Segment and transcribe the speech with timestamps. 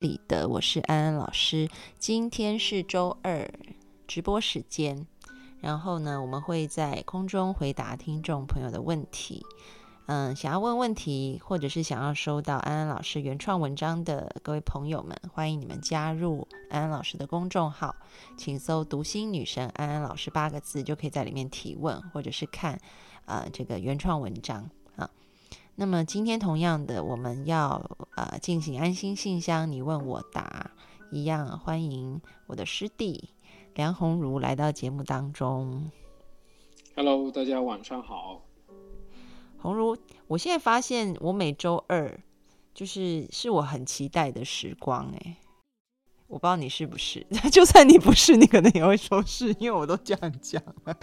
[0.00, 1.68] 里的，我是安安老师。
[1.98, 3.46] 今天是周二
[4.06, 5.06] 直播时间，
[5.60, 9.44] 然后呢，我们会在空中回答听众朋友的问题。
[10.06, 17.94] 嗯，想要问问题，或者是想要收到安安老师原创文章的各位朋友们，欢迎你们加入安安老师的公众号，
[18.38, 22.80] 请搜“读心女神安安老师”八个字，就可以在里面提问，或者是看
[23.26, 24.70] 呃这个原创文章。
[25.80, 27.82] 那么今天同样的，我们要
[28.14, 30.70] 呃进行安心信箱，你问我答
[31.10, 33.30] 一样，欢迎我的师弟
[33.74, 35.90] 梁鸿儒来到节目当中。
[36.94, 38.42] Hello，大家晚上好。
[39.56, 39.96] 鸿儒，
[40.26, 42.20] 我现在发现我每周二
[42.74, 45.38] 就是是我很期待的时光哎，
[46.26, 50.94] 我不知道你是不是， 就算你不是，你可能也会说是因为我都这样讲了。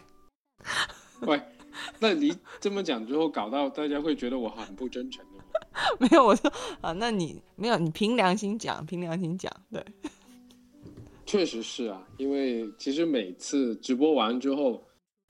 [1.25, 1.41] 喂，
[1.99, 5.43] 那你这么讲之后，搞到大家会觉得我很不真诚的吗？
[5.99, 9.83] 没有，我说啊，那你没有，你凭良心讲，凭良心讲，对，
[11.25, 14.83] 确实是啊，因为其实每次直播完之后，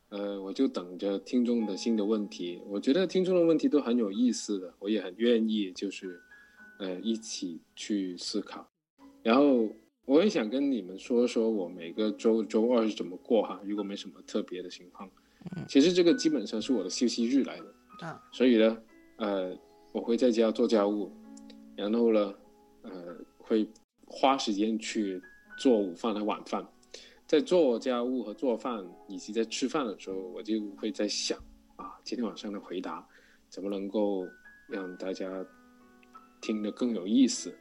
[0.09, 2.61] 呃，我就等着听众的新的问题。
[2.67, 6.21] 我觉得听众的问题都很有意思的，我也很愿意就是，
[6.79, 8.65] 呃，一起去思考。
[9.21, 9.67] 然后
[10.05, 15.09] 我也想跟你们说说我每个周周二是怎么过哈，如果没什么特别的情况，
[15.67, 17.65] 其实这个基本上是我的休息日来的。
[18.03, 18.77] 嗯所以呢，
[19.15, 19.57] 呃，
[19.91, 21.11] 我会在家做家务，
[21.75, 22.33] 然后呢，
[22.83, 22.91] 呃，
[23.37, 23.67] 会
[24.05, 25.19] 花时间去
[25.57, 26.63] 做午饭和晚饭。
[27.25, 31.37] 在做家务和做饭以及在吃饭的时候，我就会在想
[31.75, 33.05] 啊，今天晚上的回答
[33.49, 34.25] 怎么能够
[34.69, 35.45] 让大家
[36.39, 37.53] 听得更有意思，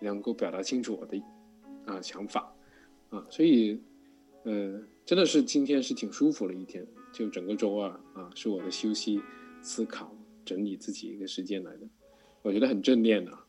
[0.00, 1.22] 能够表达清楚我的
[1.86, 2.52] 啊想法
[3.10, 3.80] 啊，所以
[4.42, 6.84] 呃，真的是今天是挺舒服的一天，
[7.14, 9.22] 就整个周二啊，是我的休息、
[9.62, 10.10] 思考、
[10.44, 11.86] 整理自己一个时间来的，
[12.42, 13.46] 我觉得很正念啊。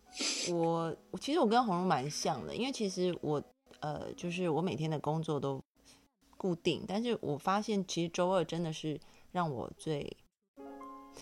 [0.52, 3.44] 我我其实我跟红蛮像的，因为其实我
[3.80, 5.60] 呃，就是我每天的工作都
[6.38, 9.00] 固定，但是我发现其实周二真的是
[9.32, 10.16] 让我最，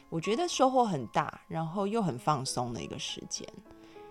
[0.09, 3.47] 我觉得收获很大，然后又很放松的一个时间。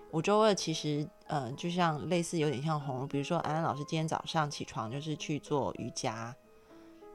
[0.09, 6.35] 我周二其实呃，就像类似有点像红，比如说安安老师今天早上起床就是去做瑜伽，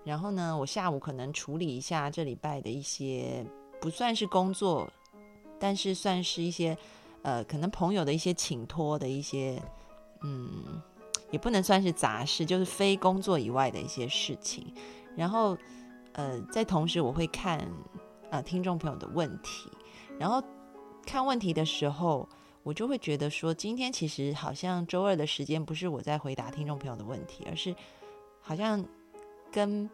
[0.09, 3.45] 然后呢，我下午可能处理一下这礼拜的一些
[3.79, 4.91] 不算是工作，
[5.61, 6.77] 但是算是一些。
[7.23, 9.61] 呃，可能朋友的一些请托的一些，
[10.23, 10.81] 嗯，
[11.33, 14.73] 也不能算是杂事，就是非工作以外的一些事情。
[15.17, 15.59] 然后，
[16.13, 17.69] 呃，在同时我会看
[18.31, 19.69] 呃听众朋友的问题，
[20.17, 20.41] 然后
[21.05, 22.27] 看问题的时候，
[22.63, 27.75] 我就会觉得说，今天其实好像周二的时间不是我在回答听众朋友的问题，而是
[28.41, 28.83] 好像
[29.51, 29.89] 跟。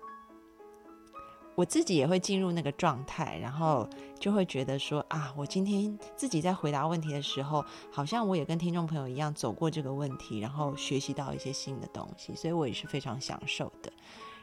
[1.57, 3.89] 我自己也会进入那个状态，然后
[4.19, 13.93] 就会觉得说啊，我今天自己在回答问题的时候，好像我也跟听众朋友一样走过这个问题，然后学习到一些新的东西，所以我也是非常享受的。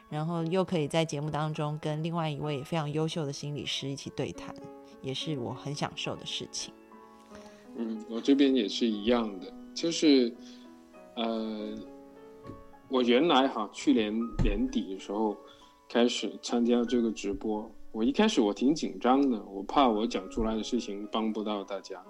[0.08, 4.54] 然后又可以在节目当中跟另外一位非常优秀的心理师一起对谈，
[5.02, 6.72] 也是我很享受的事情。
[7.76, 10.34] 嗯，我这边也是一样的，就是
[11.14, 11.74] 呃，
[12.92, 14.14] 我原来哈去年
[14.44, 15.36] 年底的时候。
[15.88, 22.02] 开始参加这个直播，我一开始我挺紧张的，我怕我讲出来的事情帮不到大家，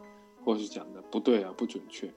[0.44, 2.08] 或是讲的不对啊，不准确。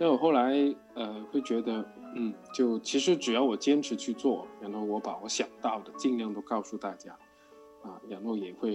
[0.00, 0.52] 但我后来
[0.94, 7.12] 呃会觉得，嗯，就其实只要我坚持去做，然后我把我想到的尽量都告诉大家，
[7.84, 8.74] 啊，然后也会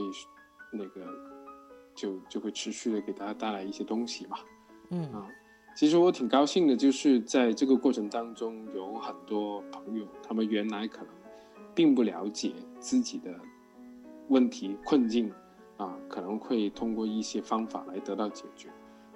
[0.72, 1.06] 那个
[1.94, 4.38] 就就会持续的给大家带来一些东西嘛，
[4.90, 5.28] 嗯啊，
[5.76, 11.08] 其实我挺高兴的，就是在这个过程当中有很多朋友，他们原来可能。
[11.74, 12.52] 并不了解
[12.82, 13.34] 自己的
[14.28, 15.32] 问题困境，
[15.78, 18.68] 啊，可能会通过一些方法来得到解决。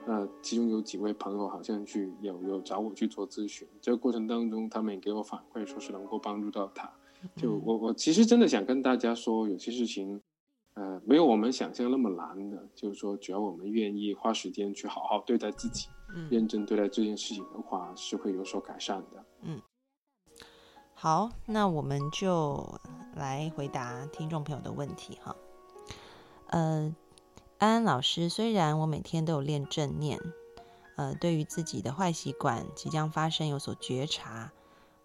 [0.07, 6.89] 那其中有几位朋友好像去有有找我去做咨询，这个过程当中，他们也给我反馈说是能够帮助到他。
[7.35, 10.21] 就我我其实真的想跟大家说，有些事情，
[10.75, 12.69] 呃，没有我们想象那么难的。
[12.73, 15.94] 就是说，只要我们愿意花时间去好好对待自己，嗯
[16.29, 19.25] 认真对待这件事情的话，是会有所改善的。
[19.41, 19.61] 嗯。
[20.93, 22.79] 好，那我们就
[23.15, 25.35] 来回答听众朋友的问题哈。
[26.47, 26.95] 呃，
[27.57, 30.19] 安安老师，虽然我每天都有练正念，
[30.95, 34.53] 呃，对于自己的坏习惯即将发生有所觉察，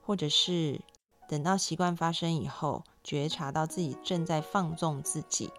[0.03, 0.81] 或者是
[1.29, 5.51] 等到习惯发生以后，觉察到自己正在放纵自己，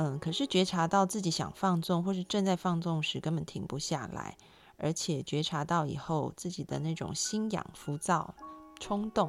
[0.00, 4.36] 嗯，可是觉察到自己想放纵或是正在放纵时，根本停不下来，
[4.76, 8.32] 而且觉察到以后自己的那种心痒、浮躁。
[8.80, 9.28] 冲动，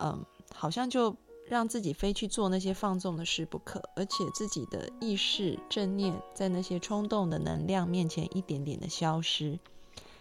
[0.00, 1.14] 嗯，好像就
[1.46, 9.60] 让自己非去做那些放纵的事不可，而且自己的意识正念在那些冲动的能量面前一点点的消失，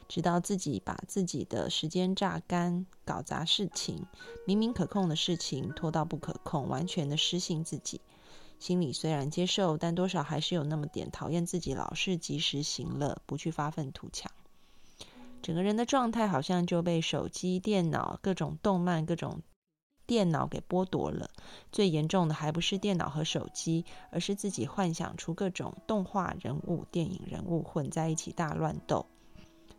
[0.08, 4.06] 直到自己把自己的时间榨干，搞砸事情，
[4.46, 8.00] 明明可控的事情拖到不可控，完全的失信自己。
[8.62, 14.32] 心里虽然接受，但多少还是有那么点讨厌自己，老是及时行乐，不去发愤图强。
[15.42, 19.42] 整个人的状态好像就被手机、电脑、各种动漫、各种
[20.06, 21.32] 电脑给剥夺了。
[21.72, 29.08] 最严重的还不是电脑和手机，而是自己幻想出各种动画人物、电影人物混在一起大乱斗，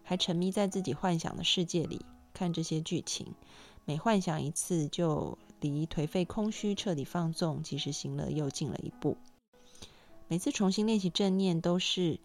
[0.02, 3.32] 还沉迷在自己幻想的世界里看这些剧情。
[3.84, 5.38] 每幻想一次，就
[5.70, 9.16] 离颓废、空虚、彻底放纵、其实行乐又近了一步。
[10.28, 12.18] 每次重新练习正念，都是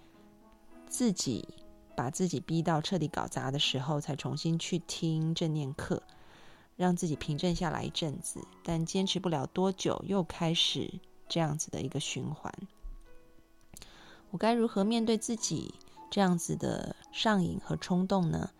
[0.88, 1.48] 自己。
[1.96, 6.04] 把自己逼到彻底搞砸的时候，才重新去听正念课，
[6.76, 8.40] 让自己平静下来一阵子。
[8.64, 10.94] 但坚持不了多久，又开始
[11.28, 12.54] 这样子的一个循环。
[14.30, 15.74] 我该如何面对自己
[16.12, 18.52] 这样子的上瘾和冲动呢？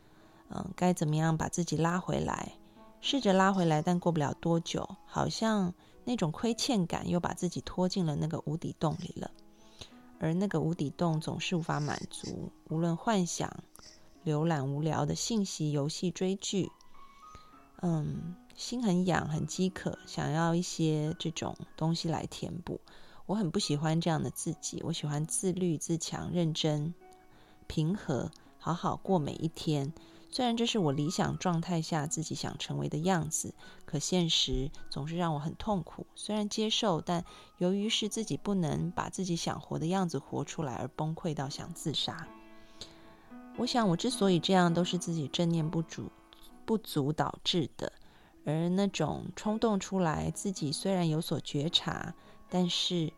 [0.50, 2.54] 嗯，该怎么样把自己拉回来？
[3.02, 5.74] 试着拉回来，但过不了多久，好像
[6.04, 9.32] 那种亏欠感又把自己拖进了那个无底洞里了。
[10.20, 13.64] 而那个无底洞总是无法满足，无论幻想、
[14.26, 16.72] 浏览无聊的信息、游戏、追剧，
[17.82, 22.82] 嗯，心很痒、很饥渴，想要一些这种东西来填补。
[23.28, 26.96] 我很不喜欢这样的自己，我喜欢自律、自强、认真、
[27.68, 29.94] 平和，好好过每一天。
[30.30, 36.06] 虽然这是我理想状态下自己想成为的样子，可现实总是让我很痛苦。
[36.16, 37.26] 虽然接受，但
[37.58, 42.28] 由于是自己不能把自己想活的样子活出来，而崩溃到想自杀。
[43.58, 46.12] 我想，我之所以这样，都是自己正念不足
[46.66, 47.94] 不足导致的。
[48.46, 52.14] 而那种冲动出来，自己虽然有所觉察，
[52.50, 53.12] 但是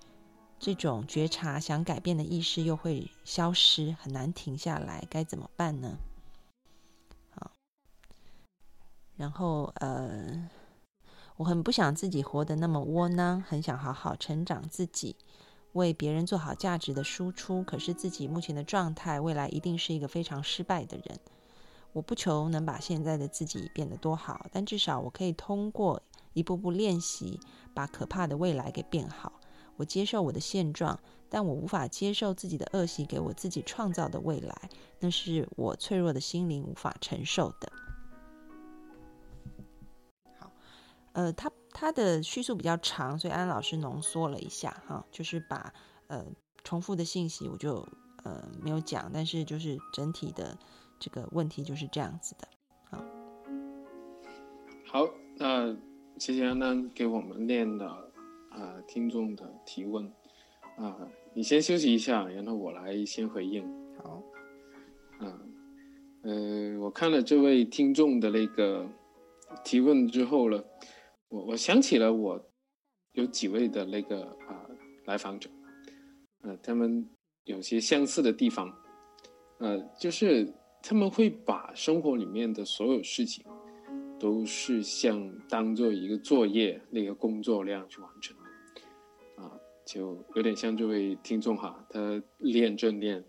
[0.57, 5.05] 这种觉察想改变的意识又会消失，很难停下来。
[5.09, 5.97] 该怎么办呢？
[9.19, 10.49] 然后，呃，
[11.35, 15.17] 我很不想自己活得那么窝囊，很想好好成长自己，
[15.73, 17.61] 为别人做好价值的输出。
[17.61, 21.19] 可是自己目前的状态，未来一定是一个非常失败的人。
[21.91, 26.01] 我不求能把现在的自己变得多好，但至少我可以通过
[26.31, 27.41] 一步步练习，
[27.73, 29.33] 把可怕的未来给变好。
[29.75, 34.69] 我接受我的现状，但我无法接受自己的恶习给我自己创造的未来，
[35.01, 37.69] 那是我脆弱的心灵无法承受的。
[41.13, 45.73] 呃，他他的叙述比较长，所以安老师浓缩了一下哈，就是把
[46.07, 46.23] 呃
[46.63, 47.85] 重复的信息我就
[48.23, 50.55] 呃没有讲，但是就是整体的
[50.99, 52.47] 这个问题就是这样子的
[52.91, 53.03] 好。
[54.85, 55.75] 好，那
[56.19, 57.89] 谢谢安安给我们念的
[58.51, 60.05] 啊听众的提问
[60.77, 60.95] 啊，
[61.33, 63.67] 你先休息一下，然后我来先回应。
[64.03, 64.21] 好，
[65.19, 65.39] 嗯，
[66.21, 68.87] 呃，我看了这位听众的那个
[69.63, 70.63] 提问之后呢。
[71.29, 72.51] 我我想起了我
[73.13, 74.65] 有几位的那个啊
[75.05, 75.49] 来访者，
[76.41, 77.07] 呃，他们
[77.43, 78.71] 有些相似的地方，
[79.59, 83.45] 呃，就是他们会把生活里面的所有事情
[84.19, 88.35] 都是像当做一个作业那个工作量去完成，
[89.37, 89.51] 啊，
[89.85, 93.23] 就有点像这位听众哈，他练正念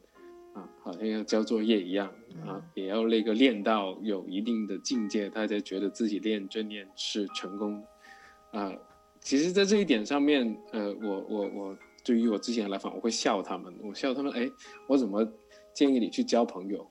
[0.55, 2.13] 啊，好像要交作业一样
[2.47, 8.59] 啊，也要那个练到有一定的境界，他才觉得自己练正念是成功的。
[8.59, 8.73] 啊，
[9.21, 14.51] 其实，在这一点上面，呃，我我我对于我之前来访，我会笑他们，我笑他们，哎，
[14.87, 15.27] 我怎么
[15.75, 16.89] 建议你去交朋友，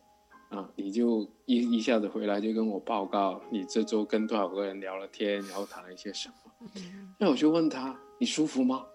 [0.50, 6.70] 啊，你就一一下子回来就跟我报告你这周跟多少个人聊了天，然后谈了一些什么，
[7.18, 8.86] 那我就问他，你舒服吗？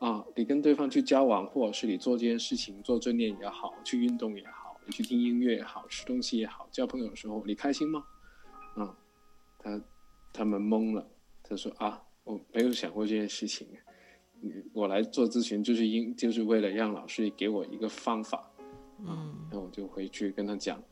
[0.00, 8.04] 啊，你跟对方去交往，或者是你做这件事情，做正念也好，去运动也好，你去听音乐也好，吃东西也好，交朋友的时候，你开心吗？
[8.76, 8.96] 啊，
[9.58, 9.80] 他
[10.32, 11.06] 他们懵了。
[11.42, 13.68] 他说啊，我没有想过这件事情，
[14.72, 18.50] 我来做咨询就是因就是为了让老师给我一个方法，
[19.00, 20.82] 嗯，那我就回去跟他讲，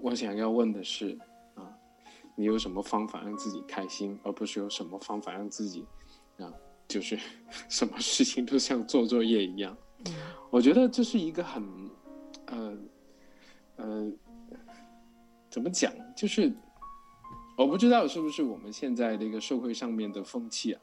[0.00, 1.18] 我想要问的是
[1.54, 1.68] 啊，
[2.36, 5.84] 你有什么方法让自己开心，而不是有什么方法让自己
[6.38, 6.50] 啊，
[6.88, 7.18] 就是
[7.68, 9.76] 什么事情都像做作业一样，
[10.48, 11.89] 我觉得这是一个很，
[12.50, 12.76] 呃，
[13.76, 14.12] 呃，
[15.48, 16.52] 怎么讲，就是。
[17.56, 20.80] 我不知道是不是我们现在这个社会上面的风气啊，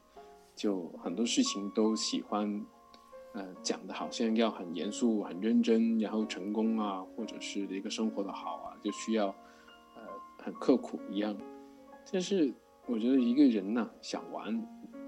[0.54, 2.64] 就很多事情都喜欢，
[3.32, 9.26] 呃，讲的好像要很严肃、很认真，然后成功啊，或者是一个生活的好啊，就需要，
[9.96, 10.02] 呃，
[10.38, 11.36] 很刻苦一样。
[12.12, 12.54] 但是
[12.86, 14.56] 我觉得一个人呢，想玩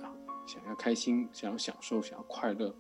[0.02, 0.11] 啊，
[0.49, 2.75] 想要开心，想要享受，想要快乐，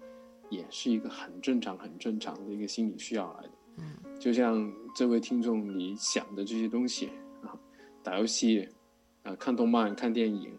[0.48, 3.52] 也是一个很正常、很正常的一个心理需要来的。
[3.78, 3.84] 嗯。
[4.18, 7.10] 就像这位听众你想的这些东西
[7.42, 7.56] 啊，
[8.02, 8.68] 打游戏，
[9.22, 10.52] 啊，看动漫、看电影，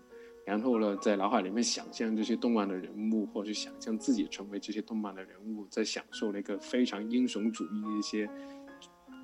[0.46, 8.30] 然后呢，在脑海里面想象这些动漫的人物，或者想象自己成为这些动漫的人物，在享受那个非常英雄主义的一些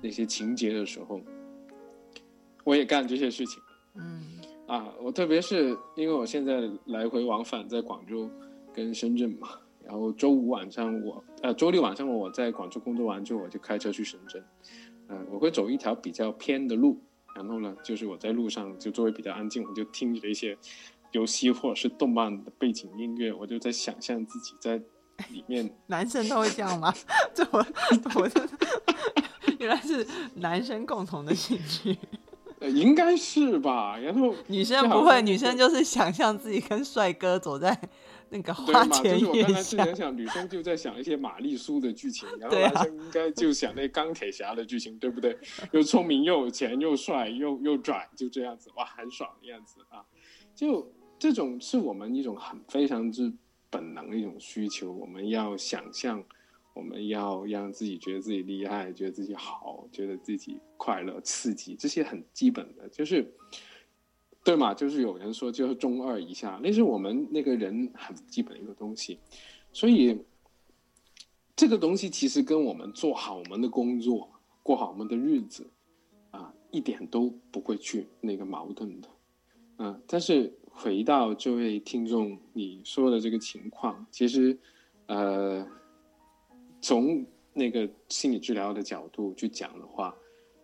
[0.00, 1.20] 那些情节的时候，
[2.64, 3.60] 我也干这些事情。
[3.94, 4.22] 嗯
[4.68, 8.30] 啊，我特别是因为我现在来回往返在广州
[8.72, 9.48] 跟深圳嘛，
[9.88, 14.44] 然后周五晚上我呃周六晚上我在广州工作完之后，我就开车去深圳，
[15.08, 17.00] 嗯、我会走一条比较偏的路，
[17.34, 20.54] 然后呢，就是我在路上就周围比较安静，我就听着一些
[21.12, 24.76] 游戏或者是动漫的背景音乐，我就在想象自己在
[25.30, 26.94] 里面 男生都会这样吗？
[27.32, 27.66] 这我
[28.14, 28.52] 我真的
[29.58, 31.96] 原来是男生共同的兴趣，
[32.60, 37.76] 呃，应该是吧，然后女生不会，女生就是想象自己跟帅哥走在
[38.30, 39.84] 那个对嘛，就是我刚才是下。
[39.84, 45.36] 想想，女生就在想一些玛丽苏的剧情， 然后男生应该就想那钢铁侠的剧情，对不对？
[45.72, 50.04] 又聪明又有钱又帅又又拽，就这样子，哇，很爽的样子啊！
[50.54, 53.32] 就这种是我们一种很非常之
[53.70, 56.22] 本能的一种需求，我们要想象，
[56.74, 63.34] 我们要让自己觉得自己厉害，觉得自己好，觉得自己快乐、刺激，这些很基本的，就是。
[64.48, 64.72] 对嘛？
[64.72, 69.18] 就是有人说，就是中二以下，那是我们那个人很基本的一个东西。
[69.74, 70.18] 所以，
[71.54, 74.26] 这个东西其实跟我们做好我们的工作、
[74.62, 75.70] 过好我们的日子
[76.30, 79.08] 啊，一点都不会去那个矛盾的。
[79.76, 84.58] 嗯、但是回到这位听众你说的这个情况，其实，
[85.08, 85.62] 呃，
[86.80, 90.16] 从那个心理治疗的角度去讲的话，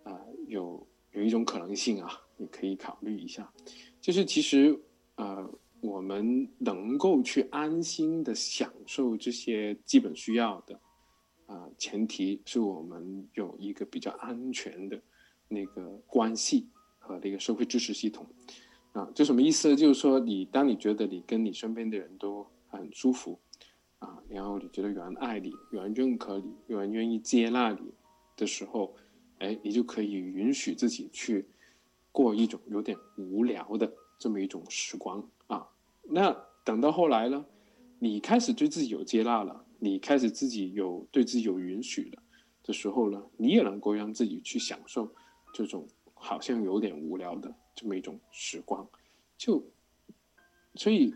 [0.04, 3.52] 啊、有有一种可能性啊，你可以考虑一下，
[4.00, 4.78] 就是其实
[5.16, 5.48] 呃，
[5.80, 10.80] 我们能够去安心的享受这些基本需要的，
[11.46, 15.00] 啊、前提是我们有一个比较安全的
[15.48, 18.26] 那个关系和那个社会支持系统。
[18.92, 19.76] 啊，这什么意思呢？
[19.76, 23.38] 就是说你当你觉得你跟你身边的人都很舒服，
[23.98, 27.92] 啊，然后你觉得有人爱你，有人认可你，有人愿意接纳你
[28.36, 28.94] 的时候，
[29.38, 31.44] 哎，你就可以允许自己去
[32.14, 35.68] 过一种有点无聊的这么一种时光啊。
[36.04, 37.44] 那等到后来呢，
[37.99, 42.23] 你开始对自己有接纳了，你开始自己有对自己有允许了
[42.62, 45.12] 的时候呢，你也能够让自己去享受
[45.52, 48.88] 这种好像有点无聊的这么一种时光。
[49.37, 49.66] 就
[50.76, 51.12] 所以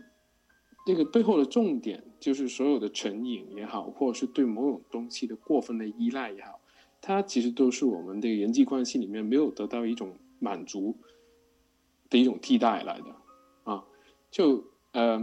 [0.85, 6.59] 这个背后的重点就是所有的成瘾也好，或者是对某种东西的过分的依赖也好，
[6.99, 10.97] 它其实都是我们的人际关系里面没有得到一种满足
[12.09, 13.15] 的一种替代来的
[13.71, 13.83] 啊。
[14.31, 15.19] 就呃，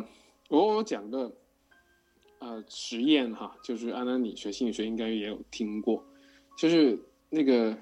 [0.48, 1.36] 我我讲个
[2.38, 6.04] 呃实验哈，就是安安你学心理学应该也有听过，
[6.56, 6.98] 就是
[7.30, 7.76] 那个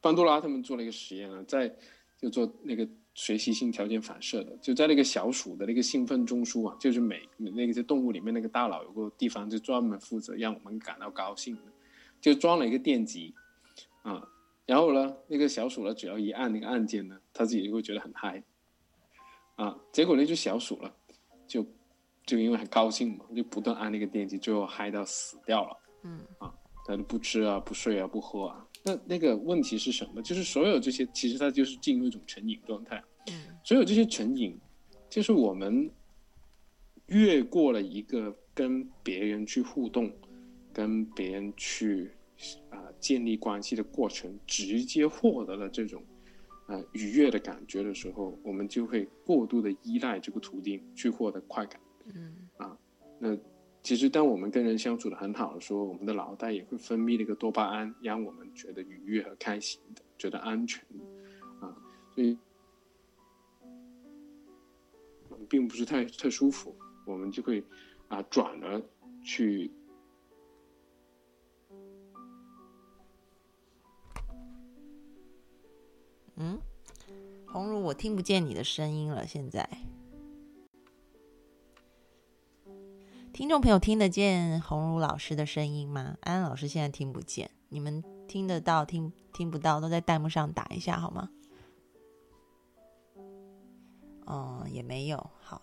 [0.00, 1.74] 班多拉他们做了一个实验啊，在
[2.16, 11.62] 就做那个学习性条件反射的，就在那个小鼠的那个兴奋中枢啊，就是每那个在动物里面那个大脑有个地方就专门负责让我们感到高兴的，
[12.20, 13.34] 就装了一个电极
[14.02, 14.26] 啊，
[14.70, 18.40] 然后呢，那个小鼠呢，只要一按那个按键呢，它自己就会觉得很嗨
[19.56, 20.88] 啊，结果那只小鼠呢，
[21.44, 21.66] 就
[22.24, 25.76] 就因为很高兴嘛，就不断按那个电击，最后嗨到死掉了。
[26.04, 26.54] 嗯啊，
[26.86, 28.64] 它就不吃啊，不睡啊，不喝啊。
[28.84, 30.22] 那那个问题是什么？
[30.22, 33.02] 就是所有这些，其实它就是进入一种成瘾状态。
[33.26, 34.56] 嗯所有这些成瘾，
[35.08, 35.90] 就是我们
[37.06, 40.12] 越过了一个跟别人去互动、
[40.72, 42.12] 跟别人去
[42.70, 46.02] 啊、建立关系的过程，直接获得了这种
[46.66, 51.80] 呃、愉悦的感觉的时候，我们就会过度的依赖这个途径去获得快感。
[52.14, 52.48] 嗯
[53.18, 53.36] 那
[53.82, 60.84] 其实，当我们跟人相处的很好的时候，我们的脑袋也会分泌那个多巴胺，让我们觉得愉悦和开心的，觉得安全，
[61.60, 61.74] 啊，
[62.14, 62.38] 所以
[65.48, 67.64] 并不是太太舒服，我们就会
[68.08, 68.80] 啊转而
[69.22, 69.70] 去
[76.42, 76.58] 嗯，
[77.46, 79.26] 红茹，我听不见你的声音了。
[79.26, 79.68] 现在，
[83.30, 86.16] 听众朋友听得见红茹老师的声音吗？
[86.22, 91.28] 安安老师现在听不见，你们听得到听听不到都在弹幕上打一下好吗？
[94.24, 95.30] 哦、也没有。
[95.42, 95.60] 好，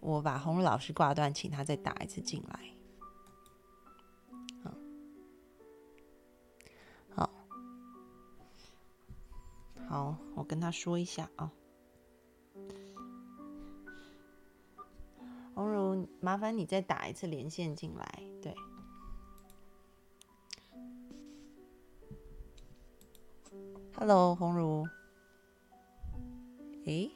[0.00, 2.58] 我把红茹老师挂断，请他再打一次进来。
[9.88, 11.50] 好，我跟他说一下啊。
[15.54, 18.22] 红茹，麻烦你再打一次连线进来。
[18.42, 18.54] 对
[23.96, 24.86] ，Hello，红茹。
[26.84, 27.10] 诶，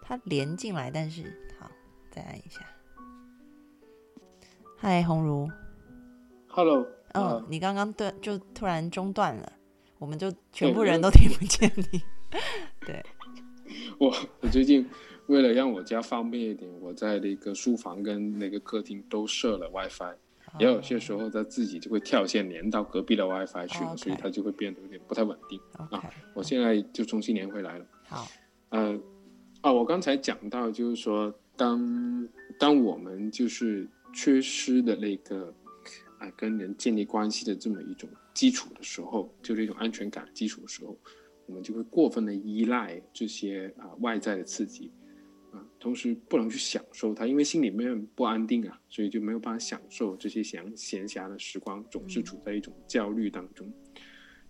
[0.00, 1.68] 他连进来，但是好，
[2.10, 2.64] 再按一下。
[4.76, 5.50] 嗨，红茹。
[6.46, 9.52] Hello，哦呃，你刚刚断就突然中断了，
[9.98, 12.02] 我们就全部人都听不见你。
[12.86, 13.04] 对，
[13.98, 14.88] 我我最近
[15.26, 20.14] 为了让我家方便一点，我在那个书房跟那个客厅都设了 WiFi，
[20.58, 25.60] 也有些时候他自己就会跳线连到隔壁的 WiFi 去了，哦所以它就会变得有点不太稳定。
[25.90, 27.86] OK，我现在就重新连回来了。
[28.04, 28.26] 好，
[28.70, 28.98] 呃，
[29.60, 32.28] 啊，我刚才讲到，就是说，当
[32.58, 35.52] 当我们就是缺失的那个
[36.18, 38.08] 啊、跟人建立关系的这么一种
[38.38, 40.96] 基础的时候，就是一种安全感基础的时候，
[41.46, 44.92] 我们就会过分的依赖这些啊、外在的刺激
[45.50, 53.68] 啊，同时不能去享受它，因为心里面不安定啊，所以就没有办法享受这些闲闲暇的时光，总是处在一种焦虑当中。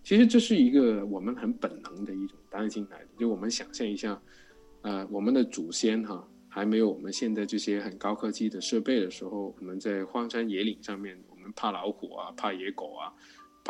[0.03, 4.21] 其实这是一个我们很本能的一种担心来的，就我们想象一下，
[4.83, 13.11] 呃，我们的祖先哈还没有我们现在这些很高科技的设备的时候，我们在荒山野岭上面，我们怕老虎啊，怕野狗啊，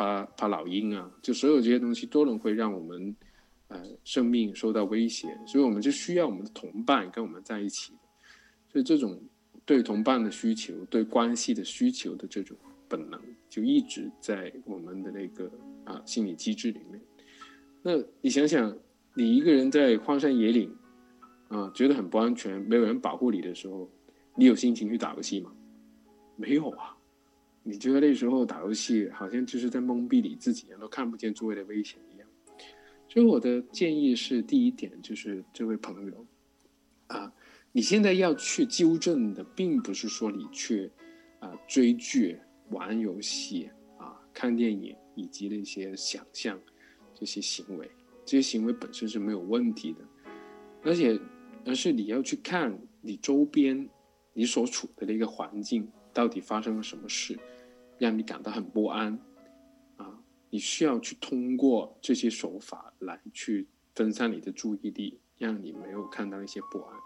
[0.00, 3.14] 怕怕老鹰啊，就所有这些东西都能会让我们
[3.68, 7.92] 呃生命受到威胁，所以我们就需要我们的同伴跟我们在一起，
[8.72, 9.20] 所以这种
[9.66, 12.56] 对同伴的需求、对关系的需求的这种
[12.88, 15.50] 本能，就一直在我们的那个
[15.84, 16.98] 啊心理机制里面。
[17.82, 17.92] 那
[18.22, 18.74] 你想想，
[19.12, 20.74] 你一个人在荒山野岭，
[21.48, 23.86] 啊，觉得很不安全，没有人保护你的时候，
[24.34, 25.52] 你有心情去打游戏吗？
[26.36, 26.96] 没有啊。
[27.62, 32.28] 你觉得那时候打游戏好像就是在蒙蔽你自己，都看不见周围的危险一样。
[33.08, 36.26] 所以我的建议是，第一点就是这位朋友，
[37.08, 37.32] 啊，
[37.72, 40.90] 你现在要去纠正的，并不是说你去
[41.40, 42.38] 啊追剧、
[42.70, 46.58] 玩游戏啊、看电影以及那些想象
[47.14, 47.90] 这些行为，
[48.24, 49.98] 这些行为本身是没有问题的，
[50.82, 51.20] 而且
[51.66, 53.88] 而是你要去看你周边
[54.32, 57.36] 你所处的那个环境到底发生了什么事，
[58.00, 59.16] 让你感到很不安
[59.98, 60.18] 啊！
[60.48, 66.96] 你需要去通过这些手法来去分散你的注意力，让你没有看到一些不安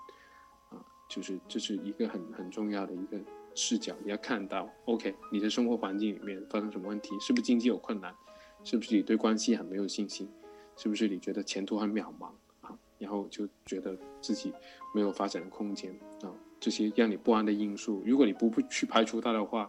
[0.70, 0.86] 啊！
[1.10, 3.18] 就是这是一个很很重要的一个
[3.56, 7.18] 视角，你要看到，OK，你的生活环境里面发生什么问题？
[7.18, 8.14] 是不是经济有困难？
[8.62, 10.28] 是不是你对关系很没有信心？
[10.76, 12.30] 是不是你觉得前途很渺茫
[12.60, 12.78] 啊？
[13.00, 14.52] 然后就觉得自己
[14.94, 16.32] 没有发展的空间啊？
[16.60, 19.68] 这些让你不安的因素，如果你不去排除它的话，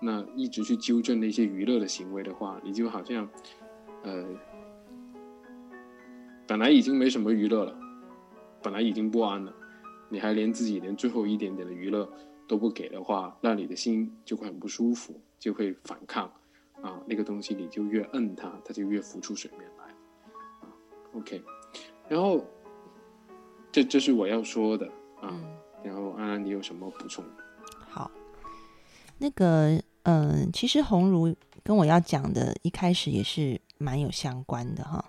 [0.00, 3.28] 那一直去纠正那些娱乐的行为的话，你就好像，
[4.02, 4.26] 呃，
[6.46, 7.78] 本来已经没什么娱乐了，
[8.62, 9.52] 本来已经不安了，
[10.08, 12.08] 你还连自己连最后一点点的娱乐
[12.46, 16.30] 都不给的话，那你的心就会很不舒服，就会反抗
[16.82, 19.94] 啊，那个东西你就越摁它，它就越浮出水面来。
[21.14, 21.42] OK，
[22.08, 22.44] 然后
[23.72, 24.86] 这这是我要说的
[25.20, 25.40] 啊。
[25.82, 27.24] 然后安安，你有什么补充？
[29.18, 35.04] 那个，嗯、其实红茹跟我要讲的，一开始也是蛮有相关的哈。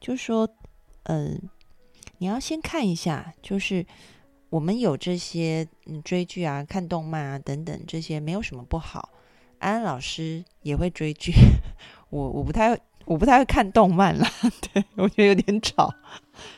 [0.00, 0.48] 就是说，
[1.04, 1.30] 呃，
[2.18, 3.84] 你要先看一下，就是
[4.50, 9.10] 我们有这些嗯追剧啊、看动漫啊等等这些，没有什么不好。
[9.58, 11.32] 安安老师也会追剧，
[12.10, 14.30] 我我不太我不太会看动漫啦，
[14.72, 15.94] 对我觉得有点吵，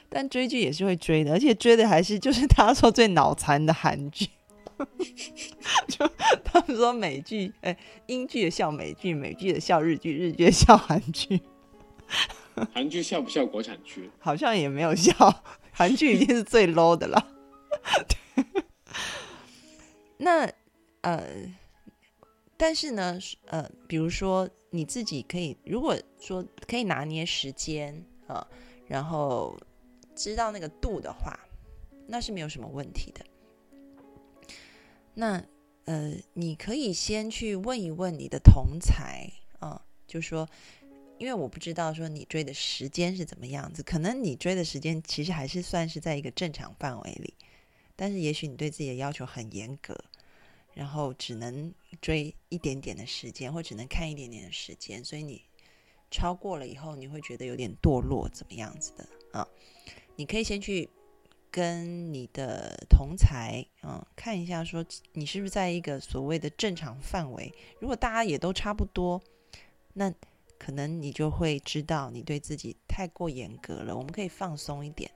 [0.08, 4.28] 但追剧也是会追的，而且追的还是就是他说最脑残的韩剧。
[5.88, 6.06] 就
[6.44, 11.40] 他们说美剧，哎、英剧的笑美剧，美剧的笑日剧，日剧的笑韩剧，
[12.72, 14.10] 韩剧笑不笑国产剧？
[14.18, 17.32] 好像也没有笑，韩剧已经是最 low 的了。
[20.18, 20.50] 那
[21.02, 21.24] 呃，
[22.56, 28.46] 但是呢，呃，比如说你自己可以，如果说可以拿捏时间啊、呃
[28.88, 29.58] 然后
[30.14, 31.36] 知道那个度的话，
[32.06, 33.24] 那是没有什么问题的。
[35.18, 35.42] 那
[35.86, 40.46] 呃，你可以先去问一问你的同才啊、就说，
[41.16, 47.32] 因为我不知道说你追的时间是怎么样子，可能你追的时间其实还是算是在一个正常范围里，
[47.96, 49.98] 但是也许你对自己的要求很严格，
[50.74, 55.42] 然后只能追一点点的时间，或只能看一点点的时间，所以你
[56.10, 59.48] 超过了以后，你会觉得有点堕落，怎么样子的啊？
[60.16, 60.90] 你可以先去
[61.56, 67.50] 跟你的同才，嗯，看一下说你是不是在一个所谓的正常范围。
[67.80, 69.22] 如果大家也都差不多，
[69.94, 70.12] 那
[70.58, 73.96] 可能你就会知道你对自己太过严格了。
[73.96, 75.10] 我们可以放松一点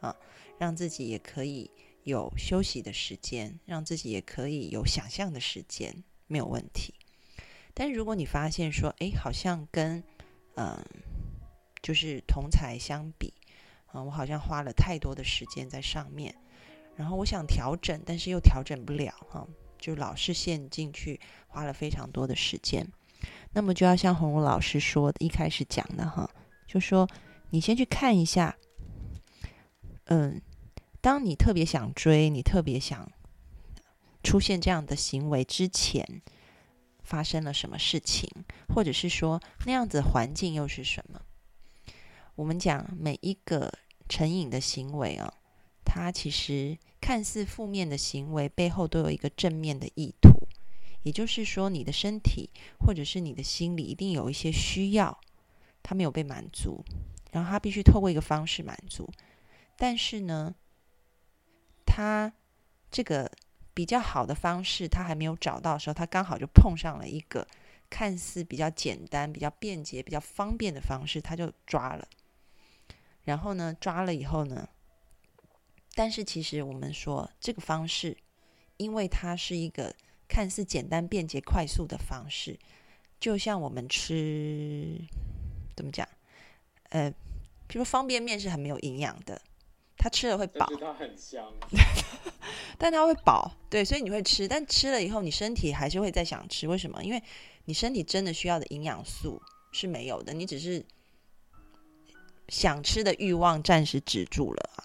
[0.00, 0.14] 啊，
[0.58, 1.70] 让自己也可以
[2.04, 6.92] 有休息的时间，让自己也可以有想象的时间，没有问题。
[7.72, 10.04] 但是如果你发现说，哎，好像跟
[10.56, 10.78] 嗯
[11.80, 13.32] 就是同才相比，
[13.96, 16.34] 啊，我好像花了太多的时间在上面，
[16.96, 19.46] 然后我想调整，但是又调整不了，哈，
[19.78, 22.86] 就老是陷进去，花了非常多的时间。
[23.52, 26.28] 那么就要像红茹老师说的，一开始讲的哈，
[26.66, 27.08] 就说
[27.50, 28.54] 你先去看一下，
[30.04, 30.40] 嗯，
[31.00, 33.10] 当你特别想追，你特别想
[34.22, 36.22] 出现这样的行为之前。
[37.06, 38.28] 发生了什么事情，
[38.74, 41.22] 或者是说那样子环境又是什么？
[42.34, 43.72] 我们讲每一个
[44.08, 45.32] 成瘾的行为啊，
[45.84, 50.48] 它其实看似负面的行为背后都有一个正面的意图，
[51.02, 55.18] 也就是说你的身体或者是你的心里一定有一些需要，
[55.82, 56.84] 它没有被满足，
[57.32, 59.10] 然后它必须透过一个方式满足，
[59.76, 60.54] 但是呢，
[61.84, 62.32] 它
[62.90, 63.30] 这个。
[63.76, 67.46] 比较好的方式，他还没有找到的时候，他刚好就碰上了一个
[67.90, 72.08] 看似比较简单、比较便捷、比较方便的方式，他就抓了。
[73.26, 74.68] 然后呢，抓了以后呢，
[75.94, 78.16] 但是其实我们说这个方式，
[78.78, 79.94] 因为它是一个
[80.26, 82.58] 看似简单、便捷、快速的方式，
[83.20, 84.98] 就像我们吃
[85.74, 86.08] 怎么讲？
[86.90, 87.10] 呃，
[87.66, 89.42] 比如方便面是很没有营养的。
[89.98, 91.50] 它吃了会饱，它很香，
[92.78, 97.02] 但它会饱，对，所以你会吃，但吃了以后，你身体还是会再想吃，为什么？
[97.02, 97.22] 因为
[97.64, 100.84] 你身体真的需要的营养素是没有的，你只是
[102.48, 104.84] 想吃的欲望暂时止住了啊。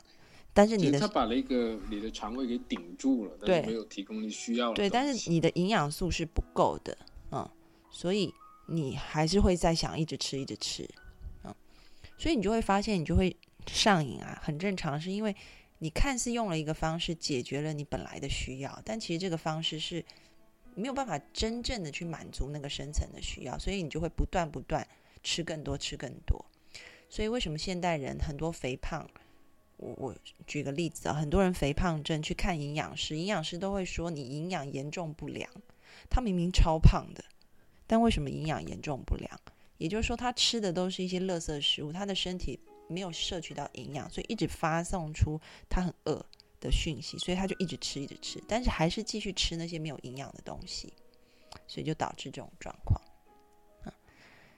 [0.54, 6.98] 但是你的他把那个你的肠胃给顶住了，对，没有提供你需要的，对，但是你的营养素是不够的，
[7.32, 7.50] 嗯，
[7.90, 8.34] 所以
[8.68, 10.88] 你还是会再想一直吃，一直吃，
[11.44, 11.56] 嗯，
[12.18, 13.36] 所以你就会发现，你就会。
[13.68, 15.36] 上瘾啊，很正常，是因为
[15.78, 20.04] 你看似用了一个方式解决了你本来的需要，但其实这个方式是
[20.74, 24.86] 没有办法真正的去满足那个深层的需要，所以你就会不断不断
[25.22, 26.44] 吃更多，吃更多。
[27.12, 29.08] 所以为什么现代人很多肥胖？
[29.78, 30.16] 我我
[30.48, 35.48] 举个例子啊，很多人肥胖症去看营养师，营养师都会说你营养严重不良。
[36.10, 37.24] 他明明超胖的，
[37.86, 39.30] 但为什么营养严重不良？
[39.78, 42.60] 也就是说，他吃的都是一些垃圾食物，他的身体。
[42.88, 46.26] 没有摄取到营养，所以一直发送出他很饿
[46.60, 50.92] 的讯息，所以他就一直吃，一直吃，但是还是继续吃那些没有营养的东西，
[51.68, 53.02] 所以就导致这种状况。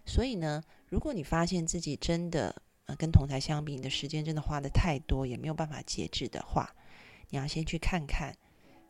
[0.06, 6.76] 所以呢，如果你发现自己真的呃跟同台相比，你的时间真的花的太多，也没有办法节制的话，
[7.30, 8.36] 你要先去看看，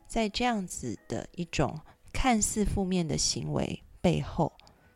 [0.06, 1.80] 在这样子的一种
[2.12, 4.52] 看似负面的行为背后，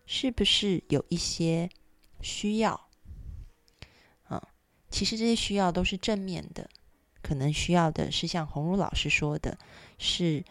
[0.07, 1.71] 是不是有一些
[2.21, 2.89] 需要。
[4.25, 4.49] 啊
[4.91, 6.69] 其实这些需要都是正面的，
[7.23, 9.59] 可能需要的是像红茹老师说的，
[9.99, 10.43] 是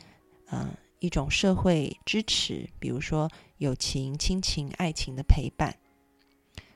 [0.45, 5.77] 呃一种社会支持，比如说友情、亲情、爱情的陪伴，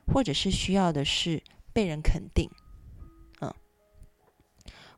[0.08, 1.42] 或者是需要的是
[1.74, 2.50] 被人肯定，
[3.42, 3.54] 嗯，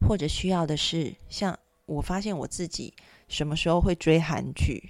[0.08, 2.94] 或者需要的是像我发现我自己
[3.28, 4.82] 什么时候会追韩剧，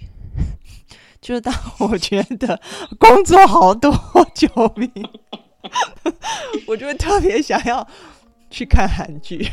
[1.20, 2.60] 就是当 我觉得
[2.98, 3.92] 工作好多，
[4.34, 4.90] 救命。
[6.68, 7.88] 我就会特别想要
[8.50, 9.48] 去看韩剧，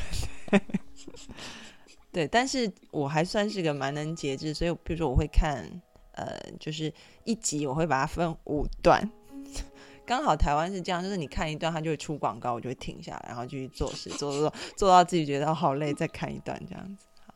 [2.12, 5.66] 对，但是我还算是个蛮能节制，所以比如说我会看，
[6.12, 6.94] 呃，就是
[7.24, 9.10] 一集我会把它分五段，
[10.06, 17.06] 刚好台湾是这样，就是你看一段，它就会出广告，我就会停下来，然后继续做事，做做做，做到自己觉得好累，再看一段这样子。
[17.20, 17.34] 好，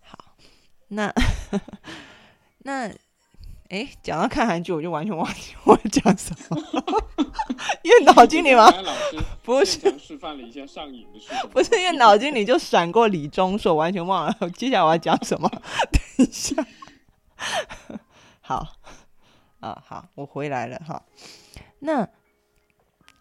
[0.00, 0.36] 好，
[0.88, 1.12] 那
[2.64, 2.92] 那。
[3.68, 6.56] 哎，讲到看韩剧，我就完全忘记我讲什么。
[7.82, 8.72] 因为脑筋里吗？
[9.42, 11.50] 不是示范了一下上瘾的事情。
[11.50, 15.48] 不是因为脑筋里就闪过李钟硕，完全忘了接下来我要讲什么。
[15.48, 16.54] 等一下，
[18.40, 18.66] 好
[19.60, 21.02] 啊，好，我回来了哈。
[21.80, 22.08] 那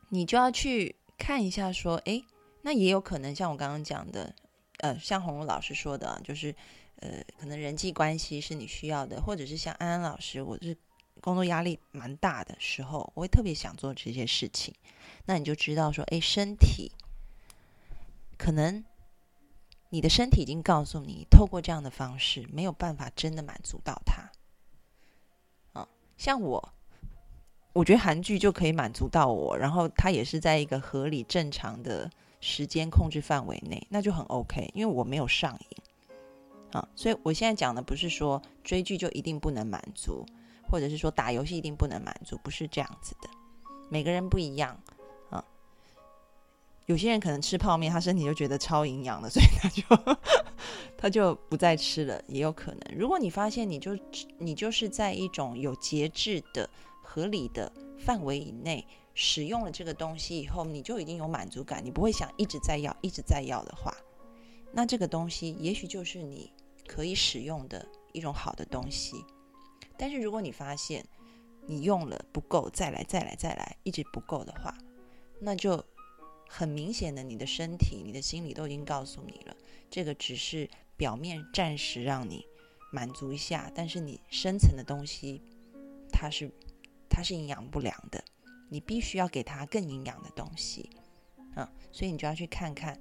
[0.10, 2.24] 你就要去看一下，说，哎，
[2.62, 4.34] 那也有可能像我刚刚讲的，
[4.80, 6.56] 呃，像红红老师说的，就是。
[6.98, 10.76] 呃，可能人际关系是你需要的，或者是像安安老师，我是
[11.22, 14.74] 工作压力蛮大的时候，我会特别想做这些事情。
[15.26, 16.92] 那你就知道说，哎，身体
[18.38, 18.84] 可能
[19.90, 24.32] 你的身体已经告诉你，透过这样的方式没有办法真的满足到他。
[25.74, 26.74] 啊，像我，
[27.74, 35.78] 我觉得韩剧就可以满足到我，然后它也是在一个合理正常的时间控制范围内，那就很 OK，因为我没有上瘾。
[36.72, 40.26] 啊，所以我现在讲的不是说追剧就一定不能满足，
[40.70, 43.30] 或者是说打游戏一定不能满足，不是这样子的。
[43.90, 44.78] 每个人不一样
[45.30, 45.44] 啊，
[46.86, 50.18] 有些人可能吃泡面，他身体就觉得超营养的，所以他就
[50.98, 52.98] 他就不再吃了，也有可能。
[52.98, 53.98] 如果你发现你就
[54.40, 56.70] 你就是在一种有节制的、
[57.04, 63.96] 合理的范围以内，使用了这个东西以后，你就已经有满足感，你不会想一直在要、一直在要的话，
[64.76, 66.52] 那这个东西也许就是你
[66.86, 69.24] 可以使用的一种好的东西。
[69.98, 71.06] 但是如果你发现
[71.66, 74.78] 你用了不够，再来、再来、再来，一直不够的话，
[75.40, 75.82] 那就
[76.50, 79.56] 很明显的，你的身体、你的心理都已经告诉你了，
[79.90, 82.46] 这个只是表面暂时让你
[82.92, 85.42] 满足一下，但是你深层的东西，
[86.12, 86.52] 它是
[87.10, 88.22] 它是营养不良的。
[88.68, 90.90] 你必须要给它更营养的东西，
[91.56, 93.00] 啊，所以你就要去看看，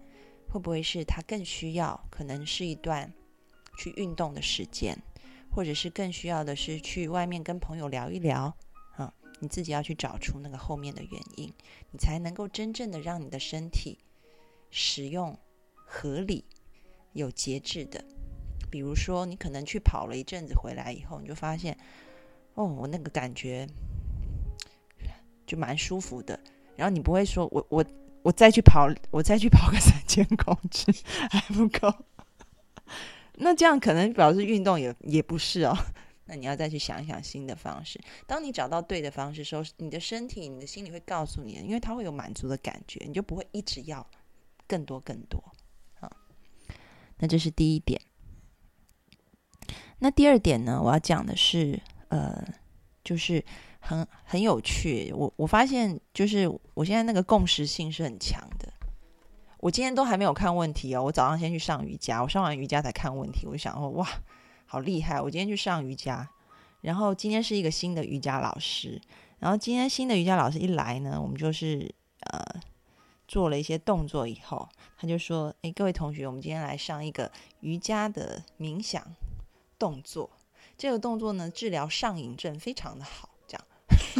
[0.55, 3.13] 会不会是他更需要，可能是一段
[3.77, 4.97] 去运动的时间，
[5.51, 8.57] 或者是更需要的是去外面跟朋友聊一聊，
[8.95, 11.53] 啊，你自己要去找出那个后面的原因，
[11.91, 13.99] 你才能够真正的让你的身体
[14.71, 15.37] 使用
[15.75, 16.45] 合理、
[17.15, 18.05] 有节制的。
[18.71, 21.77] 比如说，你可能去跑了一阵子回来以后，你就发现，
[22.55, 23.67] 哦，我那个感觉。
[25.47, 26.39] 就蛮舒服的，
[26.77, 27.85] 然后你不会说我我
[28.25, 30.91] 我再去跑，我再去跑个三千公尺
[31.31, 31.95] 还不够，
[33.37, 35.77] 那这样可能表示运动也也不是哦。
[36.25, 38.01] 那你要再去想一想新的方式。
[38.27, 44.07] 当你找到对的方式时候，你的身体、你的心里会告诉你，因为它会有满足的感觉，你就不会一直要
[44.67, 45.45] 更多更多
[46.01, 46.11] 啊。
[47.19, 48.01] 那这是第一点。
[49.99, 50.81] 那第二点呢？
[50.83, 52.43] 我要讲的是，呃，
[53.05, 53.45] 就是。
[53.87, 58.73] 很很有趣，我我发现就是我现在那个共识性是很强的。
[59.59, 63.47] 我今天都还没有看问题哦，我早上先去上瑜伽，我上完瑜伽才看问题。
[63.47, 64.07] 我就想说，哇，
[64.67, 65.21] 好厉害！
[65.21, 66.29] 我今天去上瑜伽，
[66.81, 69.01] 然后今天是一个新的瑜伽老师，
[69.39, 71.95] 然后今天新的瑜伽老师一来呢，我们就是
[72.31, 72.61] 呃
[73.27, 74.69] 做了一些动作以后，
[74.99, 79.03] 他就说：“哎，各位同学，我们今天来上一个瑜伽的冥想
[79.79, 80.31] 动作。
[80.77, 83.31] 这个动作呢，治疗上瘾症非常的好。”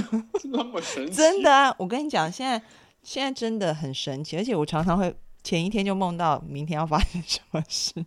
[0.45, 1.15] 那么神奇？
[1.15, 1.75] 真的啊！
[1.79, 2.61] 我跟你讲，现在
[3.03, 8.05] 现在真的很神奇，而且我常常会前一天就梦到明天要发生什么事。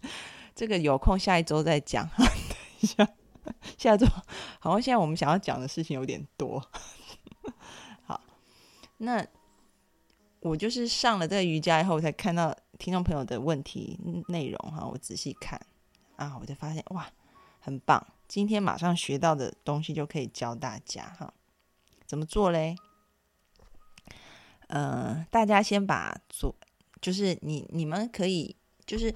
[0.55, 2.09] 这个有空下一周再讲。
[2.17, 2.27] 等
[2.81, 3.07] 一下，
[3.77, 4.05] 下周
[4.59, 6.63] 好像现在我们想要讲的事情有点多。
[8.05, 8.19] 好，
[8.97, 9.25] 那
[10.41, 14.85] 我就是上了这个瑜伽以后，我才看到听众朋友的问题内容哈。
[14.85, 15.59] 我仔细看
[16.15, 17.07] 啊，我就发现哇，
[17.59, 18.05] 很棒！
[18.27, 21.33] 今天马上学到的东西就可以教大家哈。
[22.07, 22.75] 怎么做嘞？
[24.67, 26.55] 呃，大家先把左，
[27.01, 29.13] 就是你你们可以，就是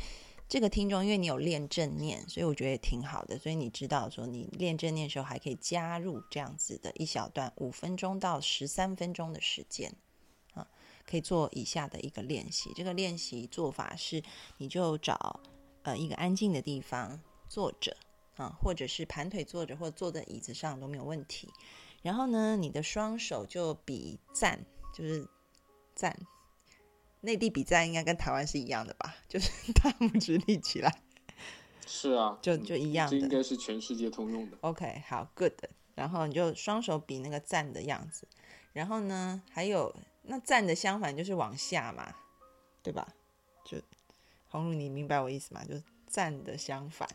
[0.47, 3.39] 这个听众，因为你有练正念，所以我觉得也挺好的。
[3.39, 9.93] 所以你知道说，你练正念的时候，还可以加入这样子的一小段五分钟到十三分钟的时间
[10.53, 10.67] 啊，
[11.05, 12.71] 可以做以下的一个练习。
[12.75, 14.21] 这个练习做法是，
[14.57, 15.41] 你就找
[15.83, 17.95] 呃一个安静的地方坐着
[18.35, 21.49] 啊，或者是盘腿坐着，或者坐在椅子上都没有问题。
[22.01, 25.27] 然后呢，你的双手就比赞，就是
[25.93, 26.17] 赞。
[27.21, 29.15] 内地比赞应该跟台湾是一样的吧？
[29.29, 31.01] 就是大拇指立起来。
[31.85, 33.11] 是啊，就就一样的。
[33.11, 34.57] 这应该是全世界通用的。
[34.61, 35.53] OK，好，Good。
[35.93, 38.27] 然后你就双手比那个赞的样子。
[38.73, 42.15] 然后呢，还有那赞的相反就是往下嘛，
[42.81, 43.13] 对吧？
[43.63, 43.77] 就
[44.47, 45.63] 红茹，你明白我意思吗？
[45.63, 47.07] 就是赞的相反，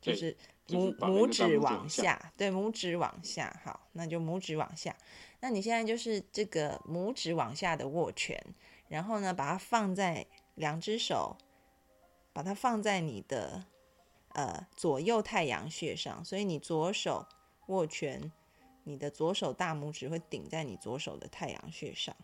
[0.00, 0.36] 就是。
[0.68, 4.96] 拇拇指往下，对，拇指往下，好，那就拇指往下。
[5.40, 8.42] 那你现在就是这个拇指往下的握拳，
[8.88, 11.36] 然后呢，把它放在两只手，
[12.32, 13.66] 把它放在你的
[14.30, 17.26] 呃左右太阳穴上，所以你左手
[17.66, 18.32] 握拳，
[18.84, 22.16] 你的左手大拇指会顶在你左手的太阳穴上，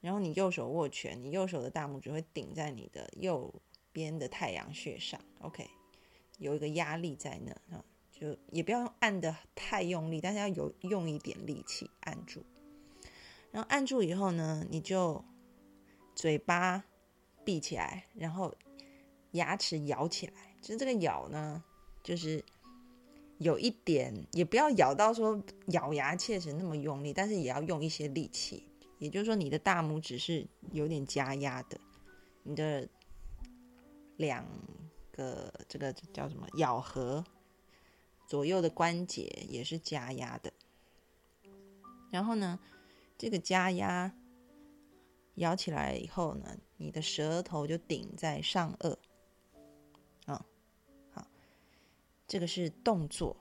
[0.00, 3.54] 然后你右手握拳，你右手的大拇指会顶在你的右
[3.92, 5.70] 边的太阳穴上，OK。
[6.38, 12.44] 有一个压力在那啊，就也不要按的太用力，但是要有用一点力气按住。
[13.50, 15.24] 然后按住以后呢，你就
[16.14, 16.84] 嘴巴
[17.44, 18.54] 闭起来，然后
[19.30, 20.32] 牙齿咬起来。
[20.60, 21.64] 其实这个咬呢，
[22.02, 22.44] 就是
[23.38, 28.68] 有一点，也不要咬到说咬牙切齿那么用力，但是也要用一些力气。
[28.98, 31.80] 也就是说，你的大拇指是有点加压的，
[32.42, 32.86] 你的
[34.16, 34.44] 两。
[35.16, 36.46] 个这个叫什么？
[36.58, 37.24] 咬合
[38.26, 40.52] 左右的关节也是加压的。
[42.10, 42.58] 然后呢，
[43.18, 44.12] 这个加压
[45.36, 48.96] 咬起来以后呢，你的舌头就顶在上颚。
[50.26, 50.44] 啊，
[51.12, 51.26] 好，
[52.28, 53.36] 这个是动作。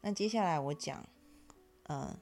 [0.00, 1.08] 那接下来我讲，
[1.84, 2.16] 呃，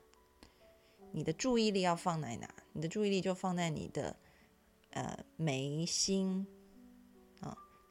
[1.12, 2.48] 你的注意力要放在哪？
[2.72, 4.16] 你的注意力就放在你的
[4.90, 6.46] 呃眉心。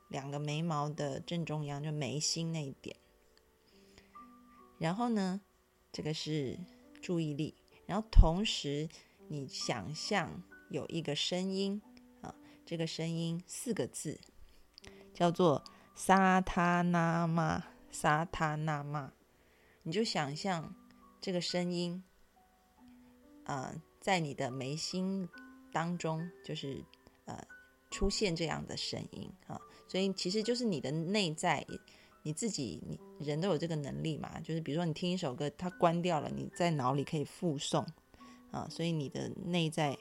[0.09, 2.95] 两个眉毛的正中央，就眉心那一点。
[4.77, 5.41] 然后呢，
[5.91, 6.59] 这个是
[7.01, 7.55] 注意力。
[7.85, 8.87] 然后同时，
[9.27, 11.81] 你想象有一个声音
[12.21, 14.19] 啊，这个声音四个字，
[15.13, 15.63] 叫做
[15.95, 19.11] 萨他那玛，萨他那玛。
[19.81, 20.75] 你就想象
[21.19, 22.03] 这个声音，
[23.45, 25.27] 啊，在你的眉心
[25.71, 26.83] 当中，就是
[27.25, 27.43] 呃
[27.89, 31.65] 出现这样的声音啊，所以其实就是你的内在，
[32.23, 32.81] 你自己，
[33.17, 37.85] 你人都有这个能力嘛，就是比如说你听一首歌，它关掉了，你在脑里可以复诵
[38.51, 39.97] 啊，所以你的内在，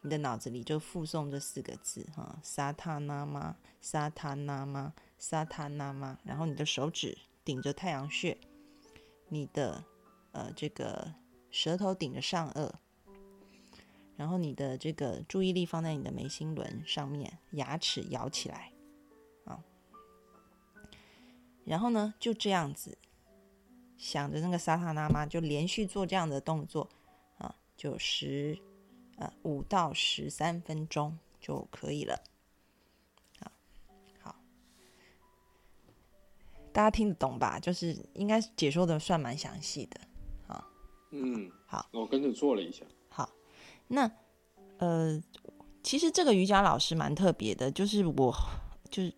[0.00, 8.36] 你的脑子里就附送这四个字哈，沙塔那玛，萨塔那玛，萨塔那玛，然后你的手指顶着太阳穴。
[9.28, 9.82] 你的
[10.32, 11.14] 呃，这个
[11.50, 12.70] 舌头顶着上颚，
[14.16, 18.71] 然后你的这个注意力放在你的眉心轮上面，牙齿咬起来
[19.44, 19.62] 啊，
[21.64, 22.98] 然后呢，就这样子
[23.96, 26.88] 想着那个沙塔那妈，就连续做这样的动作
[27.38, 28.58] 啊，就十
[29.16, 32.20] 呃五到十三分钟就可以了。
[34.20, 34.34] 好
[36.72, 37.58] 大家听得懂吧？
[37.60, 40.00] 就是应该解说的算蛮详细的，
[40.46, 40.66] 啊，
[41.10, 42.84] 嗯，好，我跟着做了一下。
[43.08, 43.30] 好，
[43.88, 44.10] 那
[44.78, 45.22] 呃，
[45.82, 48.34] 其实这个瑜伽老师蛮特别的，就是我，
[48.90, 49.14] 就是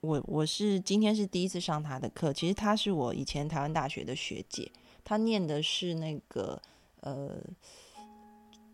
[0.00, 2.32] 我，我是今天是第一次上他的课。
[2.32, 4.70] 其实他是我以前台湾大学的学姐，
[5.04, 6.60] 他念的是那个
[7.00, 7.36] 呃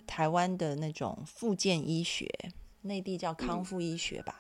[0.07, 2.29] 台湾的那种复健医学，
[2.83, 4.37] 内地叫康复医学吧。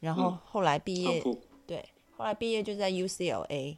[0.00, 1.22] 然后后来毕业，
[1.66, 1.84] 对。
[2.16, 3.76] 后来毕业就在 UCLA，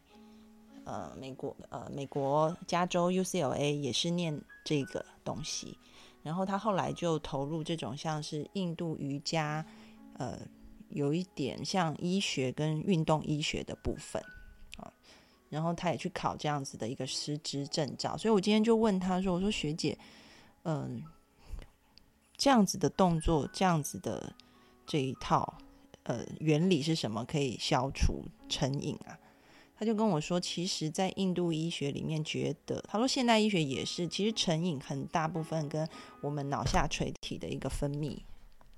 [0.84, 5.78] 呃，美国，呃，美国加州 UCLA 也是念这个东西。
[6.22, 9.64] 然后他后来就投入这种像是印度瑜伽，
[10.18, 10.38] 呃，
[10.90, 14.22] 有一点像医学跟运动医学的部分
[14.78, 14.92] 啊。
[15.48, 18.16] 然后他也去考这样子的一个师资证照。
[18.16, 19.96] 所以我今天就问他说：“我说学姐，
[20.64, 21.02] 嗯，
[22.36, 24.34] 这样子的动作，这样子的
[24.86, 25.58] 这一套。”
[26.08, 29.18] 呃，原理是什么可以消除成瘾啊？
[29.76, 35.88] 他就跟我说，其实，在印度医学里面，觉得他说现代医学也是，其实成瘾很大部分跟
[36.20, 38.16] 我们脑下垂体的一个分泌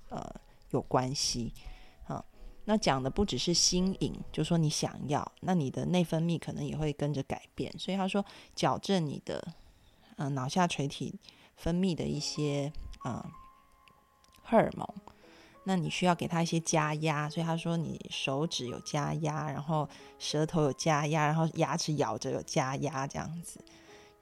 [0.09, 0.27] 呃
[0.71, 1.53] 有关系。
[2.69, 7.73] 那讲的不只是心瘾，就说你想要，那你的内分泌可能也会跟着改变。
[7.79, 8.23] 所以他说，
[8.55, 9.43] 矫正你的
[10.17, 11.19] 呃脑下垂体
[11.57, 12.71] 分泌的一些
[13.03, 13.27] 呃
[14.43, 14.87] 荷尔蒙。
[15.63, 23.59] 那你需要给他一些加压，所以他说你手指有加压，然后舌头有加压，然后牙齿咬着有加压这样子。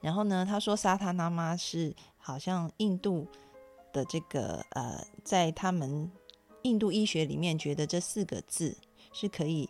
[0.00, 3.26] 然后呢，他说沙塔那妈是好像印度
[3.92, 6.10] 的这个呃，在他们
[6.68, 8.76] 印度医学里面觉得这四个字
[9.12, 9.68] 是可以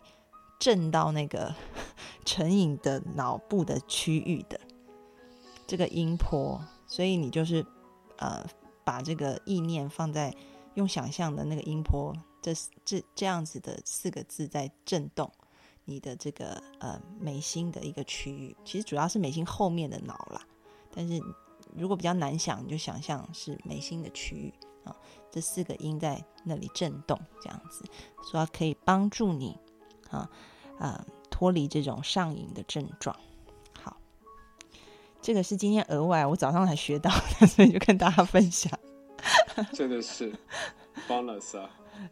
[0.59, 1.55] 震到那个
[2.25, 4.59] 成瘾的脑部的区域的
[5.65, 7.65] 这个音波，所以你就是
[8.17, 8.45] 呃
[8.83, 10.35] 把这个意念放在。
[10.75, 12.53] 用想象的那个音波，这
[12.85, 15.29] 这这样子的四个字在震动
[15.83, 20.41] 你的这个呃眉心的一个区域，其实主要是眉心后面的脑啦。
[20.93, 21.21] 但是
[21.75, 24.53] 如果比较难想，你就想象是眉心的区域
[24.89, 24.95] 啊，
[25.31, 27.85] 这四个音在那里震动，这样子
[28.29, 29.57] 说可以帮助你
[30.09, 30.29] 啊
[30.77, 33.15] 啊脱离这种上瘾的症状。
[33.81, 33.95] 好，
[35.21, 38.71] 这个是今天额外我早上才学到的，所以就跟大家分享。
[39.73, 40.33] 真 的是
[41.07, 41.69] bonus 啊！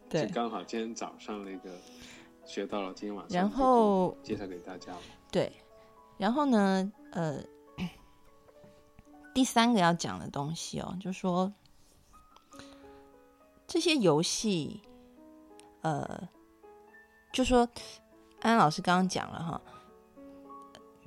[0.08, 1.70] 对，刚好今天早上那个
[2.44, 4.92] 学到了，今天晚上然后介绍给大家。
[5.30, 5.50] 对，
[6.18, 7.42] 然后呢，呃，
[9.34, 11.50] 第三个要讲的东西哦，就说
[13.68, 14.82] 这些游戏，
[15.82, 16.28] 呃，
[17.32, 17.60] 就说
[18.40, 19.60] 安安老师刚刚讲了哈，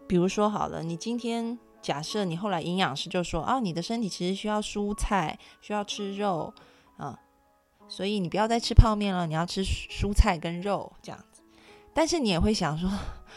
[0.07, 1.59] 比如说好了，你今天。
[1.81, 6.53] 假设你后来营养师就说啊，你的身体其实需要蔬菜，需要吃肉
[6.95, 7.17] 啊，
[7.87, 11.41] 所以你不要再吃泡面了，你要吃蔬菜跟肉这样子。
[11.91, 12.87] 但是你也会想说，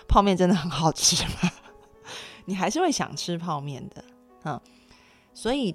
[0.06, 1.50] 泡面真的很好吃吗？
[2.44, 4.04] 你还是会想吃泡面的
[4.42, 4.60] 啊。
[5.32, 5.74] 所以，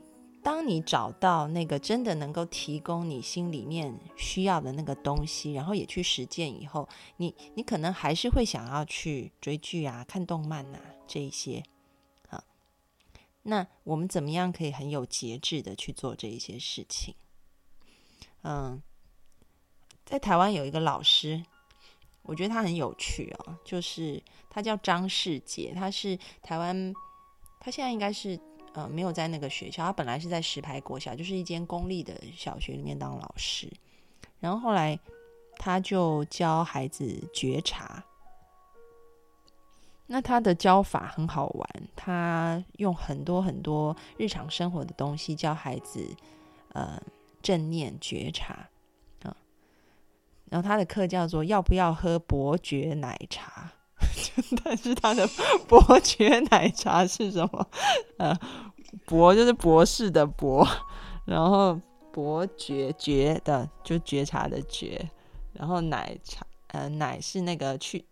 [0.49, 11.63] 当你找到那个真的能够提供你心里面需要的那个东西，然后也去实践以后，你你可能还是会想要去追剧啊、看动漫啊这一些。
[12.27, 12.43] 好
[13.43, 17.13] 那我们怎么样可以很有节制的去做这一些事情？
[18.41, 18.81] 嗯，
[20.03, 21.43] 在台湾有一个老师，
[22.23, 24.19] 我觉得他很有趣哦，就是
[24.49, 26.91] 他叫张世杰，他是台湾，
[27.59, 28.39] 他现在应该是
[28.73, 33.71] 呃没有在那个学校，他本来是在石牌国小，就是一间公立的小学里面当老师，
[34.39, 34.99] 然后后来
[35.57, 38.03] 他就教孩子觉察。
[40.11, 46.15] 那他的教法很好玩，他用很多很多日常生活的东西教孩子，
[46.73, 46.99] 呃，
[47.43, 48.67] 正念觉察
[49.21, 49.37] 啊。
[50.49, 53.71] 然后他的课叫做要不要喝伯爵奶茶？
[54.63, 55.27] 但是他的
[55.67, 57.67] 伯爵奶茶是什么？
[58.17, 58.37] 呃，
[59.05, 60.67] 伯就是博士的博，
[61.25, 61.79] 然后
[62.11, 65.09] 伯爵爵的就觉察的觉，
[65.53, 68.05] 然后奶茶呃奶是那个去。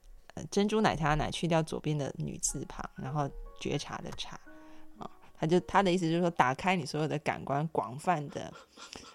[0.51, 3.27] 珍珠奶茶奶去掉左边的女字旁，然后
[3.59, 4.39] 觉察的察
[4.99, 8.53] 啊，他就他的意思就是说，打开你所有的感官，广泛的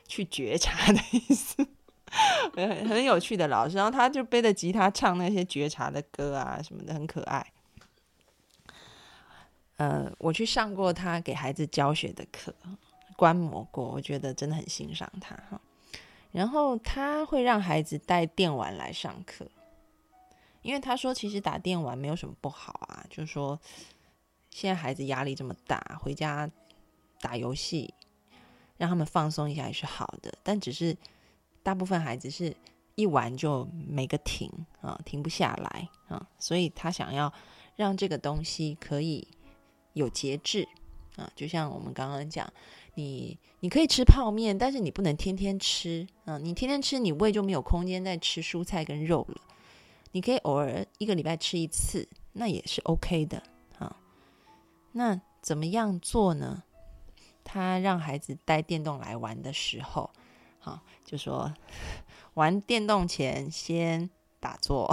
[0.09, 1.65] 去觉察的意思，
[2.55, 3.77] 很很有趣的老师。
[3.77, 7.53] 然后他就背着吉他唱那些觉察的歌啊什么的，很可爱。
[9.77, 12.55] 呃，我去上过他给孩子教学的课，
[13.17, 15.61] 观摩过，我觉得真的很欣赏他哈。
[16.31, 19.47] 然后他会让孩子带电玩来上课。
[20.63, 23.59] 因为他说，其实打电玩没有什么不好啊，就是说，
[24.49, 26.49] 现在孩子压力这么大，回家
[27.21, 27.93] 打游戏，
[28.77, 30.33] 让他们放松一下也是好的。
[30.45, 30.97] 但只是
[31.63, 32.55] 大部分孩子是
[32.95, 34.51] 一玩就没个停
[34.81, 37.33] 啊，停不下来啊，所以他想要
[37.77, 39.27] 让这个东西可以
[39.95, 40.69] 有节制
[41.17, 42.51] 啊，就像我们刚刚讲，
[42.95, 49.41] 你你可以吃泡面，但是你不能天天吃啊，你天天吃，你胃就没有空间再吃蔬菜跟肉了。
[50.13, 53.43] 你可以偶尔一个礼拜吃一次，那也是 OK 的
[53.79, 53.97] 啊。
[54.93, 56.63] 那怎么样做呢？
[57.45, 60.11] 他让孩子带电动来玩的时候，
[60.63, 61.53] 好，就说
[62.35, 64.09] 玩电动前先
[64.41, 64.91] 打坐，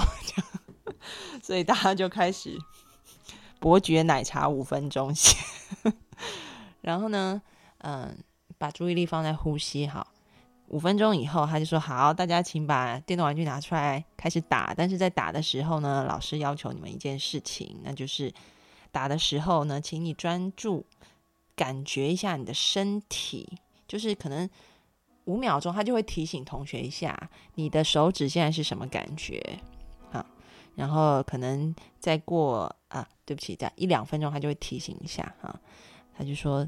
[1.41, 2.57] 所以大家就开始
[3.59, 5.41] 伯爵奶茶五分钟先，
[6.81, 7.41] 然后呢，
[7.77, 8.17] 嗯，
[8.57, 10.07] 把注意力放在呼吸，好。
[10.69, 14.71] 五分钟以后，他就说：“好，大家请把电动玩具拿出来，开始打。
[14.77, 18.31] 但是在打的时候呢，老师要求你们一件事情，那就是
[18.91, 20.85] 打的时候呢，请你专注
[21.55, 23.57] 感觉一下你的身体，
[23.87, 24.47] 就是可能
[25.29, 29.41] 五秒钟，他就会提醒同学一下，你的手指现在是什么感觉
[30.11, 30.25] 啊？
[30.75, 35.59] 然后可能再过啊，对不起，在一两分钟，他就会提醒一下啊，
[36.17, 36.67] 他就说。”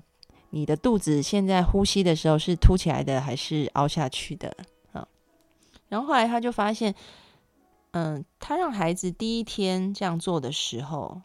[0.53, 4.53] 你的肚子现在呼吸的时候是凸起来的还是凹下去的
[4.91, 5.07] 啊？
[5.87, 6.93] 然后后来他就发现，
[7.91, 11.21] 嗯，他让孩子第一天这样做的时候，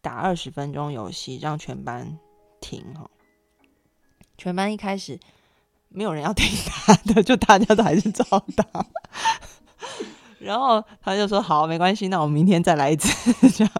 [0.00, 2.18] 打二十分钟游戏，让全班
[2.58, 3.10] 停哈。
[4.38, 5.20] 全班一开始
[5.88, 8.24] 没有人要听他的，就大家都还是照
[8.54, 8.64] 打。
[10.38, 13.72] 然后他就说：“好，没关系，那我明天再来一次。”这样。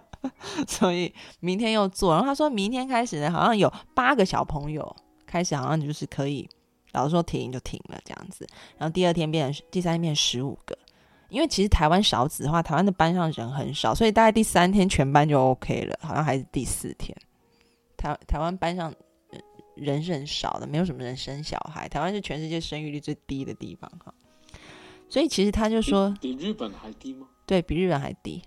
[0.67, 4.93] 所以明天又做，然后他说明天开始呢，好像有八个小朋友
[5.25, 6.49] 开始，好像就是可以，
[6.91, 8.45] 老师说停就停了这样子。
[8.77, 10.77] 然后第二天变成第三天变十五个，
[11.29, 17.15] 因为其实台湾少子的话，台湾的班上人很少，所以大概第三天全班就 OK 了，好像还是第四天。
[17.95, 18.93] 台台湾班上
[19.79, 24.13] 人是很少的，没有什么人生小孩，台湾是全世界生育率最低的地方哈。
[25.09, 27.27] 所以其实他就说比日本还低吗？
[27.45, 28.41] 对比日本还低。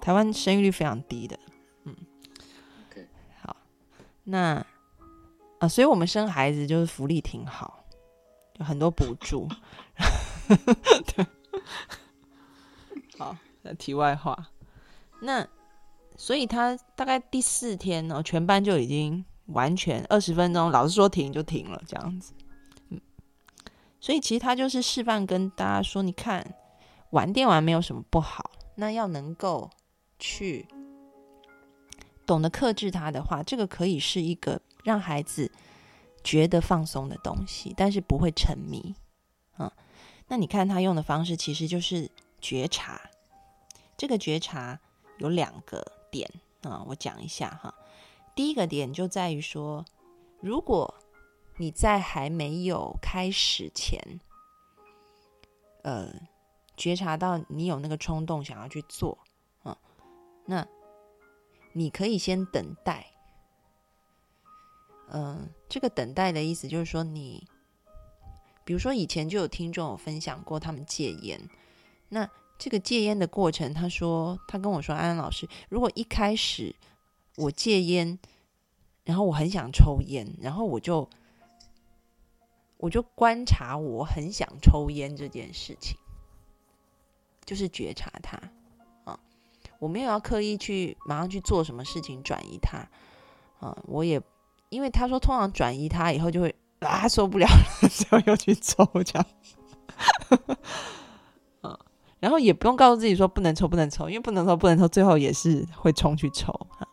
[0.00, 1.38] 台湾生育率非常低的，
[1.84, 1.94] 嗯
[2.90, 3.06] ，OK，
[3.40, 3.56] 好，
[4.24, 4.66] 那
[5.58, 7.84] 啊，所以我们生孩子就是福利挺好，
[8.56, 9.46] 有很多补助。
[11.14, 11.26] 对，
[13.16, 14.50] 好，那题外话，
[15.20, 15.46] 那
[16.16, 22.32] 所以他大概第四天呢，全班就已经完全二十分钟，老师说停就停了，这样子。
[22.88, 23.00] 嗯，
[24.00, 26.54] 所以其实他就是示范跟大家说，你看
[27.10, 29.70] 玩电玩没有什么不好，那要能够。
[30.24, 30.68] 去
[32.24, 35.50] 懂得克制它的话，这个可以是一个让孩子
[36.22, 38.94] 觉得放松的东西，但是不会沉迷。
[39.58, 39.68] 嗯，
[40.28, 42.08] 那你看他用的方式其实就是
[42.40, 43.00] 觉察。
[43.96, 44.78] 这个觉察
[45.18, 46.30] 有两个点
[46.62, 47.74] 啊，我讲一下哈。
[48.34, 49.84] 第一个点就在于说，
[50.40, 50.94] 如果
[51.58, 54.20] 你在还没有开始前，
[55.82, 56.12] 呃，
[56.76, 59.18] 觉察到你有那个冲动想要去做。
[60.44, 60.66] 那
[61.72, 63.06] 你可以先等待，
[65.08, 67.46] 嗯，这个等待的意思就是说，你
[68.64, 71.40] 比如说以前就有听众有分享过他们戒烟，
[72.08, 72.28] 那
[72.58, 76.74] 这个戒烟的过程，他说他跟我说，安安老师，如果一开始
[77.36, 78.18] 我戒烟，
[79.04, 81.08] 然后我很想抽烟，然后我就
[82.76, 85.96] 我就观察我很想抽烟这件事情，
[87.44, 88.40] 就是觉察它。
[89.78, 92.88] 我没有要刻意去马上去做什么事情转移它，
[93.58, 94.22] 啊，我也
[94.68, 99.26] 因为他说通常转移它以后就会啊受不了了， 之后又去抽这样，
[102.20, 106.86] 然后也不用告诉自己说不能抽，不能抽，因为不能抽，不能抽，最后也是会冲去抽哈。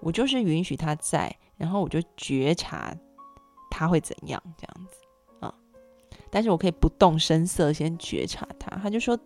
[0.00, 2.94] 我就是允许他在，然后我就觉察
[3.70, 4.96] 他会怎样这样子
[5.40, 5.54] 啊。
[6.30, 8.70] 但是我可以不动声色先觉察他。
[8.76, 9.18] 他就说，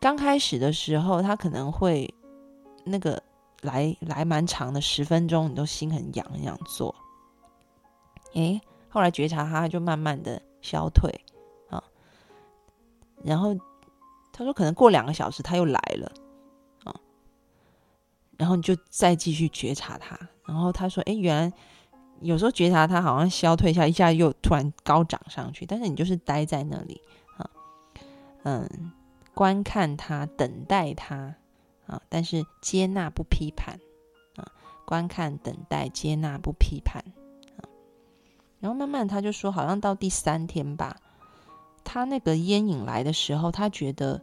[0.00, 2.12] 刚开始的时候他可能会
[2.84, 3.22] 那个
[3.62, 6.94] 来来蛮长的十分钟，你都心很痒很想做。
[8.34, 11.10] 诶，后来觉察他就慢慢的消退
[11.68, 11.82] 啊，
[13.24, 13.56] 然后。
[14.34, 16.10] 他说：“可能过两个小时他又来了，
[18.42, 20.18] 然后你就再继续觉察他。
[20.44, 21.56] 然后他说：‘哎，原来
[22.20, 27.00] 有时候觉察他好像消退一下，一下又突然高涨上去。’但是你就是待在那里
[27.36, 27.48] 啊，
[28.42, 28.90] 嗯，
[29.32, 31.36] 观看他，等待他
[31.86, 33.78] 啊，但是接纳不批判
[34.34, 34.50] 啊，
[34.84, 37.00] 观看、等待、接纳不批判
[37.58, 37.62] 啊。
[38.58, 40.96] 然后慢慢他就说，好像到第三天吧。”
[41.84, 44.20] 他那个烟瘾来的时候，他觉得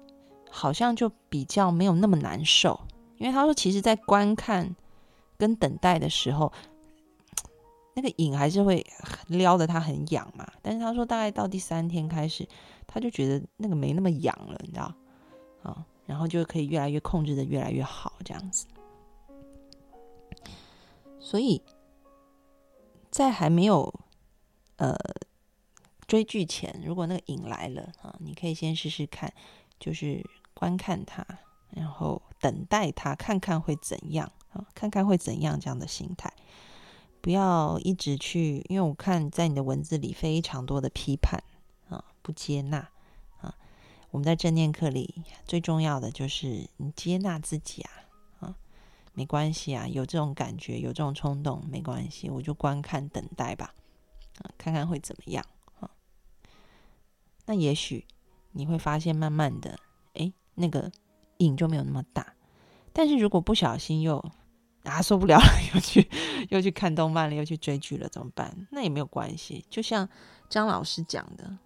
[0.50, 2.80] 好像就比较没有那么难受，
[3.20, 4.76] 因为他说，其实，在观看
[5.38, 6.52] 跟等待的时候，
[7.94, 8.84] 那个瘾还是会
[9.28, 10.52] 撩的他很痒嘛。
[10.64, 12.48] 但是他说，大概到第三天开始，
[12.88, 14.92] 他就觉得那个没那么痒了，你知道
[15.62, 15.86] 啊？
[16.08, 18.66] 然后就可以越来越控制的越来越好，这样子。
[21.20, 21.62] 所以
[23.12, 23.94] 在还没有
[24.78, 24.98] 呃。
[26.08, 29.32] 追剧前，如果那个瘾来了啊，你可以先试试看，
[29.80, 31.24] 就是观看它，
[31.72, 34.66] 然后等待它，看看会怎样啊？
[34.74, 36.34] 看看会怎样这样的心态，
[37.22, 41.44] 不要一直去，因为我看在你的文字里非常多的批判
[41.90, 42.90] 啊，不接纳
[43.42, 43.56] 啊。
[44.12, 47.92] 我们在正念课里最重要的就是你接纳自己啊
[48.40, 48.56] 啊，
[49.14, 53.74] 没关系啊，有这种感觉，有这种冲动没关系，我就观看等待吧
[54.40, 55.46] 啊，看看会怎么样
[55.80, 55.92] 啊。
[57.46, 58.06] 那也许
[58.54, 59.78] 你会发现，慢慢的，
[60.14, 60.92] 哎，那个
[61.40, 62.36] 瘾就没有那么大。
[62.94, 64.24] 但是如果不小心又
[64.84, 66.10] 啊受不了了， 又去
[66.50, 68.68] 又去看动漫了，又去追剧了，怎么办？
[68.72, 69.66] 那也没有关系。
[69.70, 70.08] 就像
[70.50, 71.58] 张老师讲的，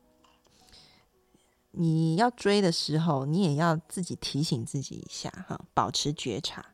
[1.72, 6.66] 你要追的时候，你也要自己提醒自己一下，哈，保持觉察。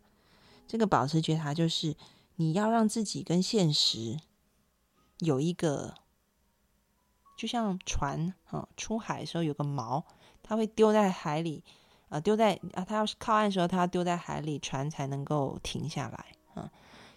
[0.68, 1.96] 这个保持觉察，就是
[2.36, 4.18] 你要让自己跟现实
[5.20, 5.96] 有一个。
[7.38, 10.04] 就像船啊，出海的时候有个锚，
[10.44, 11.64] 它会丢在海里，
[12.10, 16.70] 呃，丢在啊，他要是靠岸的时候，他要丢在海里，船才能够停下来啊。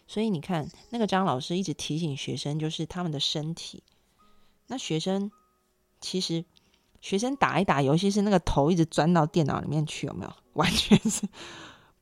[0.06, 3.82] 所以你看，那个张老师一直提醒学生，就是他们的身体。
[4.66, 5.30] 那学生
[6.00, 6.44] 其实，
[7.00, 10.32] 学生打一打游戏是那个头一直钻到电脑里面去，有没有？
[10.54, 11.26] 完全是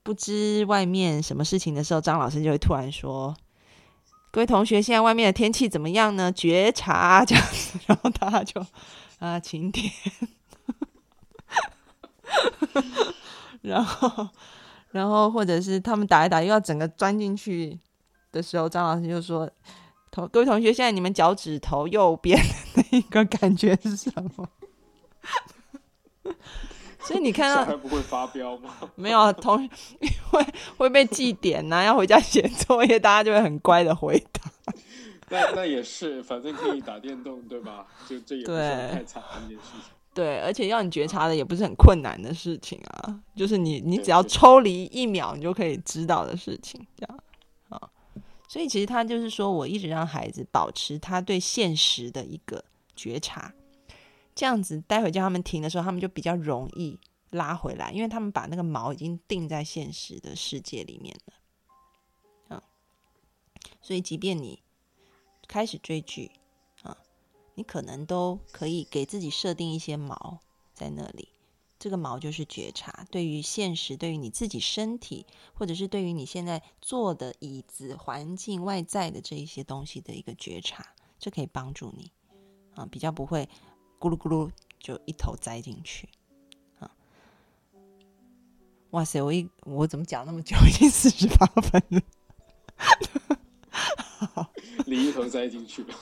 [0.02, 3.36] 不知外面什么事情的时候，张老师就会突然说。
[4.32, 6.30] 各位同学，现在外面的天气怎么样呢？
[6.32, 8.64] 觉察这样子，然后大家就
[9.18, 9.92] 啊晴天，
[13.62, 14.28] 然后
[14.90, 17.78] 然后或者是他们打一打又要整个钻进去
[18.32, 19.50] 的时候，张老师就说
[20.10, 22.38] ：“同各位同学，现在你们脚趾头右边
[22.74, 24.48] 的那个感觉是什么？”
[27.02, 28.74] 所以你看到不会发飙吗？
[28.94, 29.68] 没有，同
[30.30, 34.40] 会会被记点呐，要回家写作业，大家就会很乖的回答。
[35.28, 37.86] 那那也是，反正可以打电动，对吧？
[38.08, 38.58] 就这也不是
[38.92, 39.92] 太惨的一件事情。
[40.12, 47.24] 对，而且要你觉察的也不是很困难的事情啊，就是你你只要抽离一秒，你就可以知道的事情，这样
[47.68, 47.90] 啊。
[48.48, 52.64] 所以其实他就是说我一直让孩子保持他对现实的一个
[52.96, 53.54] 觉察。
[54.32, 56.98] 这样子，待会叫他们停的时候，他们就比较容易
[57.30, 62.56] 拉回来，因为他们把那个锚已经定在现实的世界里面了。
[62.56, 62.62] 啊，
[63.82, 64.62] 所以即便你
[65.46, 66.39] 开始追剧啊，
[67.60, 70.38] 你可能都可以给自己设定一些锚
[70.72, 71.28] 在那里。
[71.78, 82.10] 这个锚就是觉察，对于现实，对于你自己身体，或者是对于你现在坐的椅子、环境、外在的这一些东西的一个觉察，这可以帮助你
[82.74, 83.46] 啊，比较不会。
[83.98, 86.08] 咕噜咕噜就一头栽进去，
[86.78, 86.90] 啊！
[88.92, 90.56] 哇塞，我一我怎么讲那么久？
[90.66, 92.00] 已经四十八分了，
[94.86, 95.84] 你一头栽进去。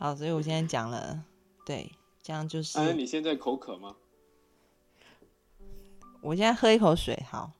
[0.00, 1.22] 好，所以我现在讲了，
[1.66, 1.92] 对，
[2.22, 2.78] 这样就是。
[2.78, 3.94] 哎，你现在口渴吗？
[6.22, 7.52] 我现在喝一口水，好。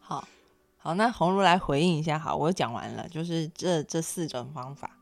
[0.00, 0.26] 好。
[0.78, 2.18] 好，那红茹来回应一下。
[2.18, 4.98] 好，我讲完了，就是这这四种方法。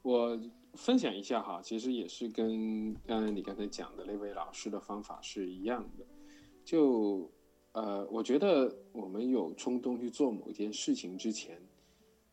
[0.00, 0.40] 我
[0.72, 6.06] 分享一下哈，其实也是跟刚才你刚才讲的那位老师的方法是一样的。
[6.64, 7.30] 就
[7.76, 11.60] 呃，我觉得我们有冲动去做某件事情之前，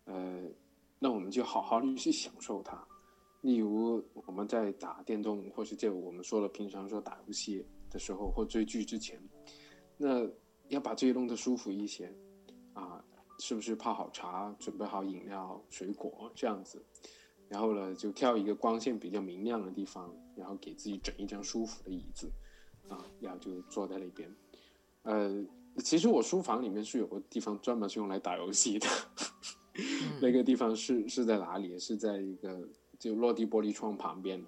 [0.05, 0.41] 呃，
[0.99, 2.81] 那我们就好好的去享受它。
[3.41, 9.21] 例如我们在打电动，或是就我们说了平常说打游戏的时候或追剧之前，
[9.97, 10.25] 那
[10.69, 12.09] 要把自己弄得舒服一些
[12.71, 13.03] 啊，
[13.37, 16.81] 是不是泡好茶，准备好饮料、水果这样子？
[17.49, 22.31] 然后呢，就挑一个光线比较明亮的地方，然后给自己整一张舒服的椅子，
[22.87, 24.33] 啊，然后就坐在那边。
[25.03, 25.45] 呃，
[25.77, 28.87] 其实我书房里面是有个地方专门是用来打游戏的，
[30.21, 31.77] 那个地方是是在哪里？
[31.79, 32.67] 是在一个
[32.99, 34.43] 就落地玻璃窗旁边。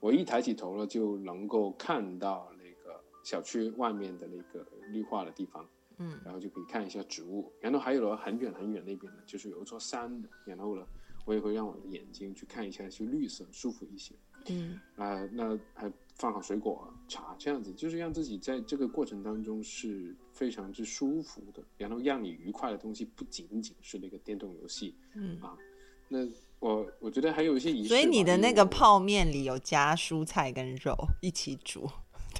[0.00, 7.52] 我一抬起头了，就能够看到那个小区外面的那个绿化的地方，嗯，然后就可以看一下植物。
[7.60, 10.86] 然后还有了很远很远那边呢，就是有一座山的，然后呢。
[11.24, 14.12] 我也会让我的眼睛去看一下，就绿色舒服一些。
[14.48, 24.94] 嗯啊，那还放好水果茶，这样子就是让自己在这个过程当中是非常之舒服的，然后让你愉快的东西不仅仅是那个电动游戏。
[25.14, 25.56] 嗯啊，
[26.08, 26.20] 那
[26.60, 27.88] 我我觉得还有一些仪式。
[27.88, 31.88] 所以你的那个泡面里有加蔬菜跟肉一起煮，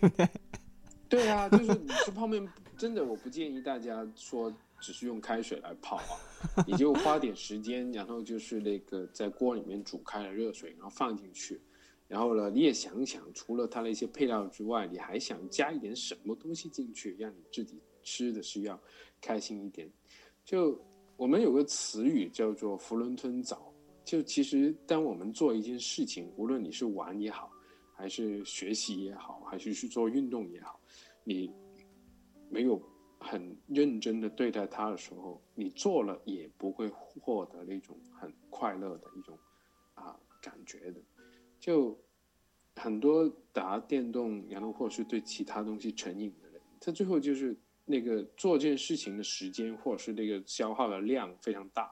[0.00, 0.28] 对不对？
[1.08, 2.46] 对啊，就是你吃泡面，
[2.78, 4.52] 真的我不建议大家说。
[4.84, 11.60] 只是用开水来泡啊，你就花点时间，然后就是那个在锅里面煮开了热水，然后放进去，
[12.12, 18.78] 然后呢，你也想想，除了它的一些配料之外，你还想加一点什么东西进去，让你自己吃的是要
[19.18, 19.90] 开心一点。
[20.44, 20.78] 就
[21.16, 23.72] 我们有个词语叫做“囫囵吞枣”，
[24.04, 27.50] 就其实当我们做一件事情，无论你是玩也好，
[27.94, 30.78] 还是学习也好，还是去做运动也好，
[31.24, 31.50] 你
[32.50, 32.78] 没有。
[33.24, 39.38] 很认真的对待它的时候，你做了也不会获得那种很快乐的一种
[39.94, 41.00] 啊感觉的。
[41.60, 41.96] 就
[42.76, 51.90] 很多打电动，然后或者是对其他东西成瘾的人，他最后就是那个做这件事情的时间，或者是那个消耗的量非常大，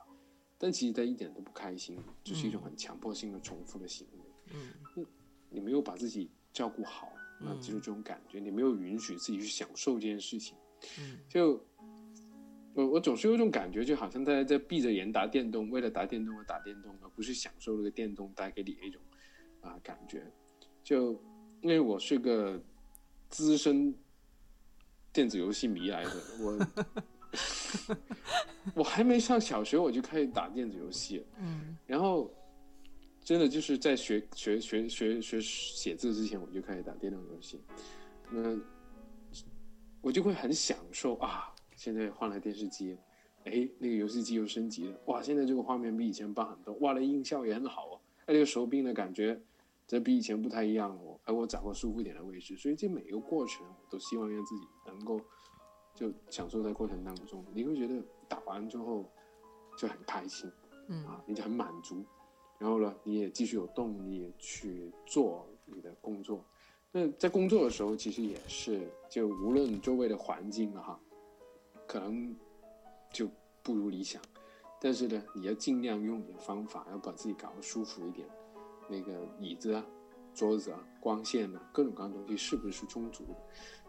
[0.59, 4.55] 但其实他一点都不开心，就是一种很强迫性的重复的行为。
[4.55, 5.07] 嗯，
[5.49, 10.57] 你没有把自己照顾好，啊，就是这种感觉，你没有允许自己去享受这件事情。
[10.99, 11.63] 嗯就
[12.73, 19.03] 我我总是有一种感觉，就好像大家在闭着眼打电动，为了打电动而打电动，而不是享受那个电动带给你的一种
[19.61, 20.25] 啊感觉。
[20.83, 21.13] 就
[21.61, 22.61] 因为我是个
[23.29, 23.95] 资深
[25.13, 26.67] 电子游戏迷来的，我
[28.77, 32.33] 我还没上小学我就开始打电子游戏，嗯，然后
[33.23, 37.61] 真的就是在学学学学学写字之前我就开始打电动游戏，
[38.31, 38.59] 那。
[40.03, 41.55] 我就会很享受啊！
[41.77, 42.97] 现在换了电视机，
[43.45, 45.21] 哎，那个游戏机又升级了，哇！
[45.21, 49.39] 现在这个画面比以前棒很多，哇，那音效也很好啊，哎，那个手柄的感觉，
[49.91, 55.21] 这比以前不太一样哦，而，我找个舒服一点的位置，所以这每一个过程，我都希望让自己能够
[55.97, 59.05] 就享受在过程当中，你会觉得打完之后
[59.77, 60.49] 就很开心，
[60.87, 62.05] 嗯啊，你就很满足，
[62.57, 66.45] 然后呢，你也继续有动力去做你的工作。
[66.93, 71.01] 那在工作的时候，其实也是，就无论周围的环境哈，
[71.89, 72.37] 可能
[73.13, 73.29] 就
[73.61, 74.23] 不如理想，
[74.81, 78.29] 但是呢，你要尽量用你的方法，要把自己搞得舒服一点。
[78.91, 79.87] 那个椅子啊、
[80.35, 83.37] 桌子啊、光线啊，各种各样东西是不是充足的？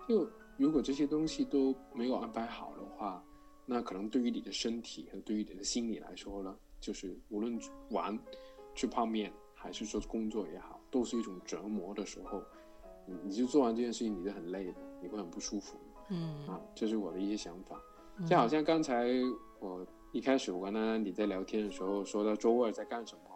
[0.08, 3.24] 就如果这些东西都没有安排好的话，
[3.66, 8.18] 那可能对于你的身体和对于你的心理来说呢，就是无论玩、
[8.76, 12.44] 吃泡面，还是说工作也好，都是一种折磨的时候。
[13.06, 15.78] 你你就做完这件事情，你就很累的，你会很不舒服。
[16.10, 17.80] 嗯啊，这是我的一些想法。
[18.28, 19.08] 就好像刚才
[19.60, 23.31] 我一开始我跟安安你在聊天的时候说到周二在干什么哈，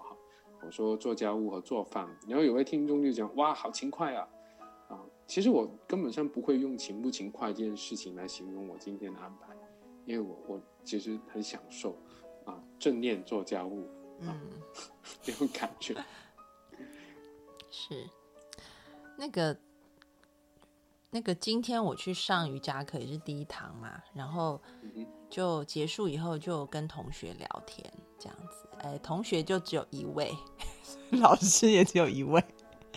[0.62, 4.28] 我说做家务和做饭，然后有位听众就讲哇好勤快啊。
[4.89, 9.56] 啊，其实我根本上不会用勤不勤快这件事情来形容我今天的安排，
[10.06, 11.97] 因为我我其实很享受
[12.45, 13.88] 啊正念做家务
[14.22, 14.39] 啊
[15.24, 15.95] 这种感觉
[17.72, 18.08] 是。
[19.18, 19.58] 那个，
[21.10, 24.62] 那个，今天我去上瑜伽课也是第一堂嘛，然后
[25.30, 27.89] 就结束以后就跟同学聊天
[28.20, 30.34] 这样子，哎，同学就只有一位，
[31.11, 32.43] 老师也只有一位，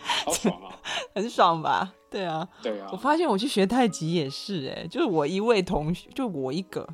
[0.01, 0.81] 好爽啊，
[1.15, 1.93] 很爽吧？
[2.11, 2.89] 对啊，对啊。
[2.93, 6.89] 我发现我去学太极也是，哎，就是我一位同学，就我一个，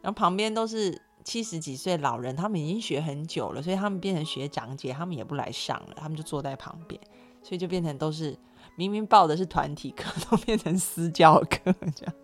[0.00, 7.00] 然后旁边都是七十几岁老人，他们已经学很久了，所以他们变成学长姐，他们也不来上了，他们就坐在旁边，
[7.42, 8.38] 所以就变成都是。
[8.74, 12.14] 明明报的是团体课，都变成私教课，这样。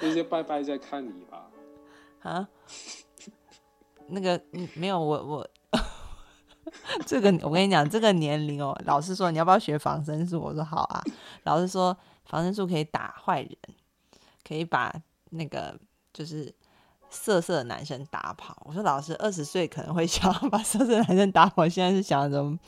[0.00, 1.48] 那些拜拜在看你吧？
[2.22, 2.48] 啊？
[4.08, 5.48] 那个，嗯，没有，我我，
[7.06, 10.40] 这个我跟你讲，这个年龄哦，老师说你要不要学防身术？
[10.40, 11.02] 我说好啊。
[11.44, 13.56] 老师说防身术可以打坏人，
[14.46, 14.94] 可以把
[15.30, 15.78] 那个
[16.12, 16.54] 就是
[17.10, 18.56] 色色的男生打跑。
[18.64, 22.58] 我说老师，二十岁可能会 想要把色色男生打跑，现在是想怎么？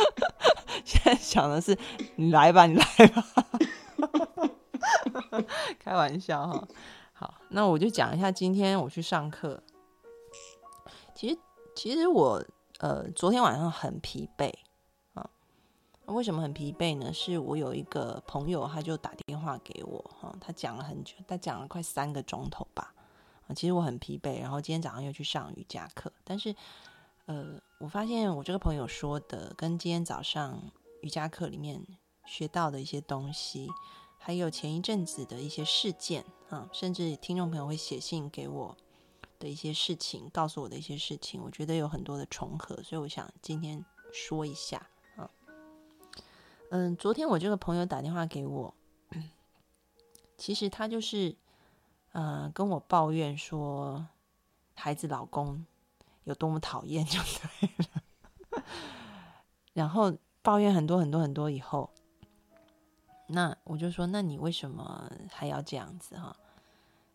[0.84, 1.76] 现在想的是，
[2.16, 3.24] 你来吧，你来吧，
[5.78, 6.68] 开玩笑哈。
[7.12, 9.60] 好，那我就讲一下今天我去上课。
[11.78, 12.44] 其实，我
[12.80, 14.52] 呃昨天晚上很疲惫
[15.14, 15.30] 啊。
[16.06, 17.12] 为什么很疲惫呢？
[17.12, 22.92] 是我有一个朋友，他就打电话给我哈，他讲了很久，他讲了快三个钟头吧。
[23.46, 26.52] 啊，其实我很疲惫，然后今天早上又去上瑜伽课，但是
[27.26, 30.60] 呃，我发现我这个朋友说的跟今天早上
[31.02, 31.80] 瑜伽课里面
[32.26, 33.68] 学到的一些东西。
[34.20, 38.76] 还有前一阵子的一些事件啊，甚至听众朋友会写信给我
[39.38, 45.30] 的一些事情，告诉我的一些事情，我觉得有很多的重合，所以我想今天说一下啊。
[46.70, 48.74] 嗯，昨天我这个朋友打电话给我，
[50.36, 51.36] 其实他就是
[52.12, 54.06] 呃跟我抱怨说
[54.74, 55.64] 孩子老公
[56.24, 57.68] 有多么讨厌就对
[58.50, 58.64] 了，
[59.72, 61.90] 然后抱怨很多很多很多以后。
[63.30, 66.34] 那我就说，那你为什么还要这样子哈？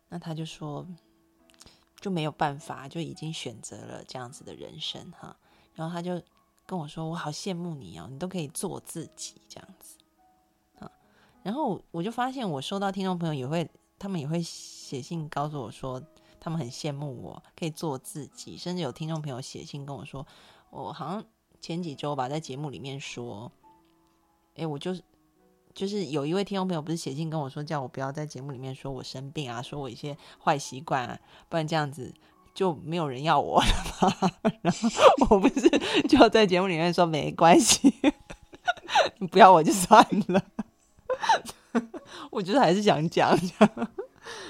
[0.08, 0.86] 那他就说，
[2.04, 5.34] 就没有办法，就已经选择了这样子的人生哈。
[5.72, 6.20] 然后他就
[6.66, 9.96] 跟我说，我好羡慕你哦，你都可以做自己这样子
[10.80, 10.90] 啊。
[11.42, 13.66] 然后我就发现，我收到听众朋友也会，
[13.98, 15.98] 他们也会写信告诉我说，
[16.38, 20.26] 他们很羡慕我可以做自己，甚至有听众朋友写信跟我说，
[20.68, 21.24] 我好像
[21.58, 23.50] 前几周吧，在节目里面说，
[24.56, 25.02] 哎，我就是。
[25.74, 31.18] 就是有一位听众朋友不是写信跟我说，叫我不要在节目里面说我生病啊，说我一些坏习惯啊，
[31.48, 32.14] 不然这样子
[32.54, 33.68] 就没有人要我了
[34.00, 34.30] 嘛。
[34.62, 35.68] 然后我不是
[36.08, 37.92] 就在节目里面说没关系，
[39.18, 40.40] 你不要我就算了。
[42.30, 43.68] 我觉得还是想讲讲，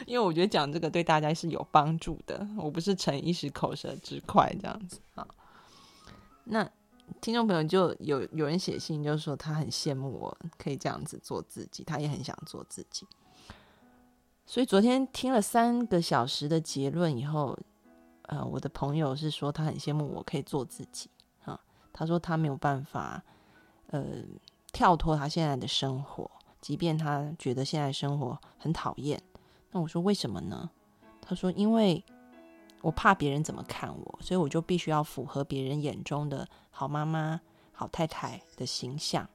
[0.07, 2.47] 因为我觉得讲这个对大家是有帮助的。
[2.59, 5.27] 我不是逞一时口舌之快这样子啊。
[6.45, 6.70] 那。
[7.20, 13.07] 听众朋友就有有人写信，就说他很羡慕我可以这样子做自己，他也很想做自己。
[14.46, 17.59] 所以昨天听了三个小时的结论以后，
[18.22, 21.09] 呃，我的朋友是说他很羡慕我可以做自己
[21.44, 21.59] 啊。
[21.92, 23.22] 他说他没有办法，
[23.88, 24.05] 呃，
[24.72, 26.30] 跳脱他现在的生活，
[26.61, 29.22] 即便他觉得现在生活很讨厌。
[29.70, 30.70] 那我说为什么呢？
[31.20, 32.05] 他说因为。
[32.85, 37.41] 我怕别人怎么看我，所以我就必须要符合别人眼中的好妈妈、
[37.72, 39.26] 好太太的形象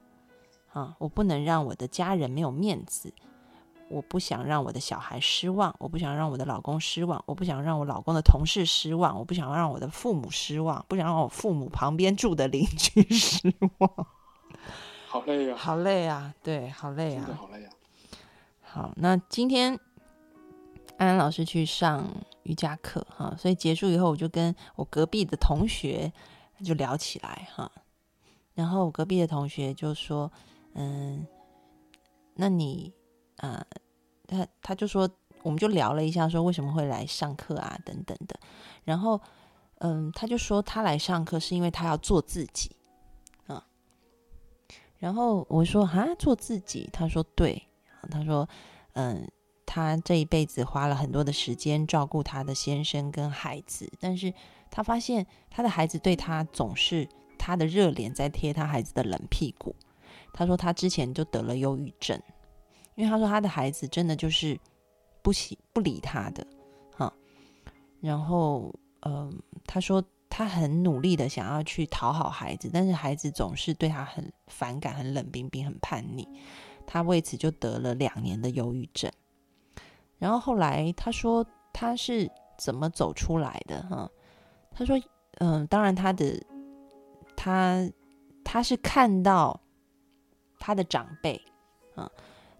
[0.72, 0.94] 啊！
[1.00, 3.12] 我不能让我的家人没有面子，
[3.88, 14.06] 我不想让我的小孩失望，我不想让我的老公失望，我不想让我老公的同事失望，我不想让我的父母失望，不想让我父母旁边住的邻居失望。
[15.08, 15.56] 好累啊！
[15.58, 16.32] 好累啊！
[16.40, 17.28] 对，好累啊！
[17.36, 17.72] 好累啊！
[18.62, 19.76] 好，那今天
[20.98, 22.06] 安安老师去上。
[22.44, 26.12] 瑜伽课哈，所以结束以后，我就跟我隔壁的同学
[26.64, 27.70] 就聊起来哈。
[28.54, 30.30] 然后我隔壁的同学就说
[30.74, 31.26] ：“嗯，
[32.34, 32.92] 那你
[33.36, 33.64] 啊，
[34.26, 35.08] 他他就说，
[35.42, 38.38] 我们就聊了一下，说为什么会来上课啊，等等的。
[38.84, 39.20] 然后
[39.78, 42.74] 嗯，他就说他来上课是因为他要做自己
[43.46, 43.66] 啊。
[44.98, 46.88] 然后我说啊，做自己？
[46.92, 47.66] 他说对。
[48.10, 48.48] 他说
[48.94, 49.30] 嗯。”
[49.72, 54.34] 他这一辈子花了很多的时间照顾他的先生跟孩子，但是
[54.68, 57.08] 他发现他的孩子对他总是
[57.38, 59.72] 他的热脸在贴他孩子的冷屁股。
[60.32, 62.20] 他说他之前就得了忧郁症，
[62.96, 64.58] 因为他说他的孩子真的就是
[65.22, 66.44] 不喜不理他的，
[66.96, 67.12] 哈。
[68.00, 69.32] 然后，嗯，
[69.66, 76.26] 他说他很努力的想要去讨好孩子，但是孩子总是对他很反感、很冷冰冰、很叛逆。
[76.88, 79.08] 他为此就得了两年的忧郁症。
[80.20, 84.08] 然后后来他说他是怎么走出来的哈？
[84.70, 85.00] 他说
[85.38, 86.38] 嗯，当然他的
[87.34, 87.90] 他
[88.44, 89.58] 他是看到
[90.58, 91.40] 他的长辈
[91.94, 92.10] 啊，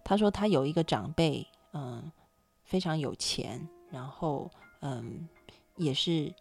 [0.03, 2.11] 他说他有一个长辈嗯
[2.63, 4.49] 非常有钱，然后
[4.81, 5.29] 嗯
[5.75, 6.33] 也是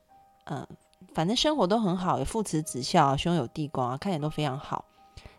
[0.46, 0.66] 嗯
[1.12, 4.86] 反正生活都很好，也父慈子孝，兄友弟恭啊，看起来都非常好。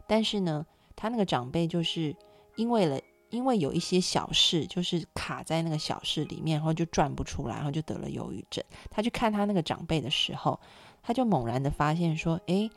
[0.06, 0.64] 但是呢，
[0.96, 2.16] 他那个长辈就是
[2.56, 3.00] 因为了。
[3.32, 8.64] 因为有一些小事，就是卡在那个小事里面，然后就转不出来，然后就得了忧郁症。
[8.90, 10.60] 他去看他那个长辈的时候，
[11.02, 12.70] 他就猛然的发现说：“诶，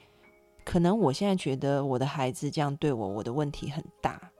[0.64, 4.30] 可能我现在觉得我的孩子这样对我，我的问题很大。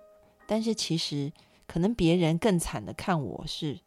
[0.46, 1.32] 但是其实
[1.66, 3.80] 可能别人更惨的看我是，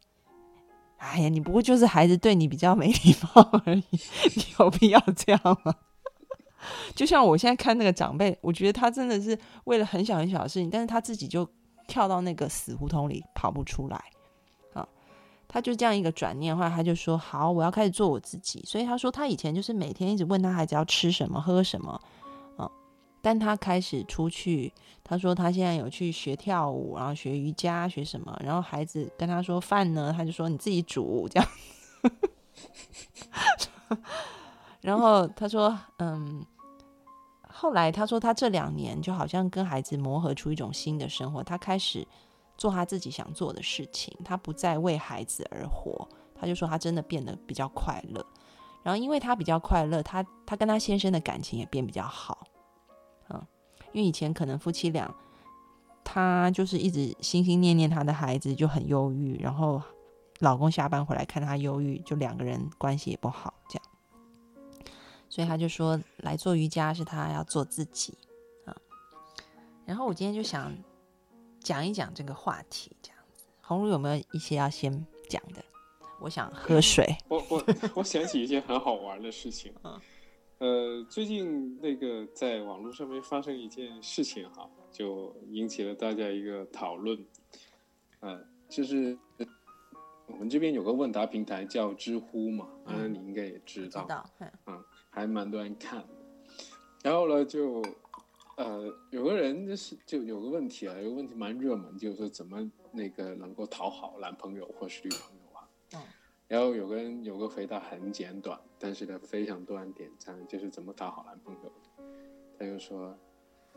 [0.98, 3.84] 哎呀，你不过就是孩子对你比较没礼貌而已，
[4.36, 5.74] 你有必要这样吗？
[6.94, 11.48] 就像我现在看那个长辈，我觉得他真的是为了很小很小的事情，但是他自己就。
[11.88, 14.04] 跳到那个死胡同里跑不出来，
[14.74, 14.86] 啊，
[15.48, 22.00] 他就这样一个转念，后来他就说：“好，我要开始做我自己。”所以他说他以前就是每天一直问他孩子要吃什么、喝什么，
[22.56, 22.70] 啊，
[23.20, 24.72] 但他开始出去，
[25.02, 28.38] 他说他现在有去学跳舞，然后学瑜伽，学什么？
[28.44, 31.48] 然后孩子跟他说饭呢，他就说你自己煮这样。
[34.82, 36.46] 然后他说，嗯，
[37.60, 42.06] 后来他说他这两年就好像跟孩子磨合出一种新的生活，他开始
[42.56, 46.08] 做他自己想做的事情，他不再为孩子而活。
[46.40, 48.24] 他就说他真的变得比较快乐，
[48.84, 52.46] 然后因为他比较快乐，他他跟他先生的感情也变比较好，
[53.28, 53.44] 嗯，
[53.90, 55.12] 因为以前可能夫妻俩
[56.04, 59.82] 他就是一直心心念念他的孩子，就很忧郁，然后
[60.38, 63.84] 老公下班回来看他忧郁，就两个人关系也不好，这样。
[65.28, 68.16] 所以他就说来做瑜伽是他要做自己
[68.64, 68.76] 啊。
[69.84, 70.72] 然后我今天就想
[71.60, 73.44] 讲一讲这个话题，这样子。
[73.60, 74.92] 红茹有没有一些要先
[75.28, 75.62] 讲的？
[76.20, 77.06] 我想喝水。
[77.28, 77.64] 我我
[77.94, 79.72] 我想起一件很好玩的事情。
[79.84, 80.00] 嗯。
[80.58, 87.24] 呃，最近那个在网络上面发生一件事情哈，就引起了大家一个讨论。
[88.22, 89.16] 嗯，就是
[90.26, 94.02] 我们这边有个问答平台叫知乎嘛，嗯，你应该也知道。
[94.02, 94.30] 知道。
[94.66, 94.84] 嗯。
[95.18, 96.04] 还蛮多人看，
[97.02, 97.82] 然后呢，就，
[98.56, 105.68] 呃，有个人就是就有个问题啊，有个问题蛮热门，就是说怎么那个能够讨好男朋友或是女朋友啊？
[105.94, 106.00] 嗯，
[106.46, 111.72] 然后有个人有个回答很简短，但是呢非常多人点赞，就是怎么讨好男朋友？
[112.56, 113.12] 他就说，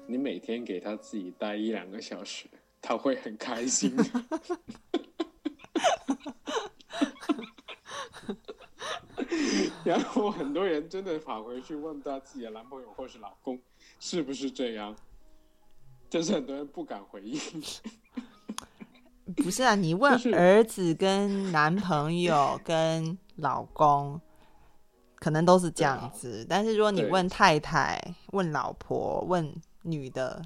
[0.06, 2.46] 你每天给他自己待一两个小时，
[2.80, 3.96] 他会很开心。
[9.84, 13.60] 然后很多人真的跑回去问到自己的男朋友或是老公
[14.00, 14.96] 是不是这样，
[16.10, 17.40] 但是很多人不敢回应。
[19.38, 24.20] 不是啊，你问儿子跟男朋友跟老公，
[25.16, 26.46] 可能都是这样子。
[26.50, 28.00] 但是如果你问太太、
[28.34, 30.44] 问老婆、问女的，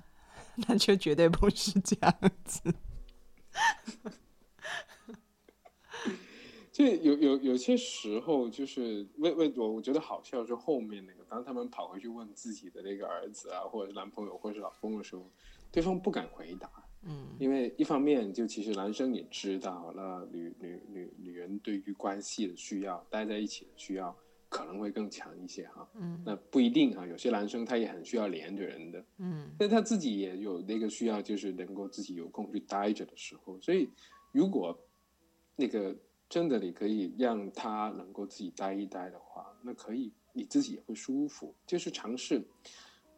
[0.67, 2.61] 那就绝对不是这样子。
[6.75, 15.25] 就有有有些时候，就是为为我我觉得好笑，是后面那个，当他们跑回去问自己的那个儿子啊，或者是男朋友，或者是老公的时候，
[15.71, 16.69] 对方不敢回答，
[17.03, 24.13] 嗯，因为一方面就其实男生也知道，了女女女女人对于关系的需要，待在一起的需要
[24.49, 33.89] 可能会更强一些哈，嗯，那不一定哈，有些男生他也很需要连着人的，嗯，但他自己也有那个需要，就是能够自己有空去待着的时候，所以
[34.33, 34.77] 如果
[35.55, 35.95] 那个。
[36.27, 41.53] 真的，你可以让他能够自己待一待的话，那可以，你自己也会舒服。
[41.67, 42.43] 就是尝试，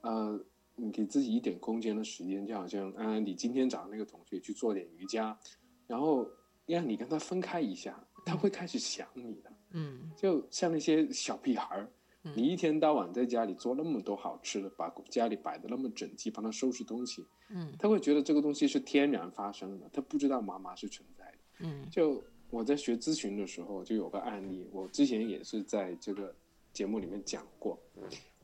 [0.01, 0.39] 呃，
[0.76, 5.36] 你给自己一点空间的时间，就好像，嗯，你今天找那个同学去做点瑜伽，
[5.88, 6.30] 然后
[6.66, 9.51] 让你跟他分开一下，他会开始想你的。
[9.72, 11.89] 嗯，就像那些小屁孩儿，
[12.36, 21.38] 你一天到晚在家里做那么多好吃的，把家里摆的那么整齐，帮他收拾东西，嗯，他会觉得这个东西是天然发生的，他不知道妈妈是存在的。
[21.60, 22.22] 嗯，就。
[22.50, 26.34] 我在学咨询的时候就有个案例，我之前也是在这个
[26.72, 27.78] 节目里面讲过，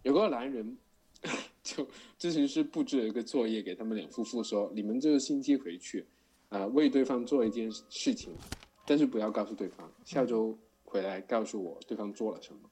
[0.02, 0.78] 有个男人
[1.64, 1.88] 就
[2.20, 6.06] 咨询师布置了一个作业给他们两夫妇说，你们这个星期回去，
[6.50, 8.36] 啊，为对方做一件事情，
[8.86, 12.70] 但是不要告诉对方，下周回来告诉我对方做了什么。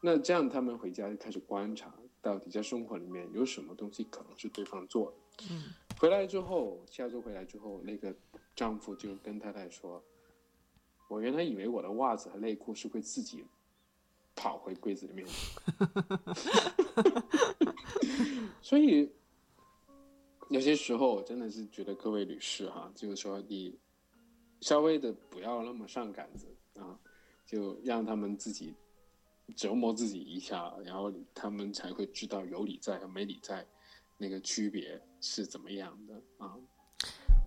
[0.00, 5.46] 那这样他们回家就开始观察，到底在生活里面有什么东西可能是对方做的。
[5.50, 5.64] 嗯，
[5.98, 8.14] 回来之后，下周回来之后，那个
[8.54, 10.00] 丈夫就跟太太说。
[11.08, 13.44] 我原来以为我的袜子和内裤是会自己
[14.36, 15.26] 跑回柜子里面，
[18.62, 19.10] 所以
[20.50, 23.76] 有些时候我真的是觉得各位女士哈，就是说你
[24.60, 26.98] 稍微的不要那么上杆子啊，
[27.46, 28.74] 就让他们自己
[29.56, 33.66] 折磨自己一下，然后他们才会知道有理在和没理在
[34.18, 36.56] 那个区别是怎么样的啊。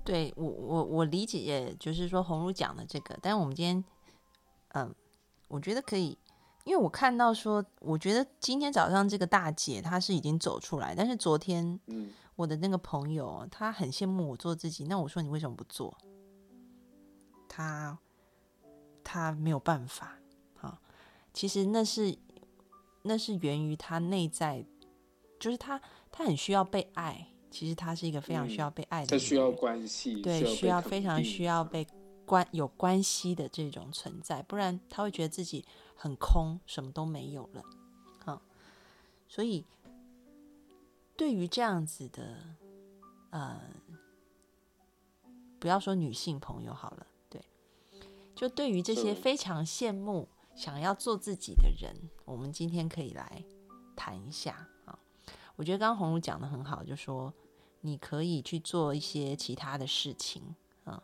[0.03, 3.83] 对我我我理解，就是说红茹讲的这个，但是我们今天，
[4.69, 4.95] 嗯，
[5.47, 6.17] 我觉得可以，
[6.63, 15.95] 因为我看到说，我觉得今天早上这个大姐她是已经走出来，但是昨天，嗯，我的那个朋友他很羡慕我做自己，那我说你为什么不做？
[17.47, 17.99] 他
[19.03, 20.17] 他没有办法，
[20.61, 20.81] 啊，
[21.33, 22.17] 其实那是
[23.03, 24.65] 那是源于他内在，
[25.39, 25.79] 就是他
[26.11, 27.27] 他很需要被爱。
[27.51, 31.85] 其实他是一个非常需要被爱的，他需要关系，对，需要非常需要被
[32.25, 37.61] 关有关系的这种存在，不然他会觉得自己很空，什么都没有了。
[38.23, 38.41] 好，
[39.27, 39.65] 所以
[41.17, 42.37] 对于这样子的，
[43.31, 43.59] 呃，
[45.59, 47.43] 不要说女性朋友好了，对，
[48.33, 51.93] 就对于这些非常羡慕、想要做自己的人，
[52.23, 53.43] 我们今天可以来
[53.95, 54.67] 谈一下。
[54.85, 54.97] 我
[55.57, 57.31] 我觉得刚刚红茹讲的很好，就说
[57.81, 61.01] 你可以去做一些其他的事情啊，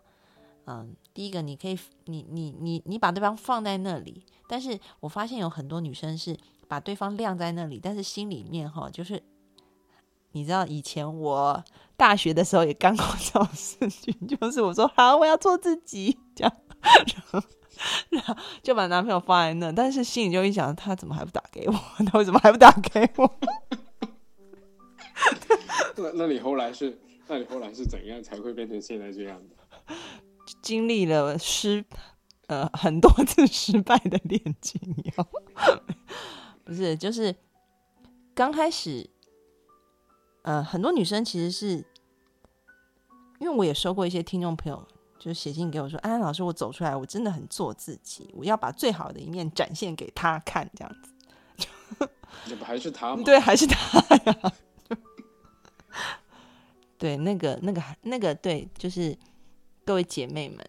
[0.66, 9.22] 嗯，第一个你可以，你你你你把对方放在那里，但是我发现有很多女生是把对方晾在那里，但是心里面哈，就是
[10.34, 11.64] 你知道以前我
[11.96, 17.44] 大学的时候也干过 这种事情，就是我说好我要做自己这样，然后
[18.10, 21.74] 然后就把男朋友放在那，但是心里就一想，他怎么还不打给我？
[22.06, 23.40] 他为什么还不打给我？
[25.98, 26.98] 那那你后来是，
[27.28, 29.96] 那你后来是怎样才会变成现在这样的？
[30.62, 31.84] 经历了失
[32.48, 34.80] 呃很多次失败的恋情，
[35.18, 35.28] 有
[36.64, 37.36] 不是就是
[38.34, 39.10] 刚开始，
[40.44, 41.86] 呃，很多女生其实是
[43.40, 44.88] 因为我也收过一些听众朋友
[45.20, 51.12] 就写信给我说，安安老师，我走出来，我真的很做自己，我要把最好的一面展现给他看，这样子。
[52.46, 53.24] 这不还是他吗？
[53.24, 54.54] 对，还是他呀。
[56.98, 59.18] 对，那个、那个、那个，对，就是
[59.86, 60.66] 各位姐妹们，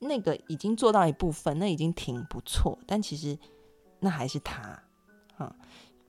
[0.00, 2.78] 那个已经做到一部分，那已经挺不错。
[2.86, 3.38] 但其实
[4.00, 4.82] 那还是他，
[5.38, 5.52] 嗯。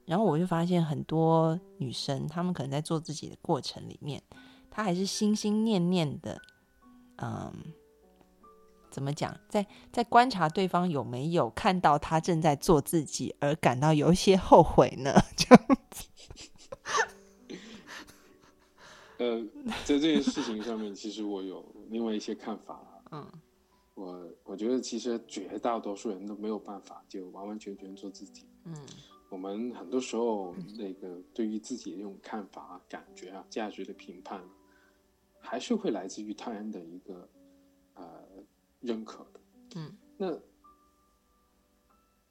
[0.06, 4.22] 然后我就发现很多女生，她们可能在做自己的过程里面，
[4.70, 6.42] 她还是心心念念的，
[7.18, 7.54] 嗯，
[8.90, 15.14] 怎么讲，在在观察对方有没有看到他正在做自己，而感到有一些后悔呢？
[15.38, 16.08] 这样子。
[19.22, 19.40] 呃，
[19.86, 22.82] 在这件事情上面，其实我有另外一些看法。
[23.12, 23.24] 嗯，
[23.94, 28.48] 我我觉得其实绝大多数人都没有办法就完完全全做自己。
[28.64, 28.76] 嗯，
[29.30, 34.44] 我们很多时候那个对于自己的这种看法、感觉啊、价值的评判，
[35.40, 37.30] 还是会来自于他人的一个
[37.94, 38.24] 呃
[38.80, 39.40] 认可的。
[39.76, 40.36] 嗯，那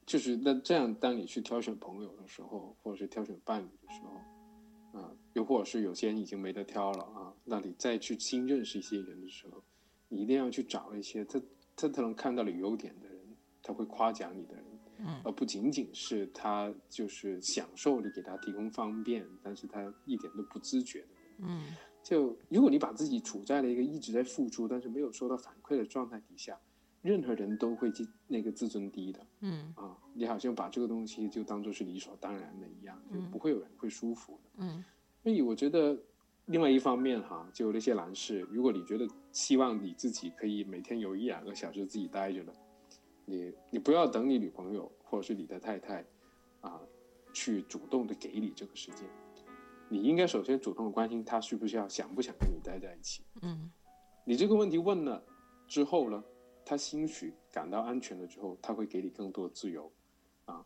[0.05, 4.21] 就是那这样，当你去挑选朋友的时候，或者是挑选伴侣的时候。
[4.93, 9.63] 啊，又或者是有些人已经没得挑了啊，那你再去新认识一些人的时候，
[10.09, 11.41] 你一定要去找一些他
[11.77, 13.19] 他他能看到你优点的人，
[13.63, 14.65] 他会夸奖你的人，
[14.99, 26.59] 嗯，而不仅仅是他就是享受你给他提供方便，但是他一点都不自觉的人，嗯，就如果你把自己处在了一个一直在付出，但是没有收到反馈的状态底下，
[27.03, 29.73] 任何人都会自那个自尊低的，嗯。
[29.77, 34.51] 啊，你好像把这个东西就当做是理所当然的一样，就不会有人会舒服的。
[34.59, 34.85] 嗯，
[35.23, 35.97] 所以我觉得，
[36.47, 42.53] 另外一方面哈，就那些男士，如果你觉得希望你自己可以每天有一两个小时自己待着的，
[43.25, 46.05] 你你不要等你女朋友或者是你的太太
[46.61, 46.81] 啊，
[47.33, 49.09] 去主动的给你这个时间，
[49.89, 53.23] 你应该首先主动的关心她需不需要想不想跟你待在一起。
[53.41, 53.71] 嗯，
[54.25, 55.23] 你这个问题问了
[55.67, 56.23] 之后呢，
[56.71, 59.91] 他兴许感到安全了之后，他会给你更多自由。
[60.45, 60.65] 啊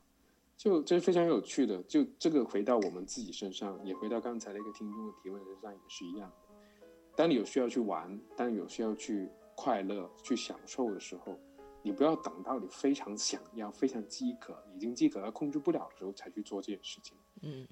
[0.55, 6.55] 就这是非常有趣的，就这个回到我们自己身上，也回到刚才那个听众的提问身上也是一样的。
[7.17, 11.39] 当你有需要去玩，当你有需要去快乐、去享受的时候，
[11.81, 17.17] 你不要等到你非常想要、非常饥渴、已经饥渴到控制不了的时候才去做这件事情。
[17.41, 17.67] 嗯，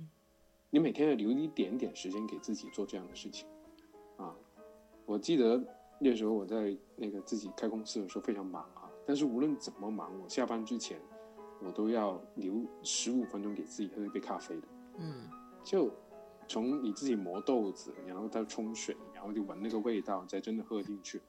[0.70, 3.46] 你每天要留一点点时间给自己做这样的事情。
[4.16, 4.34] 啊，
[5.04, 5.62] 我记得
[6.00, 10.98] 那时候我在那个自己开公司的时候非常忙啊，但是无论怎么忙，我下班之前。
[11.64, 14.66] 我都要留十五分钟给自己喝一杯咖啡的，
[14.98, 15.28] 嗯，
[15.62, 15.88] 就
[16.48, 21.22] 从你自己磨豆子，然后到冲水，然后就闻那个味道，再真的喝进去，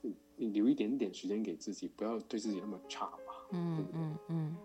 [0.00, 3.34] 你你留一点点时间给自己，不要对自己那么差嘛。
[3.50, 4.56] 嗯嗯嗯，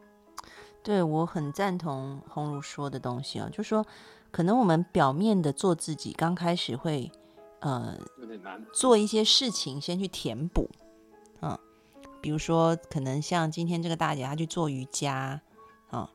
[0.84, 3.84] 对我很赞同红茹说的东西啊，就说
[4.30, 7.12] 可能我们表面的做自己，刚开始会
[7.60, 7.97] 呃
[8.74, 10.70] 做一些事情先去填补，
[11.41, 11.58] 嗯。
[12.20, 15.39] 比如说，可能像今天这个大姐，她去做瑜伽，
[15.89, 16.12] 啊，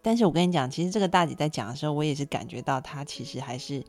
[0.00, 3.84] 但是我跟你讲，其实这个大姐在讲的时候，我也是感觉到她其实还是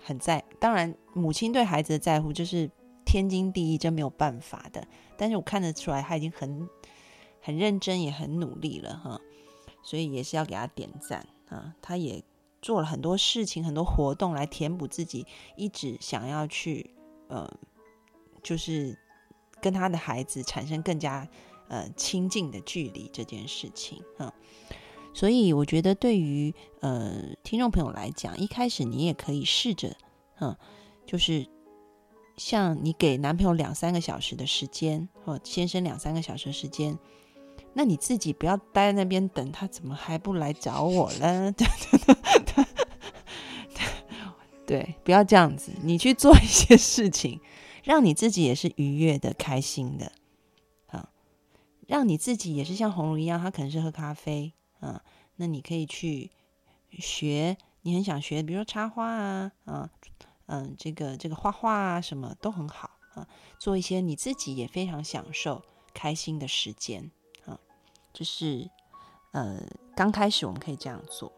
[0.00, 0.42] 很在。
[0.60, 2.70] 当然，母亲对孩子的在乎就是
[3.04, 4.86] 天经地义，这没有办法的。
[5.18, 6.68] 但是我看得出来，她已经很
[7.42, 9.20] 很认真，也很努力了，哈。
[9.82, 11.74] 所以也是要给她点赞啊！
[11.82, 12.22] 她也
[12.64, 16.90] 做了很多事情、很多活动来填补自己一直想要去，
[17.28, 17.48] 呃，
[18.42, 18.98] 就是。
[19.60, 21.26] 跟他的孩子产生更加
[21.68, 24.30] 呃亲近的距离这件事情，嗯，
[25.14, 29.96] 所以我觉得对于呃听众朋友来讲，一开始你也可以试着，
[30.38, 30.54] 嗯，
[31.06, 31.46] 就是
[32.36, 36.98] 像你给男朋友两三个小时的时间，或先生两三个小时时间，
[37.72, 41.50] 那你自己不要待在那边等他，怎么还不来找我呢？
[41.52, 41.66] 对，
[44.74, 47.40] 对，不要这样子，你去做一些事情。
[47.84, 50.10] 让你自己也是愉悦的、开心的，
[50.86, 51.10] 啊，
[51.86, 55.04] 让你自己也是像红茹一样，他可能是喝咖啡，啊，
[55.36, 56.30] 那你可以去
[56.90, 59.90] 学你很想学，比如说插花啊，啊，
[60.46, 63.28] 嗯，这个这个画画啊，什么都很好啊，
[63.60, 65.62] 做一些你自己也非常享受、
[65.92, 67.10] 开心的时间
[67.44, 67.60] 啊，
[68.14, 68.70] 就是
[69.32, 69.60] 呃，
[69.94, 71.30] 刚开始我们可以这样做。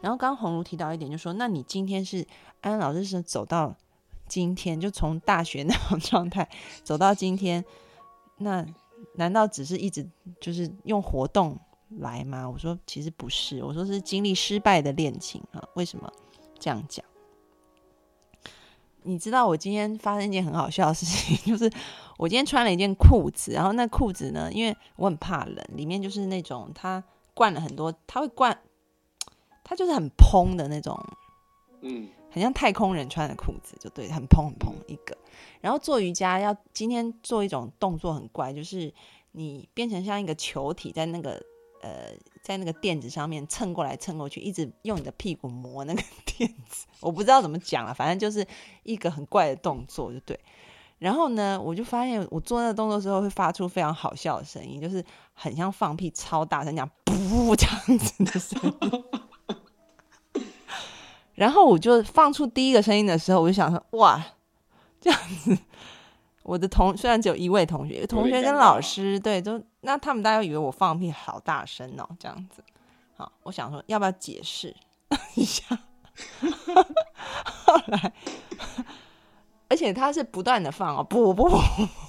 [0.00, 2.26] 然后刚红茹提到一点，就说，那你今天是
[2.60, 3.74] 安安老师是走到
[4.26, 6.48] 今天，就从大学那种 状态
[6.82, 7.64] 走到今天，
[8.38, 8.66] 那
[9.14, 10.08] 难道只是一直
[10.40, 11.58] 就是用活动
[11.98, 12.48] 来吗？
[12.48, 15.62] 我说其实不是，我说是经历失败的恋情啊。
[15.74, 16.12] 为什么
[16.58, 17.04] 这样讲？
[19.04, 21.70] 你知道我今天发生一件很好笑的事情， 就是
[22.18, 27.02] 我今天穿了一件裤子，然后那裤子呢，因为我很怕冷，里面就是那种它
[27.34, 28.58] 灌了很多，它会灌。
[29.72, 31.02] 它就是很蓬的那种，
[31.80, 35.16] 嗯，很像太空人穿的裤子，就对，很蓬很蓬一个。
[35.62, 38.92] 然后做瑜伽要今天做一种动作很怪，就是
[39.30, 41.42] 你变成像一个球体在那个
[41.80, 42.10] 呃
[42.42, 46.86] 在那个垫子上面蹭过来蹭过去，一直用你的屁股磨那个垫子。
[47.00, 48.46] 我不知道怎么讲了，反正就是
[48.82, 50.38] 一个很怪的动作，就对。
[50.98, 55.02] 然后呢，我就发现我做那个动作的时候会发出非常好笑的声音，就是
[55.32, 59.04] 很像放屁超大声，讲噗这样子的声音。
[61.34, 64.22] 然后我就放出第一个声音的时候，我就想说：哇，
[65.00, 65.56] 这样子，
[66.42, 72.62] 我的同虽然只有一位同学，同学跟老师对，都那他们大家以为我放屁好大声哦，这样子。
[73.16, 74.74] 好，我想说要不要解释
[75.34, 75.64] 一下？
[77.64, 78.12] 后来，
[79.68, 81.56] 而且他是不断的放哦，不不不，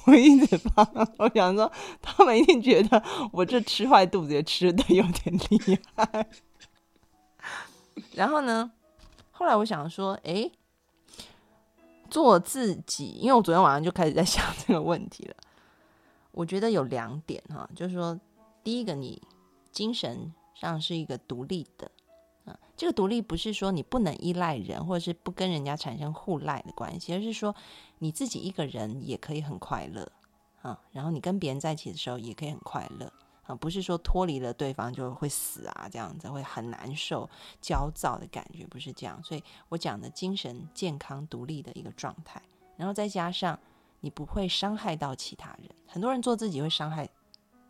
[0.06, 0.86] 我一直放。
[1.18, 1.72] 我想说，
[2.02, 3.02] 他们一定觉得
[3.32, 6.28] 我这吃坏肚子也吃的有点厉害。
[8.14, 8.72] 然后呢？
[9.36, 10.50] 后来我想说，哎，
[12.10, 15.36] 做自己，因为我昨天晚上就开始在 想这个问题了。
[16.32, 18.18] 我觉得有两点哈，就是说，
[18.64, 19.22] 第一个，你
[19.72, 21.92] 精神上是一个独立的，
[22.46, 27.56] 啊，这个独立不是说你不能依赖人，或者是不跟人家产生互赖的关系，而是说
[27.98, 30.12] 你自己一个人也可以很快乐
[30.62, 33.12] 啊，然后你跟别人在一起的时候也可以很快乐。
[33.44, 37.30] 啊，不是说脱离了对方就会死啊，这样子会很难受、
[37.62, 39.22] 焦躁的感觉，不是这样。
[39.24, 42.42] 所以我讲的精神健康、独立的一个状态，
[42.78, 43.60] 然后再加上
[44.00, 45.70] 你不会伤害到其他人。
[45.86, 47.10] 很多人做自己会伤害，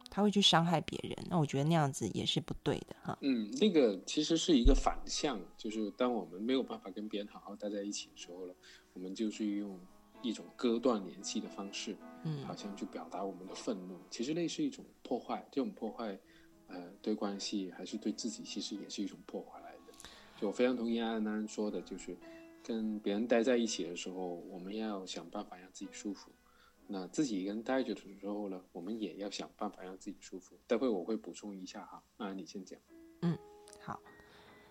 [0.09, 3.17] 他会去伤害别人，那我觉得那样子也是不对的哈。
[3.21, 8.53] 嗯，那个其实是一个反向，就是当我们没有办法跟别人好好待在一起的时候了，
[8.93, 9.79] 我们就是用。
[10.23, 15.45] 一种割断联系的方式，嗯，好像去表达我们的愤怒，其实那是一种破坏。
[15.51, 16.17] 这种破坏，
[16.67, 19.93] 呃，对关系还是对自己，其实也是一种破坏来的。
[20.39, 22.17] 就我非常同意安安说的，就是
[22.63, 26.31] 跟别人待在一起的时候，我们要想办法让自己舒服。
[26.87, 30.57] 那自己一个人待着的时候呢，我们也要想办法让自己舒服。
[30.65, 32.79] 待会我会补充一下哈，安你先讲。
[33.21, 33.37] 嗯，
[33.81, 33.99] 好。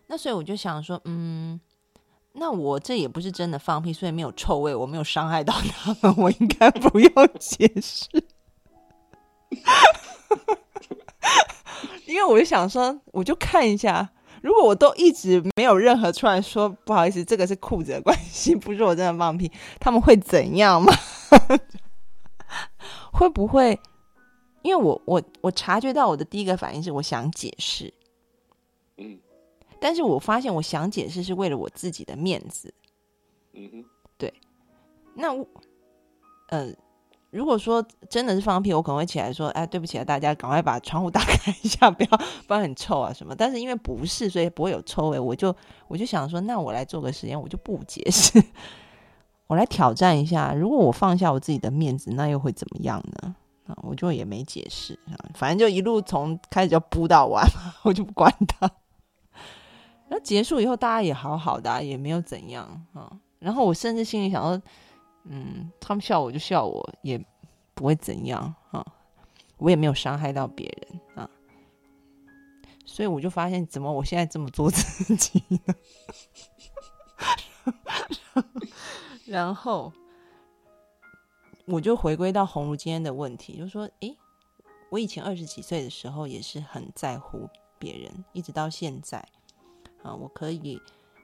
[0.06, 1.60] 那所以我就想说，嗯。
[2.34, 8.08] 那我这也不是真的放屁，所以没有臭味，我没有伤害到他们， 我应该不用解释。
[12.06, 14.08] 因为我就想说，我就看一下，
[14.42, 20.92] 如果我都一直没有任何出来说不好意思，这个是裤子的关系，不是我真的放屁，他们会怎样吗？
[23.12, 23.78] 会不会？
[24.62, 27.92] 因为我我我察觉到我的第一个反应是，我想解释。
[29.82, 29.84] 嗯。
[29.84, 32.72] 但是我发现，我想解释是为了我自己的面子。
[33.52, 33.84] 嗯哼，
[34.16, 34.32] 对。
[35.14, 35.28] 那，
[36.48, 36.72] 呃，
[37.30, 42.08] 如果说真的是放屁，我可能会起来说：“哎，对不起啊，大家赶快把窗户打开一下，不要
[42.46, 45.18] 不然很臭啊什么。”但是因为不是，所以不会有臭味。
[45.18, 45.54] 我就
[45.88, 48.42] 我就想说，那我来做个实验，我就不解释，
[49.48, 50.54] 我来挑战一下。
[50.54, 53.34] 如果我放下我自己的面子，那又会怎么样呢？
[53.66, 57.46] 啊，我就也没解释啊，反正就一路从开始就扑到完，
[57.84, 58.70] 我就不管他。
[60.14, 63.10] 那结束以后，大家也好好的，也没有怎样啊。
[63.38, 64.62] 然后我甚至心里想说，
[65.24, 67.18] 嗯，他们笑我就笑我，也
[67.72, 68.84] 不会怎样啊。
[69.56, 71.30] 我也没有伤害到别人啊。
[72.84, 75.42] 所以我就发现，怎么我现在这么做自己？
[79.24, 79.90] 然后
[81.64, 84.14] 我就回归到红如今天的问题，就说：诶，
[84.90, 87.48] 我以前二十几岁的时候也是很在乎
[87.78, 89.26] 别人，一直到现在。
[90.02, 90.80] 啊，我可以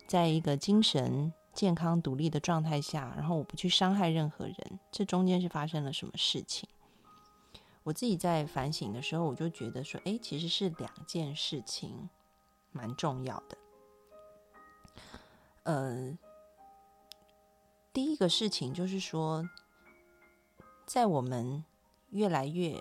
[0.06, 4.78] 在一个精神健康、独立的状态下，然后我不去伤害任何人。
[4.90, 6.68] 这中间是发生了什么事情？
[7.82, 12.08] 我自己在反省的时候，我就觉得说，哎，其实是两件事情
[12.70, 13.58] 蛮重要的。
[15.64, 16.18] 呃，
[17.92, 19.48] 第一个事情就是说，
[20.86, 21.64] 在我们
[22.10, 22.80] 越来越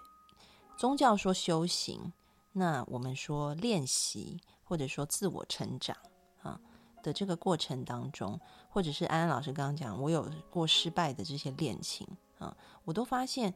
[0.78, 2.14] 宗教说修行，
[2.52, 4.40] 那我们说练习。
[4.68, 5.96] 或者说自我成长
[6.42, 6.60] 啊
[7.02, 8.38] 的这个过程当中，
[8.70, 12.06] 或者是安安老师刚刚讲，我有过失败的这些恋情
[12.38, 13.54] 啊，我都发现，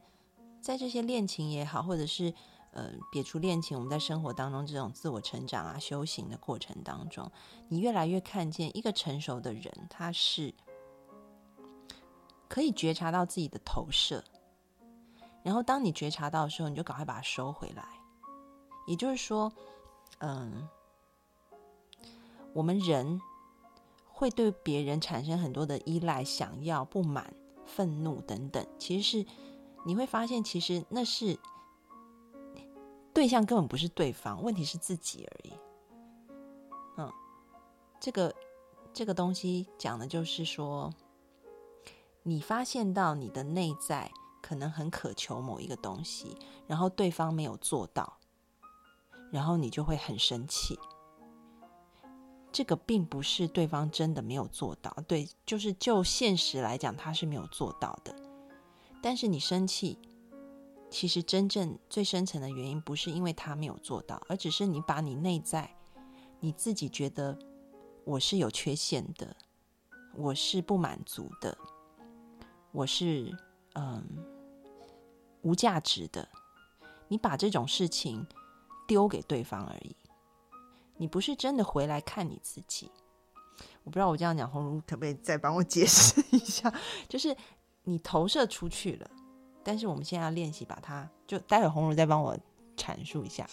[0.60, 2.32] 在这些恋情也好，或者是
[2.70, 7.30] 呃撇除恋情，我们在生活当中这种自我成长啊、修行的过程当中，
[7.68, 10.54] 你越来越看见一个成熟的人，他是
[12.48, 14.24] 可以觉察到自己的投射，
[15.42, 17.86] 然后当你觉察到的时候，你就赶快把它收回来。
[18.86, 19.52] 也就是说，
[20.20, 20.66] 嗯。
[22.52, 23.20] 我们人
[24.06, 27.34] 会对别人产生很多的依赖、想要、不满、
[27.64, 28.64] 愤怒等等。
[28.78, 29.26] 其实是
[29.84, 31.38] 你会发现，其实那是
[33.12, 35.52] 对象根本不是对方，问题是自己而已。
[36.98, 37.12] 嗯，
[38.00, 38.34] 这个
[38.92, 40.92] 这个东西讲的就是说，
[42.22, 44.10] 你发现到你的内在
[44.40, 48.18] 可能很渴求某一个东西，然后对方没有做到，
[49.30, 50.78] 然后你就会很生气。
[52.52, 58.14] 这个并不是对方真的没有做到，对，就是就现实来讲，他是没有做到的。
[59.00, 59.98] 但是你生气，
[60.90, 65.74] 其实真正最深层的原因不是因为他没有做到，而只是你把你内在
[66.40, 67.38] 你自己觉得
[68.04, 69.34] 我是有缺陷的，
[70.14, 71.56] 我是不满足的，
[72.70, 73.34] 我是
[73.74, 74.04] 嗯
[75.40, 76.28] 无价值的，
[77.08, 78.26] 你把这种事情
[78.86, 79.96] 丢给对方而已。
[80.96, 82.90] 你不是真的回来看你自己，
[83.84, 86.72] 我不知道我这样讲，红茹可不可以再帮我解释 一下？
[87.08, 87.36] 就是
[87.84, 89.10] 你投射出去了，
[89.64, 92.38] 但是我们现在要练习把它，就待会红茹再帮我
[92.76, 93.48] 阐述一下。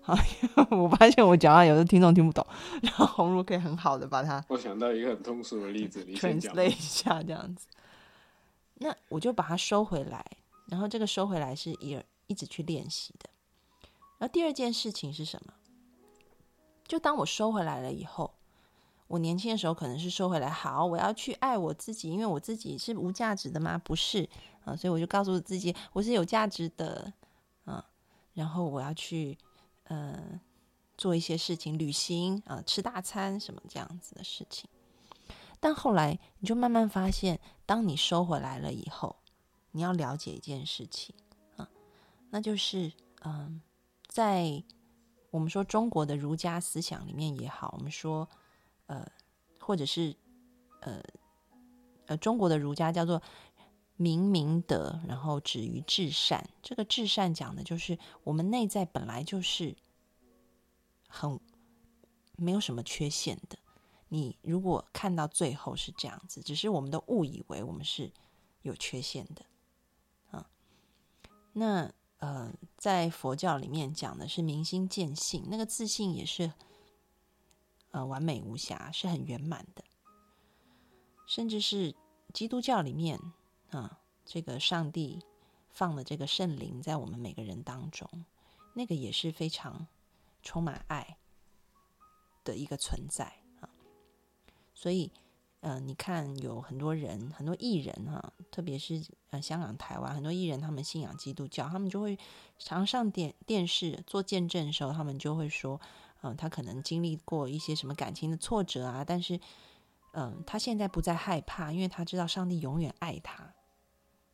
[0.00, 0.16] 好，
[0.74, 2.44] 我发现我讲话有的听众听不懂，
[2.82, 4.42] 然后红茹可以很好的把它。
[4.48, 7.66] 我想到一个很通俗的例子，你先讲一下这样子。
[8.76, 10.24] 那我就把它收回来，
[10.66, 13.28] 然后这个收回来是一一直去练习的。
[14.18, 15.52] 然后第二件事情是什么？
[16.88, 18.34] 就当我收回来了以后，
[19.06, 23.76] 我年轻的时候可能是收回来，好，我要去爱我自己，因为我自己是无价值的吗？
[23.76, 24.26] 不是
[24.64, 27.12] 啊，所以我就告诉自己我是有价值的，
[27.66, 27.84] 啊，
[28.32, 29.36] 然后我要去
[29.84, 30.40] 嗯
[30.96, 34.68] 做一些事情，旅行啊，吃大餐什么这样子的事情。
[35.60, 39.16] 但后来你就慢慢发现，当你收回来了以后，
[39.72, 41.14] 你要了解一件事情
[41.56, 41.68] 啊，
[42.30, 42.90] 那就是
[43.24, 43.60] 嗯，
[44.06, 44.64] 在。
[45.30, 48.26] 我们说中国的儒家思想里面也好，我们说，
[48.86, 49.06] 呃，
[49.60, 50.16] 或者是，
[50.80, 51.02] 呃，
[52.06, 53.20] 呃，中国的儒家叫做
[53.96, 56.48] 明明德，然后止于至善。
[56.62, 59.76] 这个至善讲的就是我们内在本来就是
[61.06, 61.38] 很
[62.36, 63.58] 没有什么缺陷的。
[64.08, 68.10] 你如果看到最后是这样子，只是我们都误以为我们是
[68.62, 69.44] 有缺陷的，
[70.30, 70.48] 啊，
[71.52, 71.92] 那。
[72.18, 76.52] 呃，在佛教里面讲的是明心见性，那个自信也是
[77.90, 79.84] 呃完美无瑕，是很圆满的。
[81.26, 81.94] 甚至是
[82.32, 83.20] 基督教里面
[83.70, 85.22] 啊，这个上帝
[85.70, 88.08] 放的这个圣灵在我们每个人当中，
[88.74, 89.86] 那个也是非常
[90.42, 91.18] 充满爱
[92.44, 93.24] 的一个存在
[93.60, 93.68] 啊。
[94.74, 95.12] 所以。
[95.60, 102.16] 嗯，你看有很多人，很多艺人哈，特别是呃香港、台湾很多艺人，他们信仰基督教，他们就会
[102.58, 105.80] 常上电电视做见证的时候，他们就会说，
[106.22, 109.40] 嗯，他可能经历过一些什么感情的挫折啊，但是，
[110.12, 113.52] 嗯，他现在不再害怕，因为他知道上帝永远爱他。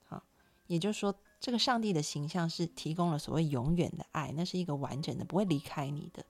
[0.04, 0.22] 好，
[0.66, 6.22] 也就是说，这个上帝的形象是提供了所谓永远的爱，那是一个完整的、不会离开你的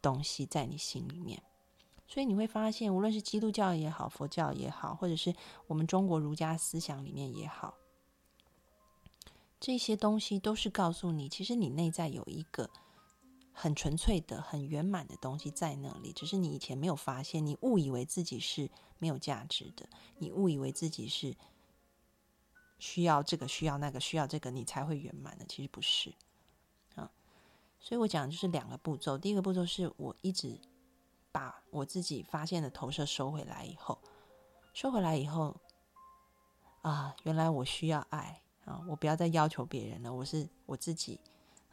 [0.00, 1.42] 东西在你心里面。
[2.10, 5.34] 所以你会发现，无论是基督教也好，佛教也好，或者是
[5.66, 7.74] 我们中国儒家思想里面也好，
[9.60, 12.70] 这些东西都是告诉你，其实你内在有一个
[13.52, 19.86] 很纯粹的、很圆满的东西在那里，只是你以前没有发现，你误以为自己是没有价值的，
[20.16, 21.36] 你误以为自己是
[22.78, 26.14] 需要这个、需要那个、需要这个，你才会圆满的，其实不是
[26.94, 27.10] 啊。
[27.78, 30.58] 所以我讲的就是两个步骤，第一个步骤是我一直。
[31.30, 33.98] 把我自己发现的投射收回来以后，
[34.72, 35.56] 收回来以后，
[36.82, 38.84] 啊，原来我需要爱啊！
[38.88, 41.20] 我不要再要求别人了，我是我自己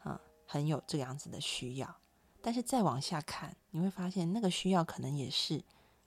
[0.02, 1.96] 啊，很有这样子的需要。
[2.42, 5.62] 但是再往下看，你会发现那个需要可能也是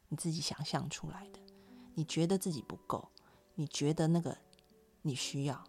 [0.08, 1.40] 你自己想象出来的。
[1.96, 3.10] 你觉得自己不够，
[3.56, 4.38] 你觉得那个
[5.02, 5.64] 你需要，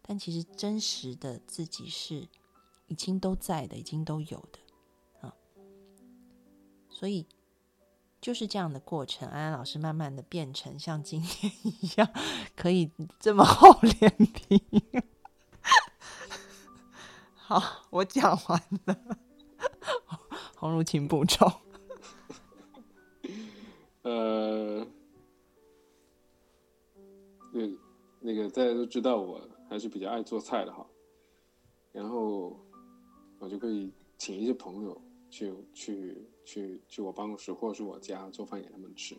[0.00, 2.26] 但其实真实的自己是
[2.86, 4.58] 已经都在的，已经都有的。
[6.94, 7.26] 所以
[8.20, 12.08] 就是这样的过程，安安老师慢慢的变成像今天 一样，
[12.56, 14.62] 可以这么厚脸皮。
[17.34, 17.60] 好，
[17.90, 18.96] 我讲完了。
[20.56, 21.52] 红如请补充。
[24.02, 24.86] 呃。
[27.52, 27.76] 对，
[28.20, 30.86] 那个大家都知道我还是比较爱做菜的哈。
[31.92, 32.58] 然后
[33.38, 36.30] 我就可以请一些朋友去去。
[36.44, 39.16] 去去我办公室或者是我家做饭给他们吃。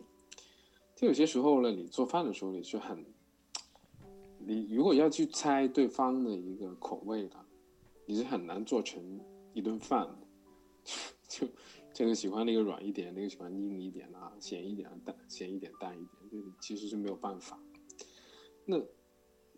[0.94, 3.04] 就有些时候呢，你做饭的时候你是很，
[4.38, 7.36] 你如果要去猜对方的一个口味的，
[8.06, 9.20] 你是很难做成
[9.52, 10.08] 一顿饭，
[11.28, 11.46] 就。
[11.92, 17.58] 这个喜欢那个软一点，那个喜欢硬一点啊，咸一点淡，咸一点淡一点，这其实是没有办法。
[18.66, 18.78] 那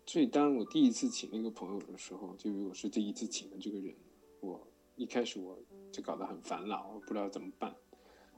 [0.05, 3.93] 所以当我第一次请那个朋友的时候，就如果是第一次请的这个人，
[4.39, 4.65] 我
[4.95, 5.59] 一开始我
[5.91, 7.75] 就搞得很烦恼，不知道怎么办。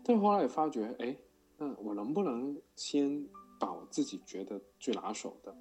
[0.03, 1.15] 但后来也发觉，哎，
[1.57, 3.27] 那我能不能先
[3.59, 5.55] 把我自己觉得最拿手的，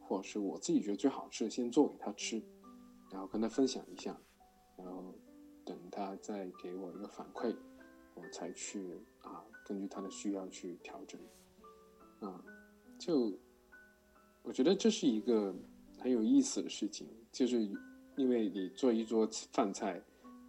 [0.00, 2.42] 或者是我自己觉得最好吃的先做给他吃，
[3.10, 4.16] 然后跟他分享一下，
[4.76, 5.14] 然后
[5.64, 7.54] 等他再给我一个反馈。
[8.14, 11.18] 我才去啊，根据他的需要去调整，
[12.20, 12.44] 啊，
[12.98, 13.32] 就
[14.42, 15.54] 我觉得这是一个
[15.98, 17.62] 很有意思的事情，就是
[18.16, 19.98] 因为你做一桌饭菜，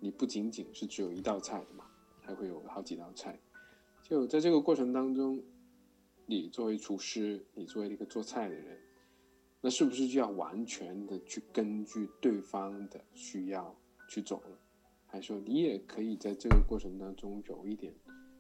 [0.04, 1.86] 你不仅仅是只有一道菜的嘛，
[2.20, 3.40] 还会有好几道菜，
[4.02, 5.42] 就在这个过程当中，
[6.26, 8.78] 你作为厨师，你作为一个做菜的人，
[9.62, 13.74] 那是不是就要完全的去根据对方的需要
[14.10, 14.60] 去走了？
[15.06, 17.96] 还说你也可以在这个过程当中有一点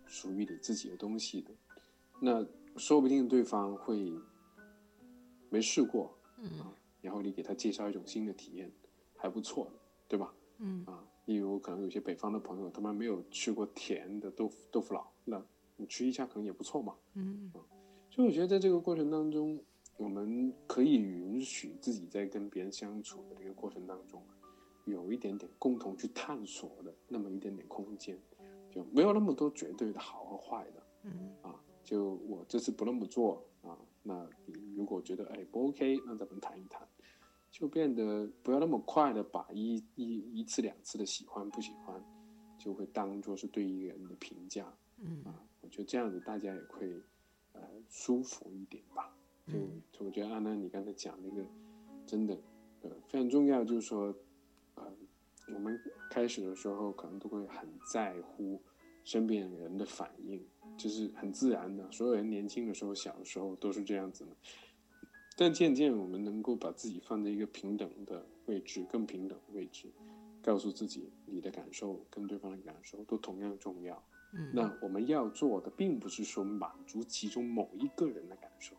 [0.05, 1.51] 属于你自己的东西的，
[2.19, 2.45] 那
[2.75, 4.11] 说不定对方会
[5.49, 6.49] 没试过，嗯，
[6.99, 8.69] 然后你给他介绍一种新的体验，
[9.15, 9.71] 还不错，
[10.09, 10.33] 对吧？
[10.57, 15.43] 嗯，啊，例如可能有些北方的朋友，他们没有吃过甜的豆腐豆腐脑，那
[15.75, 17.59] 你吃一下可能也不错嘛，嗯，啊，
[18.09, 19.59] 所以我觉得在这个过程当中，
[19.97, 24.23] 我们可以允许自己在跟别人相处的这个过程当中。
[24.85, 28.19] 有一点点共同去探索的那么一点点空间，
[28.69, 31.55] 就没有那么多绝对的好和坏的，嗯啊，
[31.85, 36.85] 就我这次不那么做啊，那你如果觉得哎不 OK，那咱们谈一谈，
[37.53, 42.03] 就变得不要那么快的把一一一次两次的喜欢不喜欢，
[42.57, 44.65] 就会当做是对一个人的评价，
[44.97, 46.91] 嗯啊，我觉得这样子大家也会
[47.51, 49.15] 呃舒服一点吧，
[49.45, 51.47] 就我觉得安娜你刚才讲那个
[52.07, 52.35] 真的
[52.81, 54.13] 呃非常重要，就是说。
[54.75, 54.83] 呃，
[55.53, 58.59] 我们开始的时候可能都会很在乎
[59.03, 60.43] 身边人的反应，
[60.75, 61.91] 就是很自然的。
[61.91, 64.35] 所有人年轻的时候、小的时候都是这样子的。
[65.35, 69.91] 但渐渐我们能够把自己放在一个平等的位置，更平等的位置，
[70.41, 74.03] 告诉自己你的感受跟对方的感受都同样重要。
[74.33, 78.75] 嗯，那我们要做的并不是说满足其中某一个人的感受，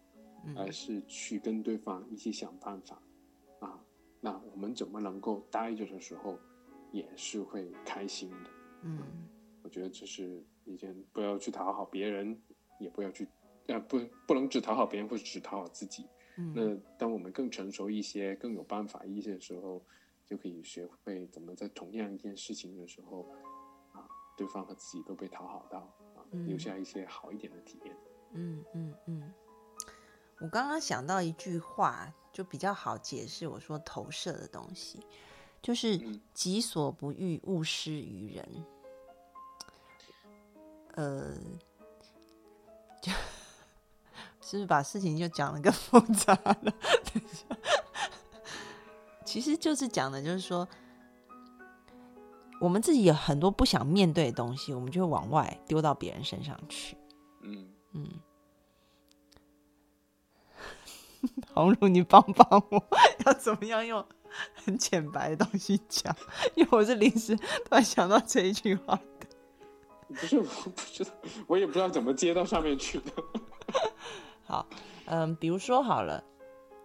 [0.57, 3.03] 而是去跟对方一起想办法
[3.61, 3.81] 啊。
[4.21, 6.39] 那我们怎么能够待着的时候，
[6.93, 8.51] 也是会开心的？
[8.83, 8.99] 嗯，
[9.63, 12.41] 我觉得这是一件不要去讨好别人，
[12.79, 13.27] 也不要去，
[13.67, 16.05] 呃，不，不能只讨好别人或者只讨好自己。
[16.37, 19.85] 嗯，那当我们更成熟一些、更有办法一些的时候，
[20.27, 23.29] 就可以学会怎么在同样一件事情的时候，
[23.93, 24.07] 啊，
[24.37, 25.79] 对方和自己都被讨好到，
[26.17, 27.97] 啊，留下一些好一点的体验。
[28.33, 29.35] 嗯嗯嗯，
[30.41, 32.13] 我刚刚想到一句话。
[32.35, 34.99] 就比较好解释我说投射的东西，
[35.63, 35.97] 就是
[36.33, 38.65] 己所不欲，勿施于人。
[40.97, 41.33] 呃，
[43.01, 43.13] 就
[44.55, 46.73] 是不是把事情就讲的更 复杂了？
[49.25, 50.69] 其实就是讲的，就是说，
[52.61, 56.97] 我们自己有很多不想面对的东西，我们就会往外丢到别人身上去。
[57.43, 58.09] 嗯嗯。
[61.53, 62.87] 红茹，你帮帮我，
[63.27, 64.07] 要怎么样用
[64.55, 66.15] 很浅白的东西讲？
[66.55, 69.27] 因为我是临时突然想到这一句话的。
[70.11, 71.11] 不是，我不知道，
[71.49, 73.11] 我也不知道怎么接到上面去的。
[74.45, 74.67] 好，
[75.07, 76.23] 嗯，比如说好了，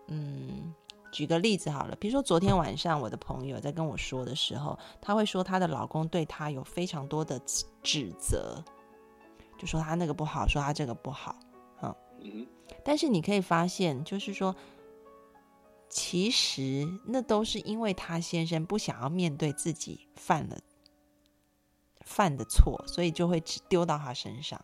[0.07, 0.73] 嗯，
[1.11, 7.40] 举个例子好了，比如说昨天晚上我的朋友在跟我说的时候，她会说她的老公对她有非常多的
[7.84, 8.64] 指责，
[9.57, 11.36] 就说她那个不好，说她这个不好，
[11.81, 12.48] 嗯。
[12.84, 14.56] 但是你可以发现，就是说，
[15.90, 20.57] 其实那都是因为他先生不想要面对自己犯了
[22.02, 24.64] 犯的错，所以就会只丢到他身上。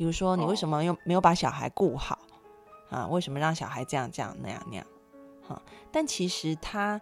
[0.00, 2.18] 比如说，你为什么又没有把小孩顾好
[2.88, 3.06] 啊？
[3.08, 4.86] 为什么让小孩这样这样那样那样？
[5.46, 5.60] 哈，
[5.92, 6.98] 但其实他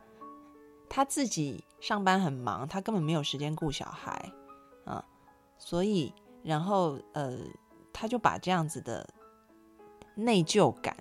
[0.88, 4.32] 他自己上班很忙，他根本没有时间顾小孩
[4.84, 5.04] 啊，
[5.58, 6.12] 所以
[6.42, 7.38] 然后呃，
[7.92, 9.08] 他就把这样子的。
[10.16, 10.96] 内疚感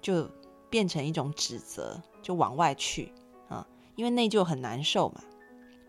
[0.00, 0.30] 就
[0.70, 3.12] 变成一种指责，就往外去
[3.48, 3.66] 啊，
[3.96, 5.20] 因为内疚很难受嘛，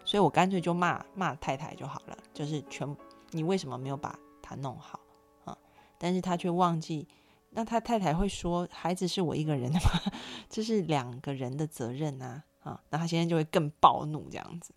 [0.04, 2.98] 所以我干脆就骂骂太太就好了，就是全
[3.30, 5.00] 你为什么没有把他弄好
[5.44, 5.58] 啊？
[5.98, 7.08] 但是他却忘记
[7.50, 10.14] 那他太太会说：“孩子是我一个人的吗？
[10.50, 14.74] 这是两个人的责任啊！”啊，那他先生就会更暴怒这样子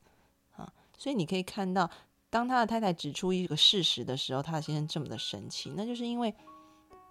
[0.56, 0.72] 啊。
[0.96, 1.90] 所以你可以看到，
[2.30, 6.34] 当他的太太指出一个事实的时候，他的先生这么的生气，那就是因为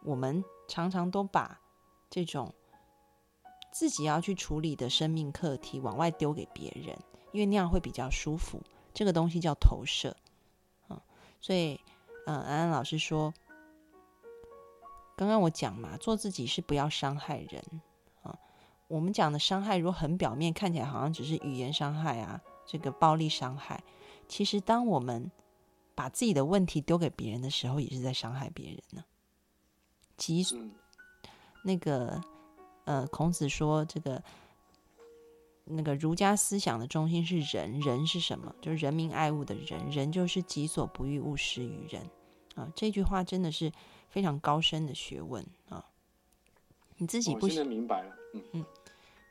[0.04, 1.60] 我们常常都把
[2.10, 2.54] 这种
[3.72, 6.98] 自己要去处理的生命课题往外丢给别人，
[7.34, 8.62] 因为那样会比较舒服。
[8.94, 10.16] 这个东西叫投射
[10.88, 11.02] 啊。
[11.42, 11.80] 所以，
[12.28, 13.34] 嗯，安安老师说。
[15.16, 17.82] 刚刚我讲嘛，做自己是不要伤害人
[18.22, 18.38] 啊。
[18.88, 23.84] 我们讲的伤害，如果很表面，看起来好像只是语言伤害啊，这个暴力伤害。
[24.28, 25.32] 其实，当我们
[25.96, 29.04] 把自己的问题丢给别人的时候，也是在伤害别人呢。
[30.18, 30.56] 其实，
[31.64, 32.22] 那个
[32.86, 34.24] 呃，孔子说，这个
[35.64, 38.54] 那个儒家思想的中心是仁，仁是什么？
[38.62, 42.08] 就是人民爱物的仁，仁就是己所不欲，勿施于人
[42.58, 42.70] 啊。
[42.76, 43.72] 这句话真的是。
[44.10, 45.86] 非常高深的学问啊！
[46.96, 48.66] 你自己不现在明白了，嗯嗯，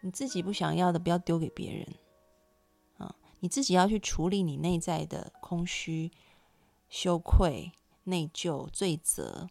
[0.03, 1.95] 你自己不想要的，不要丢给别人
[2.99, 3.17] 啊！
[3.41, 6.13] 你自己要去处理你内在的空虚、
[6.91, 7.73] 羞愧、
[8.05, 9.49] 内疚、罪责，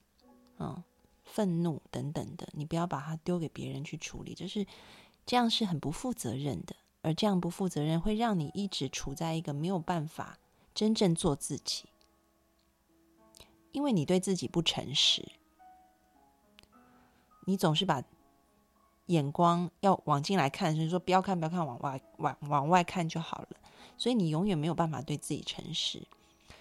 [0.60, 0.84] 嗯，
[1.24, 4.66] 愤怒等等的，你不要把它丢给别人去处理，就是
[5.26, 6.76] 这样是很不负责任的。
[7.02, 10.38] 而这样不负责任，会让你一直处在一个没有办法
[10.76, 11.86] 真正做自己。
[13.76, 15.22] 因为你对自己不诚实，
[17.46, 18.02] 你总是把
[19.08, 23.50] 眼光要往进来看，所以说不要看，不要看，往外往往外看就好了。
[23.98, 26.08] 所以你永远没有办法对自己诚实。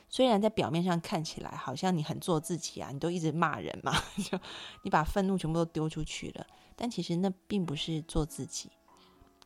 [0.09, 4.37] 虽然在表面上看起来好像你很做自己啊，你都一直骂人嘛， 就
[4.83, 8.73] 你把愤怒全部都丢出去了，但其实那并不是做自己，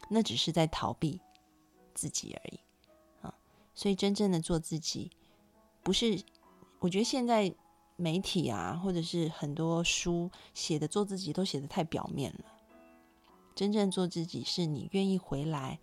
[0.09, 1.21] 那只是在逃避
[1.93, 2.61] 自己而已
[3.21, 3.35] 啊。
[3.75, 5.11] 所以真正的做自己，
[5.83, 6.25] 不是。
[6.81, 7.55] 我觉得现在
[7.97, 12.45] 媒体啊，或者是很多书写的做自己，都写的太表面了。
[13.55, 15.81] 真正做自己，是你愿意回来，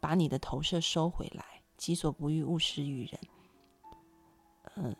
[0.00, 3.20] 把你的投射收回来，己所不欲，勿施于人。
[4.76, 4.96] 嗯，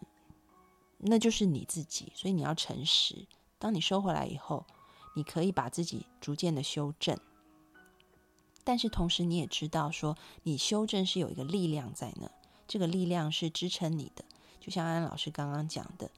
[0.98, 2.12] 那就是你自己。
[2.14, 3.26] 所以你要诚实。
[3.58, 4.66] 当你收回来以后，
[5.14, 7.18] 你可以把自己逐渐的修正。
[8.64, 12.30] 但是同时，你也知道，说你修正是有一个力量在那，
[12.68, 14.22] 这个力量是支撑你的。
[14.62, 16.08] 就像安老师刚刚讲的，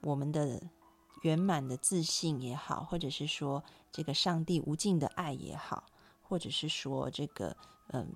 [0.00, 0.60] 我们的
[1.22, 3.62] 圆满的自信也好，或者是说
[3.92, 5.84] 这个上帝无尽的爱也好，
[6.24, 7.56] 或者是说这个
[7.90, 8.12] 嗯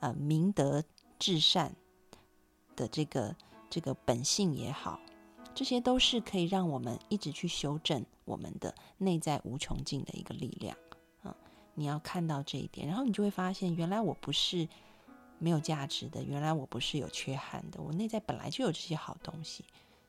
[0.00, 0.82] 呃明德
[1.20, 1.72] 至善
[2.74, 3.36] 的这个
[3.70, 4.98] 这个本性也好，
[5.54, 10.76] 这些都是可以让我们一直去修正我们的内在无穷尽的一个力量
[11.22, 11.36] 啊！
[11.76, 14.68] 你要看到这一点，然后你就会发现，原来我不是。
[15.40, 19.64] 没有价值的，原来我不是有缺憾的，我内在本来就有这些好东西，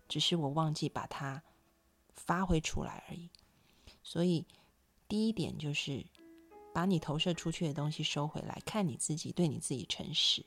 [0.10, 1.42] 只是我忘记把它
[2.14, 3.30] 发挥出来而已。
[4.04, 4.46] 所以，
[5.08, 6.06] 第一点就是
[6.74, 10.46] 把你投射出去的东西收回来，看你自己对你自己诚实。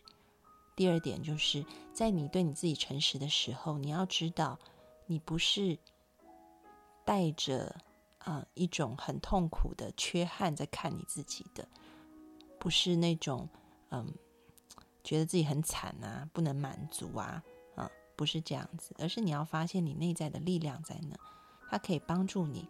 [0.76, 4.58] 第二点就是在你对你自己诚实的时候，你要知道，
[5.06, 5.78] 你不是
[7.06, 7.74] 带着
[8.18, 11.66] 啊一种很痛苦的缺憾在看你自己的，
[12.58, 13.48] 不是那种
[13.90, 14.14] 嗯。
[15.04, 17.44] 觉得自己很惨啊，不能满足啊，
[17.76, 21.16] 啊，不是这样子，而是你要发现你内在的力量在哪，
[21.70, 22.66] 它可以帮助你，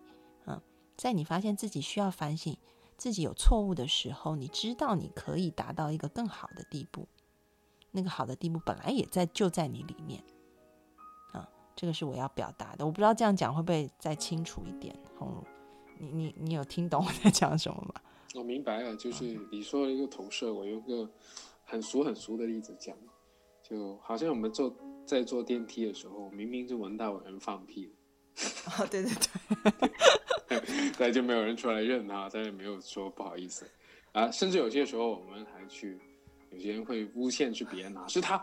[0.47, 0.61] 嗯，
[0.97, 2.57] 在你发现自己需要反省、
[2.97, 7.07] 自己有错误的时候，你知道你可以达到一个更好的地步，
[7.93, 10.21] 那个好的地步本来也在就在你里面，
[11.33, 15.45] 啊，这个是我要表达的，我不知道这样讲会不会再清楚一点，红茹，
[16.01, 18.01] 你你你有听懂我在讲什么吗？
[18.35, 21.09] 我明白了，就是你说一个投射，我有个。
[21.65, 22.97] 很俗很俗的例子讲，
[23.63, 24.75] 就好像我们坐
[25.07, 27.93] 在坐电梯的时候，明明就闻到有人放屁，
[28.67, 29.11] 啊，对对
[30.49, 30.63] 对，
[30.99, 33.67] 但就没有人出来认他，但是没有说不好意思
[34.13, 35.99] 啊，甚至有些时候我们还去，
[36.51, 38.37] 有些人会诬陷去别人哪是他，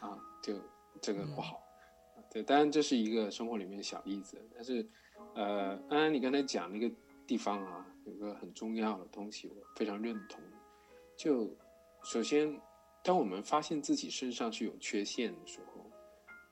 [0.00, 0.54] 啊，就
[1.00, 1.60] 这个不好，
[2.30, 4.88] 对，当然这是一个生活里面的小例子，但是
[5.34, 6.88] 呃，安安你刚才讲那个
[7.26, 10.40] 地方啊，有个很重要的东西，我非常认同，
[11.16, 11.54] 就。
[12.04, 12.60] 首先，
[13.02, 15.90] 当我们发现自己身上是有缺陷的时候，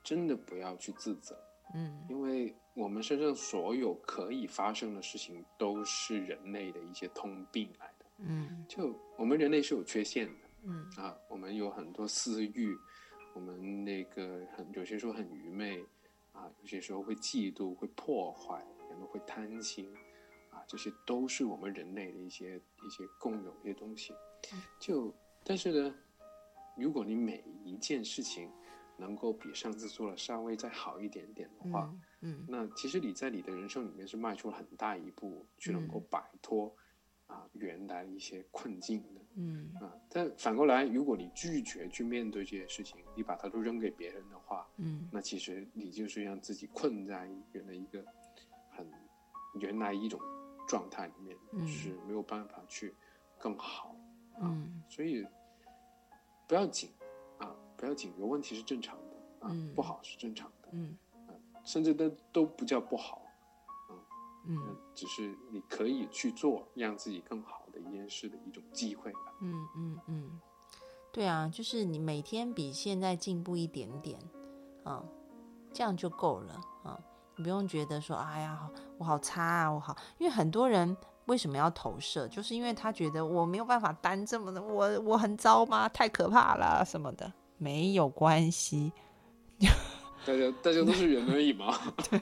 [0.02, 1.38] 真的不要去自责，
[1.74, 10.90] 嗯，因为我们身上所有可以发生的事情都是人类的一些通病来的，嗯，就我们人类是有缺陷的，嗯。
[10.96, 12.74] 啊，我们有很多私欲，
[13.34, 15.84] 我们那个很有些时候很愚昧，
[16.32, 19.86] 啊，有些时候会嫉妒、会破坏，然后会贪心，
[20.50, 24.14] 啊，这些都是我们人类的一些一些共有一些东西，
[24.80, 25.14] 就。
[25.44, 25.94] 但是呢，
[26.76, 28.50] 如果你每一件事情
[28.96, 36.72] 能够比上次做的稍微再好一点点的话，嗯那其实你在你的人生里面是迈出了很大一步，去能够嗯摆脱
[37.26, 39.20] 啊原来的一些困境的。
[39.34, 48.04] 嗯啊，但反过来，如果你拒绝去面对这些事情，你把它都扔给别人的话，嗯那其实你就是让自己困在原来一个
[48.70, 48.86] 很
[49.54, 50.20] 原来一种
[50.68, 52.94] 状态里面，嗯是没有办法去
[53.38, 53.91] 更好。
[54.40, 55.26] 嗯所以
[56.46, 56.90] 不要紧
[57.38, 60.96] 啊，不要紧，有问题是正常的啊，嗯不好是正常的，嗯
[61.64, 63.22] 甚至都都不叫不好，
[64.46, 69.34] 嗯只是你可以去做让自己更好的一件事的一种机会吧。
[69.40, 70.40] 嗯嗯嗯，
[71.12, 74.20] 对啊，就是你每天比现在进步一点点
[74.84, 75.04] 啊，
[75.72, 77.00] 这样就够了啊，
[77.36, 78.68] 你不用觉得说，哎呀，
[78.98, 80.96] 我好差啊，我好，因为很多人。
[81.26, 82.26] 为什么要投射？
[82.28, 85.88] 就是因为他觉得我没有办法担这么的，我我很糟吗？
[85.88, 88.92] 太可怕了什么的，没有关系，
[90.26, 91.74] 大家大家都是人而已嘛。
[92.10, 92.20] 对，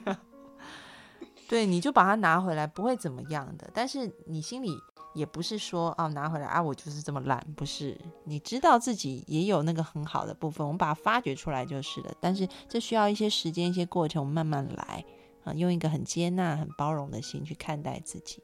[1.49, 3.69] 对你就把它拿回来，不会怎么样的。
[3.73, 4.77] 但是你心里
[5.13, 7.99] 也不是说哦，拿回来啊，我就是这么懒，不是。
[8.23, 12.13] 你知道自己也有那个很好的部分，我们把它发掘出来就是了。
[12.19, 15.03] 但是这需要一些时间、一些过程，我们慢慢来
[15.43, 18.41] 啊，用一个很接纳、很包容的心去看待自己。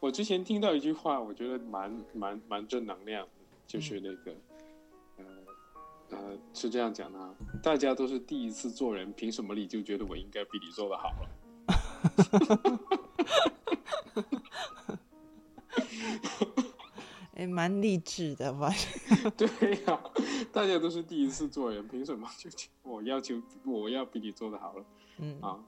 [0.00, 3.30] 我之前听到一句话，我觉得蛮蛮蛮正能量的，
[3.66, 4.32] 就是那个，
[5.16, 5.24] 呃
[6.10, 11.28] 呃，是这样讲的啊，大家都是第一次做人，凭什么你就觉得我应该比你做的好了？
[17.34, 18.72] 哎，蛮励志的吧？
[19.36, 19.48] 对
[19.86, 20.00] 呀、
[20.52, 22.48] 大家都是第一次做人，凭什么就
[22.82, 24.84] 我要求我要比你做的好了
[25.18, 25.58] 嗯，啊？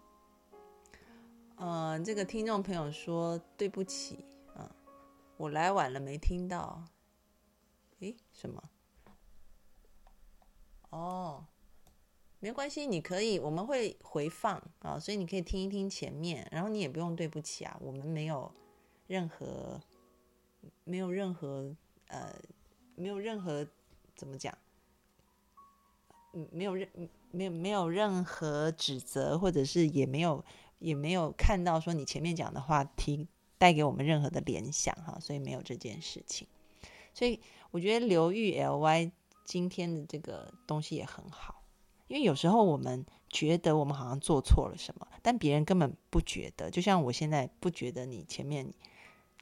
[1.61, 4.24] 呃，这个听众朋友说对不起
[4.55, 4.74] 啊，
[5.37, 6.82] 我来晚了没听到。
[7.99, 8.70] 诶，什么？
[10.89, 11.45] 哦，
[12.39, 18.51] 没关系，你可以，我们会回放啊，所以你可以听一听前面，然后你也不用对不起啊，我们没有
[19.07, 19.78] 任何，
[20.85, 21.77] 没有任何
[22.07, 22.35] 呃，
[22.95, 23.69] 没有任何
[24.16, 24.57] 怎么讲？
[26.51, 26.89] 没有任
[27.31, 30.43] 没有没有任何指责，或者是也没有
[30.81, 36.48] 也没有看到说你前面讲的话题带给我们任何的联想哈，所以没有这件事情。
[37.15, 37.40] 所以
[37.70, 39.12] 我觉得刘玉 L Y
[39.44, 41.62] 今天的这个东西也很好，
[42.09, 46.70] 因为有时候我们觉得我们好像做错了什么，但别人根本不觉得。
[46.70, 48.73] 就像我现在不觉得你前面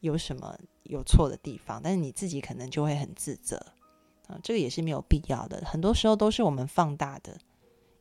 [0.01, 3.57] 有什么有错的地方，但是你自己可能就会很自责
[4.27, 5.63] 啊，这个也是没有必要的。
[5.65, 7.39] 很多时候都是我们放大的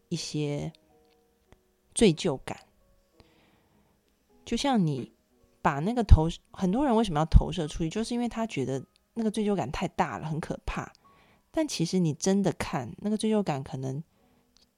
[0.10, 0.72] 一些
[1.94, 2.67] 罪疚感，
[4.48, 5.12] 就像你
[5.62, 8.82] 把那个投，很多人为什么要投射出去，就是因为他觉得
[9.16, 10.90] 那个罪疚感太大了，很可怕。
[11.52, 14.02] 但其实你真的看那个罪疚感，可能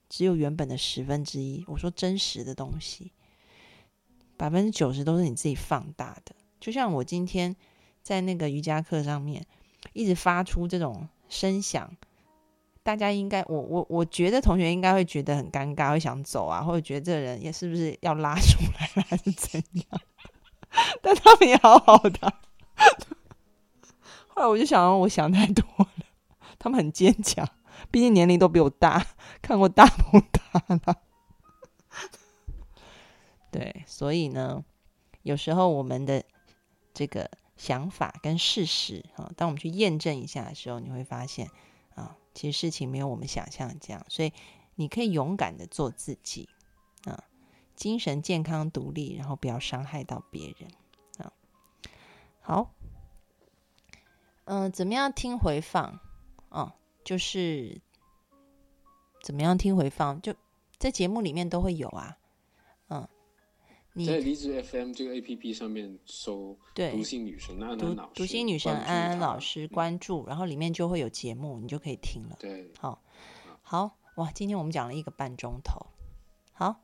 [0.10, 1.64] 只有原本的十分之一。
[1.68, 3.12] 我说真实的东西，
[4.36, 6.36] 百分之九十都是你自己放大的。
[6.60, 7.56] 就像我今天
[8.02, 9.46] 在那个瑜伽课上面
[9.94, 11.96] 一直发出这种声响，
[12.84, 20.02] 大家应该，我我我觉得同学应该会觉得很尴尬，会想走啊，或者觉得这个人也是不是要拉出来了， 还是怎样？
[21.02, 22.34] 但他们也好好的。
[24.28, 25.88] 后来我就想，我想太多了。
[26.58, 27.48] 他们很坚强，
[27.90, 29.06] 毕竟年龄都比我大，
[29.42, 30.96] 看过大风大浪。
[33.52, 34.64] 对，所以呢，
[35.24, 36.24] 有时候我们的
[36.94, 41.50] 这个想法跟事实啊，当我们去验证一下的时候，你会发现，
[42.34, 44.06] 其实事情没有我们想象这样。
[44.10, 44.32] 所以
[44.76, 46.48] 你可以勇敢的做自己
[47.06, 47.24] 啊，
[47.76, 50.70] 精神健康独立，然后不要伤害到别人
[51.18, 51.34] 啊。
[52.40, 52.72] 好，
[54.46, 56.00] 嗯、怎么样听回放？
[56.50, 56.74] 哦，
[57.04, 57.82] 就是
[59.24, 60.36] 怎么样听回放，就
[60.78, 62.19] 在节目里面都会有啊。
[63.96, 72.38] 嗯，在你离职 FM 这个 APP 上面搜“对独行女神安读安老师”，读心女神安安老师嗯关注，然后里面就会有节目，你就可以听了。
[72.40, 73.02] 对，好，
[73.62, 75.88] 好哇，今天我们讲了一个半钟头。
[76.54, 76.82] 好，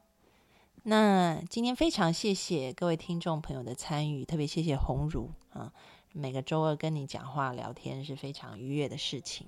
[0.84, 5.73] 那今天非常谢谢各位听众朋友的参与，特别谢谢红茹啊，
[6.14, 9.48] 每个周二跟你讲话聊天是非常愉悦的事情。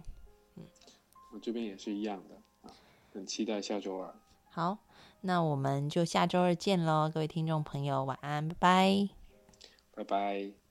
[0.56, 0.64] 嗯
[1.34, 2.72] 我这边也是一样的啊，
[3.14, 4.16] 很期待下周二。
[4.50, 4.78] 好，
[5.22, 9.10] 那我们就下周二见喽，各位听众朋友，晚安，拜拜。
[9.96, 10.67] 拜拜。